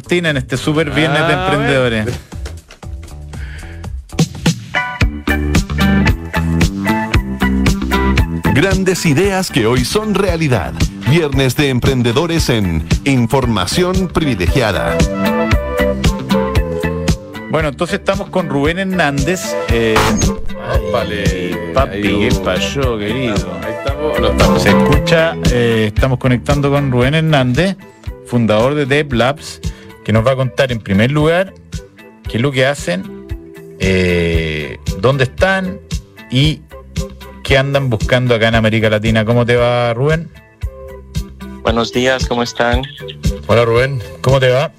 cortina 0.00 0.30
en 0.30 0.38
este 0.38 0.56
super 0.56 0.90
viernes 0.90 1.26
de 1.28 1.34
Ah, 1.34 1.44
emprendedores. 1.52 2.06
Grandes 8.54 9.06
ideas 9.06 9.50
que 9.50 9.66
hoy 9.66 9.84
son 9.84 10.14
realidad. 10.14 10.72
Viernes 11.08 11.56
de 11.56 11.68
emprendedores 11.68 12.48
en 12.48 12.86
Información 13.04 14.08
Privilegiada. 14.08 14.96
Bueno, 17.50 17.68
entonces 17.68 17.98
estamos 17.98 18.28
con 18.30 18.48
Rubén 18.48 18.78
Hernández. 18.78 19.54
Eh, 19.70 19.94
Vale. 20.92 21.72
papi, 21.74 22.00
¿qué 22.02 22.28
pasó, 22.44 22.96
querido? 22.98 23.58
Ahí 23.62 23.72
estamos. 23.78 24.20
No 24.20 24.28
estamos. 24.28 24.62
Se 24.62 24.68
escucha, 24.70 25.34
eh, 25.50 25.90
estamos 25.94 26.18
conectando 26.18 26.70
con 26.70 26.90
Rubén 26.92 27.14
Hernández, 27.14 27.76
fundador 28.26 28.74
de 28.74 28.86
Dev 28.86 29.12
Labs, 29.12 29.60
que 30.04 30.12
nos 30.12 30.26
va 30.26 30.32
a 30.32 30.36
contar 30.36 30.72
en 30.72 30.80
primer 30.80 31.10
lugar 31.10 31.54
qué 32.28 32.36
es 32.38 32.42
lo 32.42 32.52
que 32.52 32.66
hacen, 32.66 33.26
eh, 33.78 34.78
dónde 34.98 35.24
están 35.24 35.80
y 36.30 36.60
qué 37.44 37.58
andan 37.58 37.90
buscando 37.90 38.34
acá 38.34 38.48
en 38.48 38.54
América 38.54 38.88
Latina. 38.90 39.24
¿Cómo 39.24 39.44
te 39.44 39.56
va, 39.56 39.92
Rubén? 39.94 40.28
Buenos 41.62 41.92
días, 41.92 42.26
¿cómo 42.26 42.42
están? 42.42 42.82
Hola 43.46 43.64
Rubén. 43.64 44.02
¿Cómo 44.22 44.40
te 44.40 44.48
va? 44.48 44.72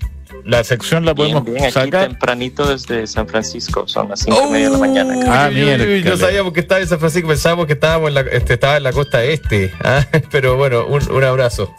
La 0.46 0.64
sección 0.64 1.06
la 1.06 1.14
podemos 1.14 1.44
bien, 1.46 1.58
bien, 1.58 1.72
aquí 1.78 1.92
tempranito 1.92 2.68
desde 2.68 3.06
San 3.06 3.28
Francisco, 3.28 3.88
son 3.88 4.10
las 4.10 4.22
cinco 4.22 4.48
y 4.48 4.52
media 4.52 4.66
de 4.66 4.72
la 4.72 4.78
mañana. 4.80 5.14
acá. 5.14 5.46
Ah, 5.46 5.50
Uy, 5.50 5.56
uy, 5.56 5.62
uy, 5.62 5.68
miércoles. 5.78 6.06
No 6.06 6.18
sabíamos 6.18 6.54
que 6.54 6.62
estaba 6.62 6.82
en 6.82 6.88
San 6.88 7.00
Francisco, 7.00 7.28
pensábamos 7.28 7.68
que 7.68 7.74
estábamos 7.74 8.08
en 8.08 8.14
la, 8.16 8.22
este, 8.22 8.54
estaba 8.54 8.78
en 8.78 8.84
la 8.84 8.92
costa 8.92 9.24
este. 9.24 9.72
¿ah? 9.84 10.04
Pero 10.32 10.58
bueno, 10.58 10.86
un, 10.88 11.12
un 11.12 11.24
abrazo. 11.24 11.76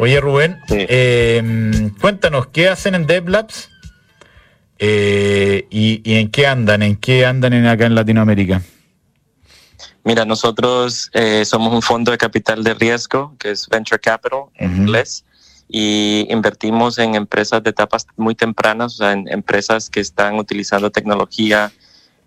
Oye, 0.00 0.18
Rubén, 0.18 0.58
Sí. 0.66 0.76
eh, 0.88 1.90
cuéntanos, 2.00 2.46
¿qué 2.46 2.70
hacen 2.70 2.94
en 2.94 3.06
DevLabs? 3.06 3.68
Eh, 4.78 5.66
y, 5.68 6.00
y 6.10 6.14
en 6.16 6.30
qué 6.30 6.46
andan? 6.46 6.82
¿En 6.82 6.96
qué 6.96 7.26
andan 7.26 7.52
en, 7.52 7.66
acá 7.66 7.84
en 7.84 7.94
Latinoamérica? 7.94 8.62
Mira, 10.02 10.24
nosotros 10.24 11.10
eh, 11.12 11.44
somos 11.44 11.74
un 11.74 11.82
fondo 11.82 12.12
de 12.12 12.16
capital 12.16 12.64
de 12.64 12.72
riesgo, 12.72 13.36
que 13.38 13.50
es 13.50 13.68
Venture 13.68 14.00
Capital 14.00 14.44
en 14.54 14.74
inglés, 14.74 15.26
y 15.68 16.26
invertimos 16.30 16.96
en 16.98 17.14
empresas 17.14 17.62
de 17.62 17.68
etapas 17.68 18.06
muy 18.16 18.34
tempranas, 18.34 18.94
o 18.94 18.96
sea, 18.96 19.12
en 19.12 19.28
empresas 19.28 19.90
que 19.90 20.00
están 20.00 20.36
utilizando 20.36 20.90
tecnología, 20.90 21.70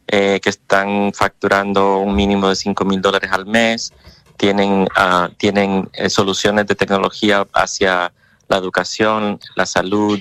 eh, 0.05 0.39
que 0.43 0.49
están 0.51 1.11
facturando 1.11 1.97
un 1.97 2.15
mínimo 2.15 2.49
de 2.49 2.55
5 2.55 2.85
mil 2.85 3.01
dólares 3.01 3.31
al 3.33 3.47
mes, 3.47 3.91
tienen, 4.37 4.87
ah, 4.95 5.29
tienen 5.37 5.89
eh, 5.93 6.09
soluciones 6.09 6.67
de 6.67 6.75
tecnología 6.75 7.47
hacia 7.53 8.11
la 8.47 8.57
educación, 8.57 9.39
la 9.55 9.65
salud, 9.65 10.19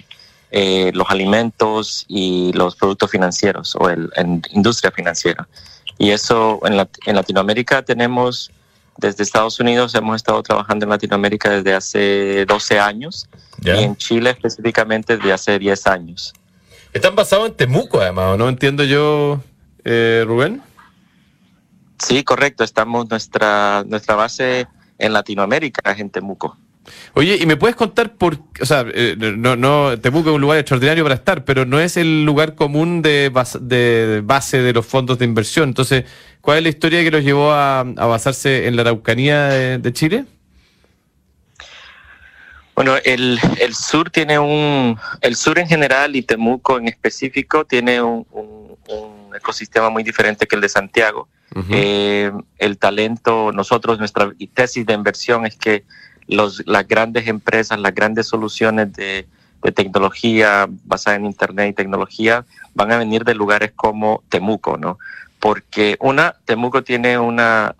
eh, 0.50 0.90
los 0.94 1.10
alimentos 1.10 2.04
y 2.08 2.52
los 2.52 2.76
productos 2.76 3.10
financieros 3.10 3.74
o 3.76 3.88
el, 3.88 4.10
en 4.16 4.42
industria 4.52 4.90
financiera. 4.90 5.48
Y 5.98 6.10
eso 6.10 6.60
en, 6.64 6.86
en 7.06 7.16
Latinoamérica 7.16 7.82
tenemos, 7.82 8.50
desde 8.98 9.22
Estados 9.22 9.58
Unidos 9.60 9.94
hemos 9.94 10.16
estado 10.16 10.42
trabajando 10.42 10.84
en 10.84 10.90
Latinoamérica 10.90 11.50
desde 11.50 11.74
hace 11.74 12.44
12 12.46 12.80
años 12.80 13.28
y 13.62 13.70
en 13.70 13.96
Chile 13.96 14.30
específicamente 14.30 15.16
desde 15.16 15.32
hace 15.32 15.58
10 15.58 15.86
años. 15.86 16.32
Están 16.92 17.14
basados 17.14 17.48
en 17.48 17.54
Temuco, 17.54 18.00
además, 18.00 18.34
¿o 18.34 18.36
¿no? 18.36 18.48
Entiendo 18.48 18.84
yo, 18.84 19.40
eh, 19.84 20.24
Rubén. 20.26 20.62
Sí, 22.06 22.24
correcto, 22.24 22.64
estamos 22.64 23.08
nuestra, 23.08 23.84
nuestra 23.86 24.14
base 24.14 24.66
en 24.98 25.12
Latinoamérica 25.12 25.92
en 25.96 26.10
Temuco. 26.10 26.56
Oye, 27.14 27.38
¿y 27.40 27.46
me 27.46 27.56
puedes 27.56 27.76
contar 27.76 28.14
por 28.16 28.38
o 28.60 28.66
sea, 28.66 28.84
eh, 28.92 29.14
no, 29.16 29.54
no, 29.54 29.96
Temuco 30.00 30.30
es 30.30 30.34
un 30.34 30.40
lugar 30.40 30.58
extraordinario 30.58 31.04
para 31.04 31.14
estar, 31.14 31.44
pero 31.44 31.64
no 31.64 31.78
es 31.78 31.96
el 31.96 32.24
lugar 32.24 32.56
común 32.56 33.02
de, 33.02 33.30
bas- 33.32 33.60
de 33.60 34.20
base 34.24 34.62
de 34.62 34.72
los 34.72 34.84
fondos 34.84 35.18
de 35.18 35.24
inversión. 35.24 35.68
Entonces, 35.68 36.04
¿cuál 36.40 36.58
es 36.58 36.62
la 36.64 36.68
historia 36.70 37.04
que 37.04 37.12
los 37.12 37.22
llevó 37.22 37.52
a, 37.52 37.84
basarse 37.84 38.66
en 38.66 38.74
la 38.74 38.82
Araucanía 38.82 39.46
de 39.78 39.92
Chile? 39.92 40.24
Bueno, 42.74 42.94
el, 43.04 43.38
el 43.60 43.74
sur 43.74 44.10
tiene 44.10 44.38
un, 44.38 44.98
el 45.20 45.36
sur 45.36 45.58
en 45.58 45.68
general 45.68 46.16
y 46.16 46.22
Temuco 46.22 46.78
en 46.78 46.88
específico 46.88 47.64
tiene 47.64 48.00
un, 48.02 48.26
un- 48.32 48.62
un 48.88 49.34
ecosistema 49.36 49.88
muy 49.90 50.02
diferente 50.02 50.46
que 50.46 50.56
el 50.56 50.62
de 50.62 50.68
Santiago. 50.68 51.28
Eh, 51.70 52.32
el 52.58 52.78
talento, 52.78 53.52
nosotros, 53.52 53.98
nuestra 53.98 54.32
tesis 54.54 54.86
de 54.86 54.94
inversión 54.94 55.44
es 55.46 55.56
que 55.56 55.84
los, 56.26 56.62
las 56.66 56.86
grandes 56.88 57.26
empresas, 57.28 57.78
las 57.78 57.94
grandes 57.94 58.26
soluciones 58.28 58.92
de, 58.94 59.26
de 59.62 59.72
tecnología 59.72 60.66
basada 60.84 61.16
en 61.16 61.26
Internet 61.26 61.70
y 61.70 61.72
tecnología 61.74 62.44
van 62.74 62.90
a 62.92 62.96
venir 62.98 63.24
de 63.24 63.34
lugares 63.34 63.72
como 63.76 64.22
Temuco, 64.30 64.76
¿no? 64.78 64.98
Porque 65.40 65.96
una, 66.00 66.34
Temuco 66.46 66.82
tiene 66.82 67.18
una, 67.18 67.74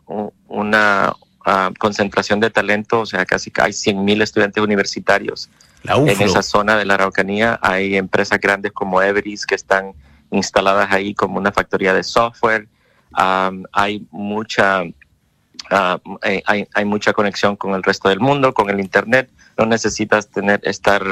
una 0.48 1.14
ah, 1.44 1.70
concentración 1.78 2.40
de 2.40 2.50
talento, 2.50 3.00
o 3.00 3.06
sea, 3.06 3.24
casi 3.24 3.52
hay 3.60 3.72
100.000 3.72 4.22
estudiantes 4.22 4.62
universitarios 4.62 5.50
la 5.82 5.96
en 5.96 6.20
esa 6.22 6.42
zona 6.42 6.76
de 6.76 6.84
la 6.84 6.94
Araucanía. 6.94 7.58
Hay 7.62 7.96
empresas 7.96 8.40
grandes 8.40 8.72
como 8.72 9.02
Everis 9.02 9.46
que 9.46 9.54
están 9.54 9.92
instaladas 10.30 10.92
ahí 10.92 11.14
como 11.14 11.38
una 11.38 11.52
factoría 11.52 11.92
de 11.92 12.02
software. 12.02 12.68
Hay 13.12 14.06
mucha 14.10 14.84
eh, 14.84 16.42
hay, 16.46 16.68
hay 16.74 16.84
mucha 16.84 17.12
conexión 17.12 17.56
con 17.56 17.74
el 17.74 17.82
resto 17.82 18.08
del 18.08 18.20
mundo, 18.20 18.52
con 18.54 18.70
el 18.70 18.80
internet. 18.80 19.30
No 19.56 19.66
necesitas 19.66 20.28
tener 20.28 20.60
estar 20.64 21.02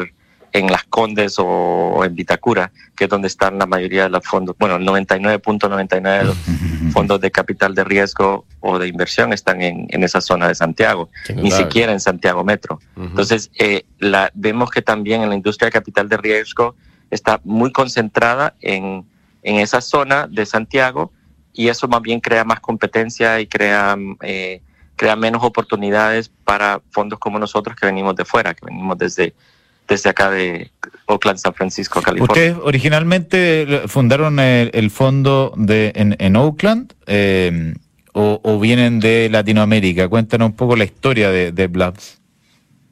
en 0.52 0.66
Las 0.66 0.84
Condes 0.84 1.36
o, 1.38 2.02
en 2.04 2.14
Vitacura, 2.14 2.72
que 2.96 3.04
es 3.04 3.10
donde 3.10 3.28
están 3.28 3.58
la 3.58 3.66
mayoría 3.66 4.04
de 4.04 4.10
los 4.10 4.24
fondos. 4.26 4.56
Bueno, 4.58 4.76
el 4.76 4.86
99.99 4.86 6.18
de 6.18 6.24
los 6.24 6.36
fondos 6.92 7.20
de 7.20 7.30
capital 7.30 7.74
de 7.74 7.84
riesgo 7.84 8.46
o 8.60 8.78
de 8.78 8.88
inversión 8.88 9.32
están 9.32 9.62
en, 9.62 9.86
en 9.90 10.02
esa 10.02 10.20
zona 10.20 10.48
de 10.48 10.54
Santiago, 10.54 11.10
ni 11.34 11.50
siquiera 11.50 11.92
en 11.92 12.00
Santiago 12.00 12.44
Metro. 12.44 12.80
Entonces, 12.96 13.50
eh, 13.58 13.84
la, 13.98 14.30
vemos 14.34 14.70
que 14.70 14.82
también 14.82 15.22
en 15.22 15.28
la 15.28 15.34
industria 15.34 15.66
de 15.66 15.72
capital 15.72 16.08
de 16.08 16.16
riesgo 16.16 16.74
está 17.10 17.40
muy 17.44 17.72
concentrada 17.72 18.54
en, 18.60 19.04
en 19.42 19.56
esa 19.56 19.80
zona 19.80 20.26
de 20.26 20.46
Santiago 20.46 21.12
y 21.52 21.68
eso 21.68 21.88
más 21.88 22.02
bien 22.02 22.20
crea 22.20 22.44
más 22.44 22.60
competencia 22.60 23.40
y 23.40 23.46
crea, 23.46 23.96
eh, 24.22 24.62
crea 24.96 25.16
menos 25.16 25.42
oportunidades 25.42 26.30
para 26.44 26.80
fondos 26.90 27.18
como 27.18 27.38
nosotros 27.38 27.76
que 27.76 27.86
venimos 27.86 28.14
de 28.16 28.24
fuera, 28.24 28.54
que 28.54 28.64
venimos 28.66 28.96
desde, 28.98 29.34
desde 29.90 30.08
acá 30.08 30.30
de, 30.30 30.70
Oakland, 31.10 31.38
San 31.38 31.52
Francisco, 31.52 32.00
California. 32.00 32.32
Ustedes 32.32 32.56
originalmente 32.62 33.82
fundaron 33.86 34.38
el, 34.38 34.70
el 34.72 34.90
fondo 34.90 35.52
de, 35.56 35.92
en, 35.96 36.16
en 36.18 36.36
Oakland 36.36 36.94
eh, 37.06 37.74
o, 38.12 38.40
o 38.42 38.58
vienen 38.60 39.00
de 39.00 39.28
Latinoamérica. 39.30 40.08
Cuéntanos 40.08 40.50
un 40.50 40.56
poco 40.56 40.76
la 40.76 40.84
historia 40.84 41.30
de, 41.30 41.52
de 41.52 41.66
Blabs. 41.66 42.20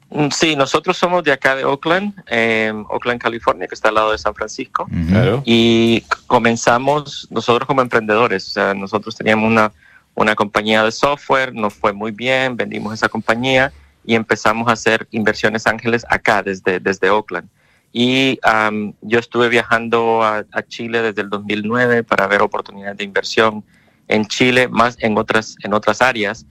Mm, 0.09 0.27
Sí, 0.31 0.55
nosotros 0.55 0.97
somos 0.97 1.23
de 1.23 1.31
acá 1.31 1.55
de 1.55 1.63
Oakland, 1.63 2.13
eh, 2.27 2.73
Oakland, 2.89 3.21
California, 3.21 3.67
que 3.67 3.75
está 3.75 3.89
al 3.89 3.95
lado 3.95 4.11
de 4.11 4.17
San 4.17 4.35
Francisco. 4.35 4.87
Claro. 5.07 5.41
Y 5.45 6.03
comenzamos 6.27 7.27
nosotros 7.31 7.65
como 7.65 7.81
emprendedores. 7.81 8.47
O 8.47 8.51
sea, 8.51 8.73
nosotros 8.73 9.15
teníamos 9.15 9.49
una, 9.49 9.71
una 10.15 10.35
compañía 10.35 10.83
de 10.83 10.91
software, 10.91 11.53
nos 11.53 11.73
fue 11.73 11.93
muy 11.93 12.11
bien, 12.11 12.57
vendimos 12.57 12.93
esa 12.93 13.07
compañía 13.07 13.71
y 14.05 14.15
empezamos 14.15 14.67
a 14.67 14.73
hacer 14.73 15.07
inversiones 15.11 15.67
ángeles 15.67 16.05
acá 16.09 16.43
desde, 16.43 16.79
desde 16.79 17.09
Oakland. 17.09 17.47
Y 17.91 18.39
am, 18.43 18.93
yo 19.01 19.19
estuve 19.19 19.49
viajando 19.49 20.23
a, 20.23 20.45
a 20.51 20.63
Chile 20.63 21.01
desde 21.01 21.21
el 21.21 21.29
2009 21.29 22.03
para 22.03 22.27
ver 22.27 22.41
oportunidades 22.41 22.97
de 22.97 23.03
inversión 23.03 23.63
en 24.07 24.25
Chile, 24.25 24.67
más 24.67 24.97
en 24.99 25.17
otras, 25.17 25.55
en 25.63 25.73
otras 25.73 26.01
áreas 26.01 26.45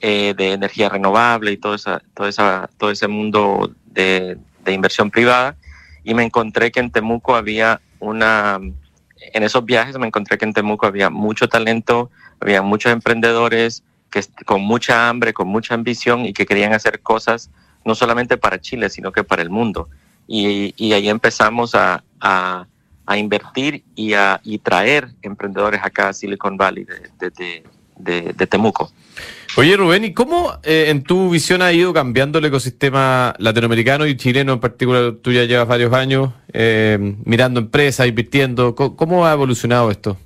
eh, 0.00 0.34
de 0.36 0.52
energía 0.52 0.88
renovable 0.88 1.52
y 1.52 1.56
todo, 1.56 1.74
esa, 1.74 2.02
todo, 2.14 2.26
esa, 2.26 2.70
todo 2.78 2.90
ese 2.90 3.06
mundo 3.06 3.70
de, 3.84 4.38
de 4.64 4.72
inversión 4.72 5.10
privada. 5.10 5.56
Y 6.02 6.14
me 6.14 6.24
encontré 6.24 6.70
que 6.70 6.80
en 6.80 6.90
Temuco 6.90 7.36
había 7.36 7.80
una, 7.98 8.58
en 9.20 9.42
esos 9.42 9.64
viajes 9.64 9.98
me 9.98 10.06
encontré 10.06 10.38
que 10.38 10.46
en 10.46 10.54
Temuco 10.54 10.86
había 10.86 11.10
mucho 11.10 11.48
talento, 11.48 12.10
había 12.40 12.62
muchos 12.62 12.92
emprendedores 12.92 13.82
que 14.10 14.22
con 14.44 14.60
mucha 14.62 15.08
hambre, 15.08 15.32
con 15.32 15.48
mucha 15.48 15.74
ambición 15.74 16.26
y 16.26 16.32
que 16.32 16.44
querían 16.46 16.72
hacer 16.72 17.00
cosas 17.00 17.50
no 17.84 17.94
solamente 17.94 18.36
para 18.36 18.60
Chile, 18.60 18.90
sino 18.90 19.12
que 19.12 19.24
para 19.24 19.42
el 19.42 19.50
mundo. 19.50 19.88
Y, 20.26 20.74
y 20.76 20.92
ahí 20.92 21.08
empezamos 21.08 21.74
a, 21.74 22.02
a, 22.20 22.66
a 23.06 23.16
invertir 23.16 23.82
y 23.96 24.12
a 24.14 24.40
y 24.44 24.58
traer 24.58 25.08
emprendedores 25.22 25.80
acá 25.82 26.08
a 26.10 26.12
Silicon 26.12 26.56
Valley 26.56 26.84
de, 26.84 27.30
de, 27.30 27.62
de- 27.98 28.32
de 28.32 28.46
Temuco. 28.46 28.90
Oye, 29.56 29.76
Rubén, 29.76 30.04
¿y 30.04 30.14
cómo 30.14 30.52
eh, 30.62 30.86
en 30.88 31.02
tu 31.02 31.28
visión 31.28 31.60
ha 31.60 31.72
ido 31.72 31.92
cambiando 31.92 32.38
el 32.38 32.44
ecosistema 32.46 33.34
latinoamericano 33.38 34.06
y 34.06 34.16
chileno 34.16 34.52
en 34.54 34.60
particular? 34.60 35.14
Tú 35.20 35.32
ya 35.32 35.44
llevas 35.44 35.66
varios 35.68 35.92
años 35.92 36.30
eh, 36.52 36.98
mirando 37.24 37.60
empresas, 37.60 38.06
invirtiendo. 38.06 38.74
¿Cómo, 38.74 38.96
cómo 38.96 39.26
ha 39.26 39.32
evolucionado 39.32 39.90
esto? 39.90 40.16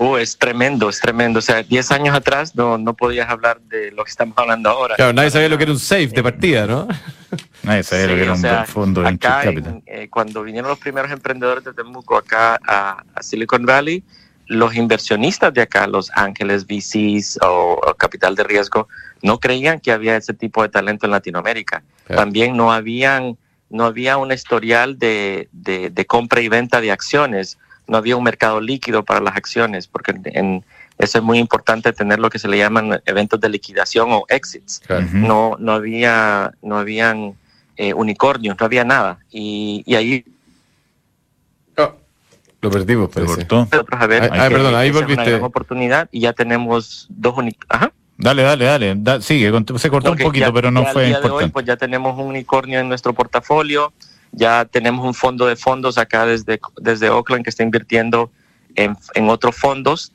Oh, 0.00 0.16
es 0.16 0.38
tremendo, 0.38 0.88
es 0.88 1.00
tremendo. 1.00 1.40
O 1.40 1.42
sea, 1.42 1.62
10 1.62 1.90
años 1.90 2.14
atrás 2.14 2.54
no, 2.54 2.78
no 2.78 2.94
podías 2.94 3.28
hablar 3.28 3.60
de 3.62 3.90
lo 3.90 4.04
que 4.04 4.10
estamos 4.10 4.38
hablando 4.38 4.70
ahora. 4.70 4.94
Claro, 4.94 5.12
nadie 5.12 5.30
sabía 5.30 5.48
lo 5.48 5.56
que 5.58 5.64
era 5.64 5.72
un 5.72 5.78
safe 5.78 6.06
de 6.08 6.22
partida, 6.22 6.66
¿no? 6.66 6.86
Nadie 7.64 7.82
sabía 7.82 8.06
lo 8.06 8.14
que 8.14 8.22
era 8.22 8.32
un 8.32 8.38
sea, 8.38 8.64
fondo 8.64 9.02
de 9.02 9.08
acá 9.08 9.42
en- 9.42 9.54
capital. 9.56 9.82
eh, 9.86 10.08
cuando 10.08 10.42
vinieron 10.44 10.70
los 10.70 10.78
primeros 10.78 11.10
emprendedores 11.10 11.64
de 11.64 11.74
Temuco 11.74 12.16
acá 12.16 12.58
a, 12.66 13.02
a 13.14 13.22
Silicon 13.22 13.66
Valley, 13.66 14.02
los 14.46 14.74
inversionistas 14.76 15.52
de 15.52 15.60
acá, 15.62 15.86
los 15.86 16.10
ángeles, 16.14 16.64
VCs 16.66 17.38
o, 17.42 17.78
o 17.84 17.94
capital 17.94 18.34
de 18.36 18.44
riesgo, 18.44 18.88
no 19.22 19.38
creían 19.40 19.80
que 19.80 19.92
había 19.92 20.16
ese 20.16 20.32
tipo 20.32 20.62
de 20.62 20.68
talento 20.70 21.04
en 21.06 21.10
Latinoamérica. 21.12 21.82
Claro. 22.06 22.22
También 22.22 22.56
no 22.56 22.72
habían 22.72 23.36
no 23.70 23.84
había 23.84 24.16
un 24.16 24.32
historial 24.32 24.98
de, 24.98 25.48
de- 25.52 25.90
de 25.90 26.06
compra 26.06 26.40
y 26.40 26.48
venta 26.48 26.80
de 26.80 26.90
acciones, 26.92 27.58
no 27.88 27.96
había 27.96 28.16
un 28.16 28.22
mercado 28.24 28.60
líquido 28.60 29.04
para 29.04 29.20
las 29.20 29.36
acciones, 29.36 29.86
porque 29.88 30.14
en, 30.24 30.64
eso 30.98 31.18
es 31.18 31.24
muy 31.24 31.38
importante 31.38 31.92
tener 31.92 32.18
lo 32.18 32.28
que 32.30 32.38
se 32.38 32.48
le 32.48 32.58
llaman 32.58 33.00
eventos 33.06 33.40
de 33.40 33.48
liquidación 33.48 34.08
o 34.12 34.24
exits 34.28 34.82
no, 35.12 35.56
no 35.58 35.72
había, 35.72 36.52
no 36.62 36.76
habían 36.78 37.34
eh, 37.76 37.94
unicornios, 37.94 38.56
no 38.58 38.66
había 38.66 38.84
nada. 38.84 39.18
Y, 39.30 39.82
y 39.86 39.94
ahí 39.94 40.24
Oh, 41.76 41.94
lo 42.60 42.70
perdimos, 42.70 43.08
Se 43.12 43.14
parece. 43.20 43.34
cortó. 43.46 43.56
nosotros 43.70 44.00
a 44.00 44.06
ver, 44.06 44.24
Ah, 44.32 44.48
perdón, 44.50 44.74
ahí 44.74 44.90
una 44.90 45.00
volviste. 45.00 45.30
gran 45.30 45.42
oportunidad 45.44 46.08
y 46.10 46.20
ya 46.20 46.32
tenemos 46.32 47.06
dos 47.08 47.36
unicornios. 47.38 47.66
Ajá. 47.70 47.92
Dale, 48.16 48.42
dale, 48.42 48.64
dale. 48.64 48.94
Da- 48.96 49.20
sigue, 49.20 49.46
se 49.76 49.90
cortó 49.90 50.08
Porque 50.10 50.24
un 50.24 50.28
poquito, 50.30 50.46
ya- 50.46 50.52
pero 50.52 50.70
no 50.72 50.82
ya 50.82 50.88
al 50.88 50.92
fue 50.92 51.06
día 51.06 51.20
de 51.20 51.20
hoy, 51.20 51.44
importante. 51.44 51.52
pues 51.52 51.66
ya 51.66 51.76
tenemos 51.76 52.18
un 52.18 52.26
unicornio 52.26 52.80
en 52.80 52.88
nuestro 52.88 53.12
portafolio, 53.12 53.92
ya 54.32 54.64
tenemos 54.64 55.04
un 55.06 55.14
fondo 55.14 55.46
de 55.46 55.56
fondos 55.56 55.98
acá 55.98 56.26
desde, 56.26 56.60
desde 56.76 57.10
Oakland 57.10 57.44
que 57.44 57.50
está 57.50 57.62
invirtiendo 57.62 58.30
en, 58.74 58.96
en 59.14 59.28
otros 59.28 59.56
fondos 59.56 60.12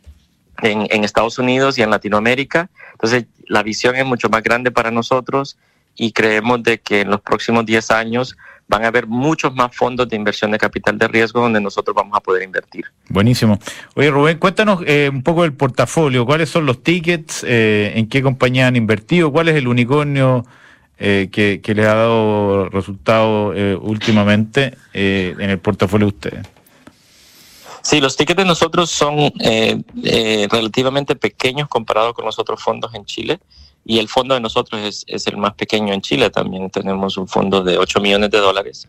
en, 0.62 0.88
en 0.90 1.04
Estados 1.04 1.38
Unidos 1.40 1.78
y 1.78 1.82
en 1.82 1.90
Latinoamérica. 1.90 2.70
Entonces, 2.94 3.26
la 3.48 3.64
visión 3.64 3.96
es 3.96 4.06
mucho 4.06 4.30
más 4.30 4.44
grande 4.44 4.72
para 4.72 4.92
nosotros 4.92 5.58
y 5.96 6.12
creemos 6.12 6.64
de 6.64 6.80
que 6.80 7.02
en 7.02 7.10
los 7.10 7.22
próximos 7.22 7.66
10 7.66 7.92
años 7.92 8.36
van 8.68 8.86
a 8.86 8.88
haber 8.88 9.08
muchos 9.08 9.54
más 9.54 9.76
fondos 9.76 10.08
de 10.08 10.16
inversión 10.16 10.52
de 10.52 10.58
capital 10.58 10.98
de 10.98 11.08
riesgo 11.08 11.42
donde 11.42 11.60
nosotros 11.60 11.96
vamos 11.96 12.18
a 12.18 12.22
poder 12.22 12.44
invertir. 12.44 12.86
Buenísimo. 13.10 13.60
Oye, 13.96 14.10
Rubén, 14.10 14.40
cuéntanos 14.40 14.82
eh, 14.86 15.10
un 15.12 15.22
poco 15.22 15.44
del 15.44 15.54
portafolio. 15.54 16.26
¿Cuáles 16.26 16.50
son 16.50 16.66
los 16.66 16.82
tickets? 16.82 17.46
Eh, 17.48 17.94
¿En 17.96 18.08
qué 18.08 18.22
compañía 18.22 18.68
han 18.68 18.76
invertido? 18.76 19.32
¿Cuál 19.32 19.50
es 19.50 19.56
el 19.56 19.68
unicornio 19.68 20.46
eh, 20.98 21.30
que, 21.32 21.62
que 21.62 21.76
les 21.76 21.86
ha 21.86 21.96
dado 21.96 22.70
resultado 22.70 23.54
eh, 23.56 23.76
últimamente 23.76 24.76
eh, 24.94 25.36
en 25.40 25.50
el 25.50 25.60
portafolio 25.60 26.08
de 26.08 26.14
ustedes? 26.14 26.48
Sí, 27.84 28.00
los 28.00 28.16
tickets 28.16 28.38
de 28.38 28.46
nosotros 28.46 28.90
son 28.90 29.20
eh, 29.20 29.82
eh, 30.04 30.48
relativamente 30.50 31.18
pequeños 31.18 31.68
comparados 31.68 32.14
con 32.14 32.24
los 32.24 32.40
otros 32.40 32.64
fondos 32.64 32.94
en 32.96 33.04
Chile 33.04 33.42
y 33.84 34.00
el 34.00 34.08
fondo 34.08 34.36
de 34.36 34.40
nosotros 34.40 34.82
es, 34.82 35.04
es 35.06 35.28
el 35.28 35.36
más 35.36 35.54
pequeño 35.56 35.94
en 35.94 36.02
Chile 36.02 36.30
también. 36.30 36.70
Tenemos 36.70 37.18
un 37.18 37.28
fondo 37.28 37.62
de 37.62 37.78
8 37.78 38.00
millones 38.00 38.32
de 38.32 38.38
dólares 38.38 38.88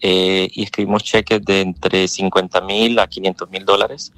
eh, 0.00 0.50
y 0.52 0.64
escribimos 0.64 1.04
cheques 1.04 1.40
de 1.44 1.60
entre 1.60 2.08
50 2.08 2.60
mil 2.62 2.98
a 2.98 3.06
500 3.06 3.48
mil 3.48 3.64
dólares. 3.64 4.12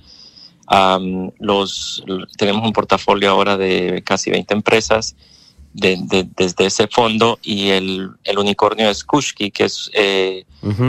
Am, 0.69 1.31
los, 1.39 2.03
tenemos 2.39 2.65
un 2.65 2.73
portafolio 2.73 3.31
ahora 3.31 3.59
de 3.59 4.03
casi 4.07 4.31
20 4.31 4.55
empresas 4.55 5.15
de- 5.75 5.99
de- 6.03 6.27
desde 6.37 6.67
ese 6.67 6.87
fondo 6.87 7.39
y 7.43 7.69
el, 7.71 8.11
el 8.25 8.39
unicornio 8.39 8.89
es 8.89 9.05
Kushki, 9.05 9.51
que 9.51 9.65
es... 9.65 9.91
eh, 9.93 10.47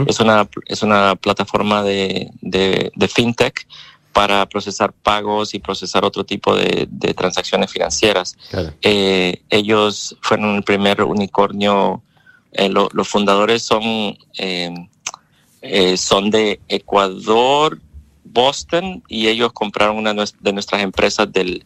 es 0.08 0.20
una, 0.20 0.48
es 0.66 0.82
una 0.82 1.16
plataforma 1.16 1.82
de, 1.82 2.30
de, 2.40 2.90
de 2.94 3.08
fintech 3.08 3.66
para 4.14 4.46
procesar 4.46 4.94
pagos 4.94 5.52
y 5.52 5.58
procesar 5.58 6.02
otro 6.02 6.24
tipo 6.24 6.56
de, 6.56 6.88
transacciones 7.12 7.70
financieras. 7.70 8.38
Claro. 8.48 8.72
Eh, 8.80 9.42
ellos 9.50 10.16
fueron 10.22 10.56
el 10.56 10.62
primer 10.62 11.02
unicornio, 11.02 12.02
eh, 12.52 12.70
lo- 12.70 12.88
los 12.94 13.06
fundadores 13.06 13.62
son, 13.64 14.16
son 15.98 16.30
de 16.30 16.58
Ecuador, 16.68 17.78
Boston, 18.24 19.02
y 19.08 19.28
ellos 19.28 19.52
compraron 19.52 19.96
una 19.98 20.14
de 20.14 20.52
nuestras 20.52 20.82
empresas 20.82 21.30
del, 21.30 21.64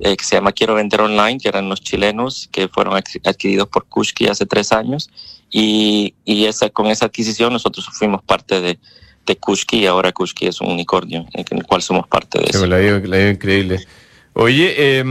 eh, 0.00 0.16
que 0.16 0.24
se 0.24 0.36
llama 0.36 0.52
Quiero 0.52 0.74
Vender 0.74 1.00
Online, 1.00 1.38
que 1.38 1.48
eran 1.48 1.68
los 1.68 1.80
chilenos, 1.80 2.48
que 2.52 2.68
fueron 2.68 2.94
adqui- 2.94 3.20
adquiridos 3.24 3.68
por 3.68 3.86
Kushki 3.86 4.26
hace 4.28 4.46
tres 4.46 4.72
años. 4.72 5.10
Y, 5.50 6.14
y 6.24 6.46
esa, 6.46 6.68
con 6.70 6.86
esa 6.86 7.06
adquisición 7.06 7.52
nosotros 7.52 7.86
fuimos 7.92 8.22
parte 8.22 8.60
de, 8.60 8.78
de 9.26 9.36
Kushki 9.36 9.78
y 9.78 9.86
ahora 9.86 10.12
Kushki 10.12 10.46
es 10.48 10.60
un 10.60 10.70
unicornio 10.72 11.24
en 11.32 11.44
el 11.58 11.64
cual 11.64 11.82
somos 11.82 12.06
parte 12.08 12.38
de 12.40 12.46
Sí, 12.46 12.50
eso. 12.56 12.66
la 12.66 12.76
veo, 12.76 12.98
la 13.00 13.16
veo 13.16 13.30
increíble. 13.30 13.80
Oye, 14.34 14.74
eh, 14.76 15.04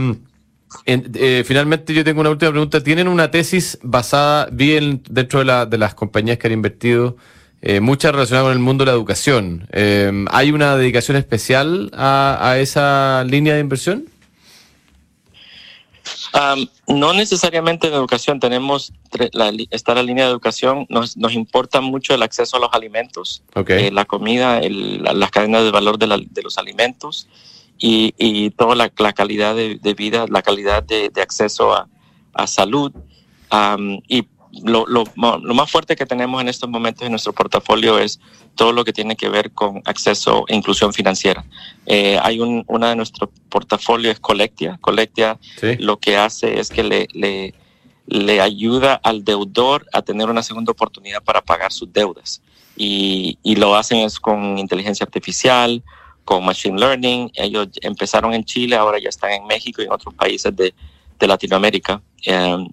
en- 0.84 1.10
eh, 1.14 1.42
finalmente 1.46 1.94
yo 1.94 2.04
tengo 2.04 2.20
una 2.20 2.30
última 2.30 2.50
pregunta. 2.50 2.82
¿Tienen 2.82 3.08
una 3.08 3.30
tesis 3.30 3.78
basada 3.82 4.48
bien 4.52 5.02
dentro 5.08 5.38
de, 5.40 5.46
la- 5.46 5.66
de 5.66 5.78
las 5.78 5.94
compañías 5.94 6.38
que 6.38 6.46
han 6.48 6.52
invertido, 6.52 7.16
eh, 7.62 7.80
muchas 7.80 8.12
relacionadas 8.12 8.44
con 8.46 8.52
el 8.52 8.58
mundo 8.60 8.84
de 8.84 8.90
la 8.90 8.96
educación? 8.96 9.66
Eh, 9.72 10.12
¿Hay 10.30 10.50
una 10.52 10.76
dedicación 10.76 11.16
especial 11.16 11.90
a, 11.94 12.38
a 12.40 12.58
esa 12.58 13.24
línea 13.24 13.54
de 13.54 13.60
inversión? 13.60 14.04
Am, 16.32 16.66
no 16.86 17.12
necesariamente 17.12 17.88
en 17.88 17.94
educación, 17.94 18.38
tenemos 18.40 18.92
la, 19.32 19.52
está 19.70 19.94
la 19.94 20.02
línea 20.02 20.24
de 20.26 20.30
educación, 20.30 20.86
nos, 20.88 21.16
nos 21.16 21.32
importa 21.32 21.80
mucho 21.80 22.14
el 22.14 22.22
acceso 22.22 22.56
a 22.56 22.60
los 22.60 22.70
alimentos, 22.72 23.42
eh, 23.86 23.90
la 23.90 24.04
comida, 24.04 24.58
el- 24.60 25.02
la- 25.02 25.12
las 25.14 25.30
cadenas 25.30 25.64
de 25.64 25.70
valor 25.70 25.98
de, 25.98 26.06
la- 26.06 26.18
de 26.18 26.42
los 26.42 26.58
alimentos 26.58 27.26
y, 27.78 28.14
y 28.18 28.50
toda 28.50 28.74
la, 28.74 28.92
la 28.98 29.12
calidad 29.12 29.54
de, 29.54 29.76
de 29.80 29.94
vida, 29.94 30.26
la 30.28 30.42
calidad 30.42 30.82
de, 30.82 31.08
de 31.10 31.22
acceso 31.22 31.74
a, 31.74 31.88
a 32.34 32.46
salud. 32.46 32.92
Am, 33.50 34.00
y 34.08 34.26
lo, 34.64 34.86
lo 34.86 35.54
más 35.54 35.70
fuerte 35.70 35.96
que 35.96 36.06
tenemos 36.06 36.40
en 36.40 36.48
estos 36.48 36.68
momentos 36.68 37.02
en 37.04 37.10
nuestro 37.12 37.32
portafolio 37.32 37.98
es 37.98 38.20
todo 38.54 38.72
lo 38.72 38.84
que 38.84 38.92
tiene 38.92 39.16
que 39.16 39.28
ver 39.28 39.50
con 39.52 39.82
acceso 39.84 40.44
e 40.48 40.56
inclusión 40.56 40.92
financiera. 40.92 41.44
Eh, 41.84 42.18
hay 42.22 42.40
un, 42.40 42.64
una 42.66 42.88
de 42.90 42.96
nuestro 42.96 43.30
portafolio 43.48 44.10
es 44.10 44.18
Colectia. 44.20 44.78
Colectia 44.80 45.38
Sí. 45.60 45.76
lo 45.78 45.98
que 45.98 46.16
hace 46.16 46.58
es 46.58 46.70
que 46.70 46.82
le, 46.82 47.08
le, 47.12 47.54
le 48.06 48.40
ayuda 48.40 48.94
al 49.02 49.24
deudor 49.24 49.86
a 49.92 50.02
tener 50.02 50.30
una 50.30 50.42
segunda 50.42 50.72
oportunidad 50.72 51.22
para 51.22 51.42
pagar 51.42 51.72
sus 51.72 51.92
deudas. 51.92 52.40
Y, 52.76 53.38
y 53.42 53.56
lo 53.56 53.74
hacen 53.76 53.98
es 53.98 54.18
con 54.20 54.58
inteligencia 54.58 55.04
artificial, 55.04 55.82
con 56.24 56.44
machine 56.44 56.78
learning. 56.78 57.30
Ellos 57.34 57.68
empezaron 57.82 58.32
en 58.34 58.44
Chile, 58.44 58.76
ahora 58.76 58.98
ya 58.98 59.08
están 59.08 59.32
en 59.32 59.46
México 59.46 59.82
y 59.82 59.84
en 59.86 59.92
otros 59.92 60.14
países 60.14 60.54
de, 60.56 60.74
de 61.18 61.26
Latinoamérica. 61.26 62.00
Eh, 62.24 62.66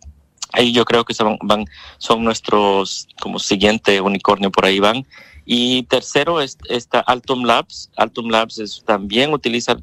ahí 0.53 0.71
yo 0.71 0.85
creo 0.85 1.03
que 1.03 1.13
son, 1.13 1.37
van, 1.41 1.65
son 1.97 2.23
nuestros 2.23 3.07
como 3.19 3.39
siguiente 3.39 3.99
unicornio 3.99 4.51
por 4.51 4.65
ahí 4.65 4.79
van. 4.79 5.05
Y 5.45 5.83
tercero 5.83 6.39
es, 6.39 6.57
está 6.69 7.01
Altum 7.01 7.43
Labs. 7.43 7.91
Altum 7.97 8.29
Labs 8.29 8.83
también 8.85 9.33
utiliza 9.33 9.75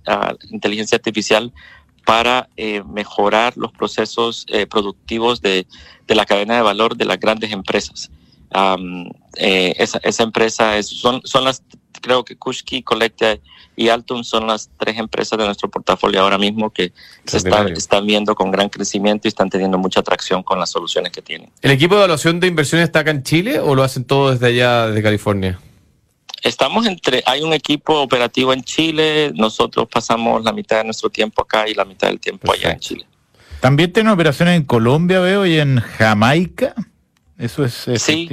inteligencia 0.50 0.96
artificial 0.96 1.52
para 2.06 2.48
eh, 2.56 2.82
mejorar 2.84 3.56
los 3.56 3.72
procesos 3.72 4.46
eh, 4.48 4.66
productivos 4.66 5.42
de, 5.42 5.66
de 6.06 6.14
la 6.14 6.24
cadena 6.24 6.56
de 6.56 6.62
valor 6.62 6.96
de 6.96 7.04
las 7.04 7.20
grandes 7.20 7.52
empresas. 7.52 8.10
Eh, 9.36 9.74
esa, 9.78 10.00
esa 10.02 10.22
empresa 10.22 10.76
es, 10.76 10.86
son, 10.86 11.20
son 11.24 11.44
las, 11.44 11.62
creo 12.00 12.24
que 12.24 12.36
Kushki, 12.36 12.82
Collecta 12.82 13.38
y 13.76 13.88
Altum 13.88 14.24
son 14.24 14.46
las 14.46 14.70
tres 14.78 14.98
empresas 14.98 15.38
de 15.38 15.44
nuestro 15.44 15.70
portafolio 15.70 16.20
ahora 16.20 16.38
mismo 16.38 16.70
que 16.70 16.92
se 17.24 17.38
están 17.38 18.06
viendo 18.06 18.34
con 18.34 18.50
gran 18.50 18.68
crecimiento 18.68 19.26
y 19.26 19.30
están 19.30 19.48
teniendo 19.48 19.78
mucha 19.78 20.00
atracción 20.00 20.42
con 20.42 20.58
las 20.58 20.70
soluciones 20.70 21.12
que 21.12 21.22
tienen. 21.22 21.50
¿El 21.62 21.70
equipo 21.70 21.94
de 21.94 22.00
evaluación 22.00 22.40
de 22.40 22.46
inversiones 22.46 22.86
está 22.86 23.00
acá 23.00 23.10
en 23.10 23.22
Chile 23.22 23.60
o 23.60 23.74
lo 23.74 23.82
hacen 23.82 24.04
todo 24.04 24.32
desde 24.32 24.46
allá, 24.46 24.88
desde 24.88 25.02
California? 25.02 25.58
Estamos 26.42 26.86
entre, 26.86 27.22
hay 27.26 27.42
un 27.42 27.52
equipo 27.52 28.00
operativo 28.00 28.52
en 28.52 28.62
Chile, 28.64 29.32
nosotros 29.34 29.86
pasamos 29.88 30.42
la 30.42 30.52
mitad 30.52 30.78
de 30.78 30.84
nuestro 30.84 31.10
tiempo 31.10 31.42
acá 31.42 31.68
y 31.68 31.74
la 31.74 31.84
mitad 31.84 32.08
del 32.08 32.18
tiempo 32.18 32.52
allá 32.52 32.72
en 32.72 32.80
Chile. 32.80 33.06
También 33.60 33.92
tienen 33.92 34.10
operaciones 34.10 34.56
en 34.56 34.64
Colombia, 34.64 35.20
veo, 35.20 35.44
y 35.44 35.58
en 35.58 35.80
Jamaica. 35.80 36.74
Eso 37.40 37.64
es 37.64 38.02
Sí, 38.02 38.28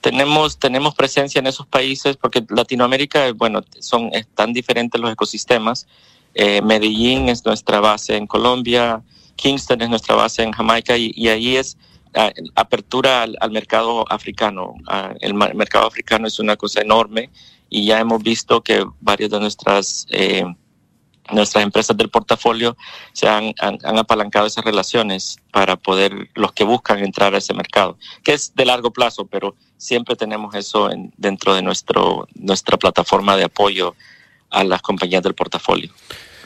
tenemos, 0.00 0.58
tenemos 0.58 0.94
presencia 0.94 1.38
en 1.40 1.46
esos 1.46 1.66
países 1.66 2.16
porque 2.16 2.44
Latinoamérica, 2.48 3.32
bueno, 3.32 3.62
son 3.80 4.10
tan 4.34 4.52
diferentes 4.52 5.00
los 5.00 5.12
ecosistemas. 5.12 5.86
Eh, 6.34 6.62
Medellín 6.62 7.28
es 7.28 7.44
nuestra 7.44 7.80
base 7.80 8.16
en 8.16 8.26
Colombia, 8.26 9.02
Kingston 9.36 9.82
es 9.82 9.90
nuestra 9.90 10.14
base 10.14 10.42
en 10.42 10.52
Jamaica 10.52 10.96
y, 10.96 11.12
y 11.14 11.28
ahí 11.28 11.56
es 11.56 11.76
ah, 12.14 12.30
apertura 12.54 13.22
al, 13.22 13.36
al 13.40 13.50
mercado 13.50 14.10
africano. 14.10 14.74
El 15.20 15.34
ma- 15.34 15.52
mercado 15.54 15.86
africano 15.86 16.26
es 16.28 16.38
una 16.38 16.56
cosa 16.56 16.80
enorme 16.80 17.30
y 17.68 17.86
ya 17.86 17.98
hemos 18.00 18.22
visto 18.22 18.62
que 18.62 18.84
varias 19.00 19.30
de 19.30 19.40
nuestras 19.40 20.06
eh, 20.10 20.44
nuestras 21.32 21.64
empresas 21.64 21.96
del 21.96 22.08
portafolio 22.08 22.76
se 23.12 23.28
han, 23.28 23.52
han, 23.60 23.78
han 23.84 23.98
apalancado 23.98 24.46
esas 24.46 24.64
relaciones 24.64 25.38
para 25.50 25.76
poder, 25.76 26.28
los 26.34 26.52
que 26.52 26.64
buscan 26.64 26.98
entrar 27.00 27.34
a 27.34 27.38
ese 27.38 27.54
mercado, 27.54 27.96
que 28.22 28.32
es 28.34 28.54
de 28.54 28.64
largo 28.64 28.90
plazo, 28.92 29.26
pero 29.26 29.54
siempre 29.76 30.14
tenemos 30.16 30.54
eso 30.54 30.90
en, 30.90 31.12
dentro 31.16 31.54
de 31.54 31.62
nuestro, 31.62 32.28
nuestra 32.34 32.76
plataforma 32.76 33.36
de 33.36 33.44
apoyo 33.44 33.94
a 34.50 34.62
las 34.64 34.82
compañías 34.82 35.22
del 35.22 35.34
portafolio. 35.34 35.90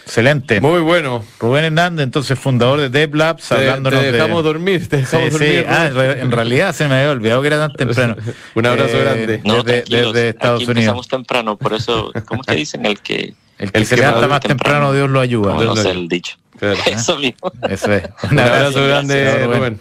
Excelente. 0.04 0.60
Muy 0.60 0.80
bueno. 0.82 1.24
Rubén 1.40 1.64
Hernández, 1.64 2.04
entonces 2.04 2.38
fundador 2.38 2.78
de 2.80 2.88
Devlabs, 2.90 3.50
hablándonos 3.50 3.98
te 3.98 4.06
de... 4.06 4.12
dejamos 4.12 4.44
dormir, 4.44 4.88
te 4.88 4.98
dejamos 4.98 5.30
Sí, 5.32 5.38
sí. 5.38 5.38
dormir. 5.56 5.66
Ah, 5.68 5.86
en 5.86 5.94
Rubén. 5.94 6.12
re- 6.12 6.20
en 6.20 6.30
realidad 6.30 6.72
se 6.76 6.86
me 6.86 6.94
había 6.94 7.10
olvidado 7.10 7.40
que 7.42 7.48
era 7.48 7.58
tan 7.58 7.72
temprano. 7.72 8.14
Un 8.54 8.66
abrazo 8.66 8.96
Eh, 8.98 9.00
grande. 9.00 9.40
No, 9.44 9.64
desde, 9.64 9.82
desde 10.04 10.28
Estados 10.28 10.62
aquí 10.62 10.70
Unidos. 10.70 10.76
empezamos 10.84 11.08
temprano, 11.08 11.56
por 11.56 11.74
eso, 11.74 12.12
¿cómo 12.24 12.42
es 12.42 12.46
que 12.46 12.54
dicen? 12.54 12.86
El 12.86 13.00
que, 13.00 13.34
El 13.58 13.72
que 13.72 13.84
se 13.84 13.96
levanta 13.96 14.26
más 14.28 14.40
temprano, 14.40 14.92
Dios 14.92 15.08
lo 15.08 15.20
ayuda. 15.20 15.54
no, 15.54 15.62
no 15.64 15.76
sé 15.76 15.90
el 15.90 16.08
dicho. 16.08 16.36
Claro. 16.58 16.78
Eso 16.86 17.18
mismo. 17.18 17.52
Eso 17.68 17.92
es. 17.92 18.04
Un 18.30 18.38
abrazo 18.38 18.84
grande, 18.86 19.46
Rubén. 19.46 19.78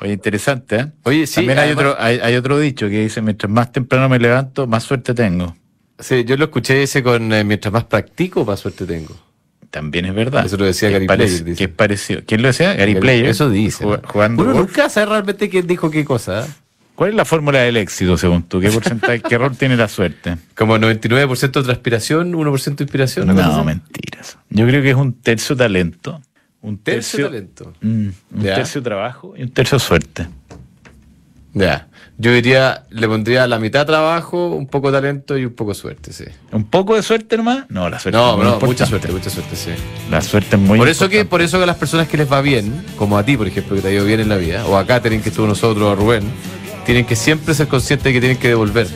Oye, 0.00 0.12
interesante, 0.14 0.76
¿eh? 0.76 0.86
Oye, 1.04 1.26
sí, 1.28 1.36
También 1.36 1.58
hay 1.60 1.66
además- 1.70 1.84
otro, 1.92 2.02
hay, 2.02 2.18
hay 2.18 2.34
otro 2.36 2.58
dicho 2.58 2.88
que 2.88 3.00
dice, 3.02 3.22
mientras 3.22 3.50
más 3.50 3.70
temprano 3.70 4.08
me 4.08 4.18
levanto, 4.18 4.66
más 4.66 4.82
suerte 4.82 5.14
tengo. 5.14 5.56
Sí, 5.98 6.24
yo 6.24 6.36
lo 6.36 6.46
escuché 6.46 6.82
ese 6.82 7.02
con 7.04 7.32
eh, 7.32 7.44
mientras 7.44 7.72
más 7.72 7.84
practico, 7.84 8.44
más 8.44 8.58
suerte 8.58 8.84
tengo. 8.84 9.14
También 9.70 10.04
es 10.06 10.14
verdad. 10.14 10.44
Eso 10.44 10.56
lo 10.56 10.64
decía 10.64 10.90
Gary 10.90 11.06
parece- 11.06 11.28
Player, 11.28 11.44
dice. 11.44 11.58
Que 11.58 11.64
es 11.64 11.70
parecido. 11.70 12.20
¿Quién 12.26 12.42
lo 12.42 12.48
decía? 12.48 12.74
Gary 12.74 12.94
Gary- 12.94 13.00
Player. 13.00 13.26
eso 13.26 13.48
dice, 13.48 13.84
Jug- 13.84 14.02
¿no? 14.02 14.08
Jugando 14.08 14.42
Uno 14.42 14.52
golf. 14.54 14.68
nunca 14.68 14.88
sabe 14.88 15.06
realmente 15.06 15.48
quién 15.48 15.66
dijo 15.68 15.88
qué 15.90 16.04
cosa. 16.04 16.46
¿eh? 16.46 16.48
¿Cuál 16.94 17.10
es 17.10 17.16
la 17.16 17.24
fórmula 17.24 17.60
del 17.60 17.76
éxito, 17.78 18.16
según 18.18 18.42
tú? 18.44 18.60
¿Qué 18.60 18.70
porcentaje, 18.70 19.20
qué 19.20 19.38
rol 19.38 19.56
tiene 19.56 19.76
la 19.76 19.88
suerte? 19.88 20.36
Como 20.56 20.76
99% 20.76 21.64
transpiración, 21.64 22.32
1% 22.32 22.80
inspiración. 22.82 23.26
No, 23.28 23.64
mentiras. 23.64 24.38
Yo 24.50 24.66
creo 24.66 24.82
que 24.82 24.90
es 24.90 24.96
un 24.96 25.14
tercio 25.14 25.56
talento, 25.56 26.20
un 26.60 26.78
Tercio 26.78 27.28
tercio, 27.28 27.28
talento. 27.28 27.72
Mm, 27.80 28.08
un 28.36 28.42
Ya. 28.42 28.54
tercio 28.56 28.82
trabajo 28.82 29.34
y 29.36 29.42
un 29.42 29.50
tercio 29.50 29.78
suerte. 29.78 30.26
Ya. 31.54 31.88
Yo 32.18 32.32
diría, 32.32 32.84
le 32.90 33.08
pondría 33.08 33.46
la 33.46 33.58
mitad 33.58 33.84
trabajo, 33.84 34.48
un 34.54 34.66
poco 34.66 34.92
talento 34.92 35.36
y 35.36 35.44
un 35.44 35.54
poco 35.54 35.74
suerte, 35.74 36.12
sí. 36.12 36.24
¿Un 36.52 36.64
poco 36.64 36.94
de 36.94 37.02
suerte 37.02 37.36
nomás? 37.36 37.64
No, 37.68 37.88
la 37.90 37.98
suerte 37.98 38.16
No, 38.16 38.30
es 38.32 38.36
muy 38.36 38.46
no, 38.46 38.60
mucha 38.60 38.86
suerte, 38.86 39.10
mucha 39.10 39.28
suerte, 39.28 39.56
sí. 39.56 39.70
La 40.10 40.20
suerte 40.20 40.56
es 40.56 40.62
muy 40.62 40.78
por 40.78 40.88
eso 40.88 41.08
que, 41.08 41.16
importante. 41.20 41.30
por 41.30 41.42
eso 41.42 41.56
que 41.58 41.64
a 41.64 41.66
las 41.66 41.76
personas 41.76 42.06
que 42.08 42.16
les 42.16 42.30
va 42.30 42.40
bien, 42.42 42.84
como 42.96 43.18
a 43.18 43.24
ti, 43.24 43.36
por 43.36 43.48
ejemplo, 43.48 43.74
que 43.76 43.82
te 43.82 43.88
ha 43.88 43.92
ido 43.92 44.04
bien 44.04 44.20
en 44.20 44.28
la 44.28 44.36
vida, 44.36 44.64
o 44.66 44.76
a 44.76 44.86
Katherine 44.86 45.22
que 45.22 45.30
estuvo 45.30 45.46
nosotros, 45.46 45.82
o 45.84 45.90
a 45.90 45.94
Rubén, 45.94 46.22
tienen 46.84 47.04
que 47.06 47.16
siempre 47.16 47.54
ser 47.54 47.68
conscientes 47.68 48.04
de 48.04 48.12
que 48.12 48.20
tienen 48.20 48.38
que 48.38 48.48
devolver. 48.48 48.86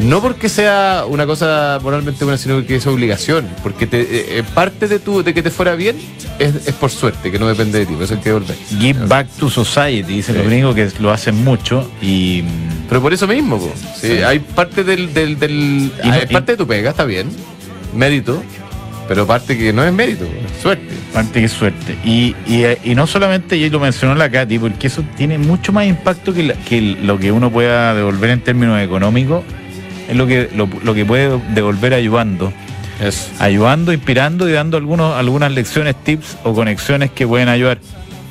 No 0.00 0.22
porque 0.22 0.48
sea 0.48 1.04
una 1.08 1.26
cosa 1.26 1.80
moralmente 1.82 2.24
buena, 2.24 2.38
sino 2.38 2.64
que 2.64 2.76
es 2.76 2.86
obligación. 2.86 3.48
Porque 3.64 3.84
te, 3.88 4.00
eh, 4.02 4.06
eh, 4.38 4.44
parte 4.54 4.86
de 4.86 5.00
tu, 5.00 5.24
de 5.24 5.34
que 5.34 5.42
te 5.42 5.50
fuera 5.50 5.74
bien 5.74 5.96
es, 6.38 6.54
es 6.68 6.74
por 6.74 6.90
suerte, 6.90 7.32
que 7.32 7.38
no 7.40 7.48
depende 7.48 7.80
de 7.80 7.86
ti, 7.86 7.94
por 7.94 8.04
eso 8.04 8.14
hay 8.14 8.20
que 8.20 8.28
devolver. 8.28 8.56
Give 8.78 9.06
back 9.06 9.26
to 9.40 9.50
society, 9.50 10.02
dicen 10.14 10.36
Sí. 10.36 10.40
los 10.40 10.46
gringos 10.48 10.74
que 10.76 10.88
lo 11.00 11.10
hacen 11.10 11.42
mucho 11.42 11.90
y 12.00 12.44
Pero 12.88 13.02
por 13.02 13.12
eso 13.12 13.26
mismo, 13.26 13.58
po. 13.58 13.72
Sí, 14.00 14.06
Sí. 14.06 14.22
hay 14.22 14.38
parte 14.38 14.84
del, 14.84 15.12
del, 15.12 15.36
del- 15.36 15.86
no- 16.04 16.12
hay 16.12 16.26
y- 16.30 16.32
parte 16.32 16.52
de 16.52 16.58
tu 16.58 16.66
pega, 16.66 16.90
está 16.90 17.04
bien, 17.04 17.28
mérito, 17.92 18.40
pero 19.08 19.26
parte 19.26 19.56
que 19.58 19.72
no 19.72 19.82
es 19.82 19.92
mérito, 19.92 20.24
es 20.24 20.62
suerte. 20.62 20.94
parte 21.12 21.40
que 21.40 21.46
es 21.46 21.52
suerte. 21.52 21.96
Y, 22.04 22.36
y, 22.46 22.64
y 22.84 22.94
no 22.94 23.06
solamente, 23.06 23.56
y 23.56 23.68
lo 23.70 23.80
mencionó 23.80 24.14
la 24.14 24.30
Katy, 24.30 24.58
porque 24.58 24.86
eso 24.88 25.02
tiene 25.16 25.38
mucho 25.38 25.72
más 25.72 25.86
impacto 25.86 26.32
que, 26.34 26.42
la- 26.44 26.54
que 26.54 26.80
lo 26.80 27.18
que 27.18 27.32
uno 27.32 27.50
pueda 27.50 27.94
devolver 27.94 28.30
en 28.30 28.40
términos 28.42 28.80
económicos, 28.80 29.42
es 30.08 30.14
lo 30.16 30.26
que, 30.26 30.48
lo, 30.54 30.68
lo 30.84 30.94
que 30.94 31.04
puede 31.04 31.40
devolver 31.54 31.94
ayudando. 31.94 32.52
Eso. 33.00 33.30
Ayudando, 33.38 33.92
inspirando 33.92 34.48
y 34.48 34.52
dando 34.52 34.76
algunos, 34.76 35.14
algunas 35.16 35.52
lecciones, 35.52 35.94
tips 36.04 36.36
o 36.44 36.52
conexiones 36.52 37.10
que 37.10 37.26
pueden 37.26 37.48
ayudar. 37.48 37.78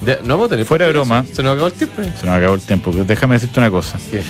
Ya, 0.05 0.17
no 0.23 0.35
vamos 0.35 0.47
a 0.47 0.49
tener 0.51 0.65
Fuera 0.65 0.85
de 0.85 0.91
broma. 0.91 1.25
Se 1.33 1.41
nos 1.41 1.53
acabó 1.53 1.67
el 1.67 1.73
tiempo. 1.73 2.01
Se 2.03 2.25
nos 2.25 2.35
acabó 2.35 2.53
el 2.55 2.61
tiempo, 2.61 2.91
pero 2.91 3.03
déjame 3.05 3.35
decirte 3.35 3.59
una 3.59 3.71
cosa. 3.71 3.97
¿Qué? 4.11 4.21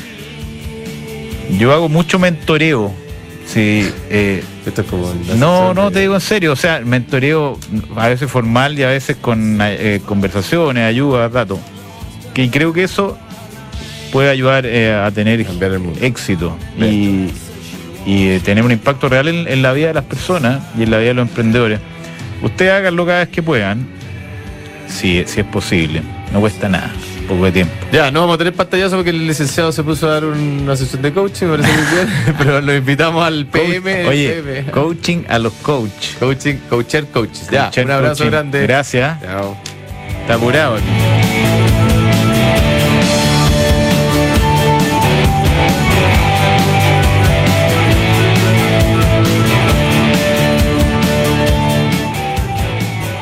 Yo 1.57 1.73
hago 1.73 1.89
mucho 1.89 2.19
mentoreo. 2.19 2.93
Sí, 3.47 3.89
eh, 4.09 4.43
Esto 4.65 4.81
es 4.81 4.87
como 4.87 5.13
No, 5.37 5.73
no, 5.73 5.85
de- 5.85 5.93
te 5.93 5.99
digo 6.01 6.15
en 6.15 6.21
serio, 6.21 6.51
o 6.51 6.55
sea, 6.57 6.81
mentoreo 6.83 7.57
a 7.95 8.09
veces 8.09 8.29
formal 8.29 8.77
y 8.77 8.83
a 8.83 8.89
veces 8.89 9.15
con 9.15 9.59
eh, 9.61 10.01
conversaciones, 10.05 10.83
ayuda, 10.83 11.29
datos. 11.29 11.57
Que 12.33 12.49
creo 12.51 12.73
que 12.73 12.83
eso 12.83 13.17
puede 14.11 14.29
ayudar 14.29 14.65
eh, 14.65 14.93
a 14.93 15.09
tener 15.11 15.43
Cambiar 15.45 15.71
el 15.71 15.79
mundo. 15.79 15.99
éxito 16.01 16.57
y, 16.77 17.29
y, 18.05 18.27
eh, 18.29 18.41
tener 18.43 18.63
un 18.65 18.71
impacto 18.71 19.07
real 19.09 19.27
en, 19.29 19.47
en 19.47 19.61
la 19.61 19.71
vida 19.73 19.87
de 19.87 19.93
las 19.95 20.03
personas 20.05 20.61
y 20.77 20.83
en 20.83 20.91
la 20.91 20.97
vida 20.97 21.07
de 21.09 21.13
los 21.15 21.27
emprendedores. 21.29 21.79
Ustedes 22.43 22.71
háganlo 22.73 23.05
cada 23.05 23.19
vez 23.19 23.29
que 23.29 23.41
puedan, 23.41 23.87
si, 24.87 25.23
si 25.25 25.39
es 25.39 25.45
posible, 25.47 26.01
no 26.33 26.39
cuesta 26.41 26.67
nada, 26.69 26.91
poco 27.27 27.45
de 27.45 27.51
tiempo. 27.51 27.73
Ya, 27.91 28.09
no 28.11 28.21
vamos 28.21 28.35
a 28.35 28.37
tener 28.39 28.53
pantallazo 28.53 28.95
porque 28.95 29.09
el 29.11 29.27
licenciado 29.27 29.71
se 29.71 29.83
puso 29.83 30.07
a 30.09 30.13
dar 30.13 30.25
una 30.25 30.75
sesión 30.75 31.01
de 31.01 31.13
coaching, 31.13 31.47
parece 31.47 31.71
muy 31.71 31.83
bien, 31.95 32.35
pero 32.37 32.61
lo 32.61 32.75
invitamos 32.75 33.23
al 33.25 33.45
PM. 33.45 34.01
el 34.01 34.07
Oye, 34.07 34.41
PM. 34.43 34.71
coaching 34.71 35.23
a 35.29 35.37
los 35.39 35.53
coach. 35.61 36.15
coaching, 36.19 36.55
coacher 36.69 37.05
coaches. 37.07 37.47
Ya, 37.51 37.65
Coacher 37.65 37.85
un 37.85 37.91
abrazo 37.91 38.15
coaching. 38.23 38.31
grande. 38.31 38.61
Gracias. 38.63 39.21
Chao. 39.21 39.57
Está 40.21 40.33
apurado. 40.35 40.77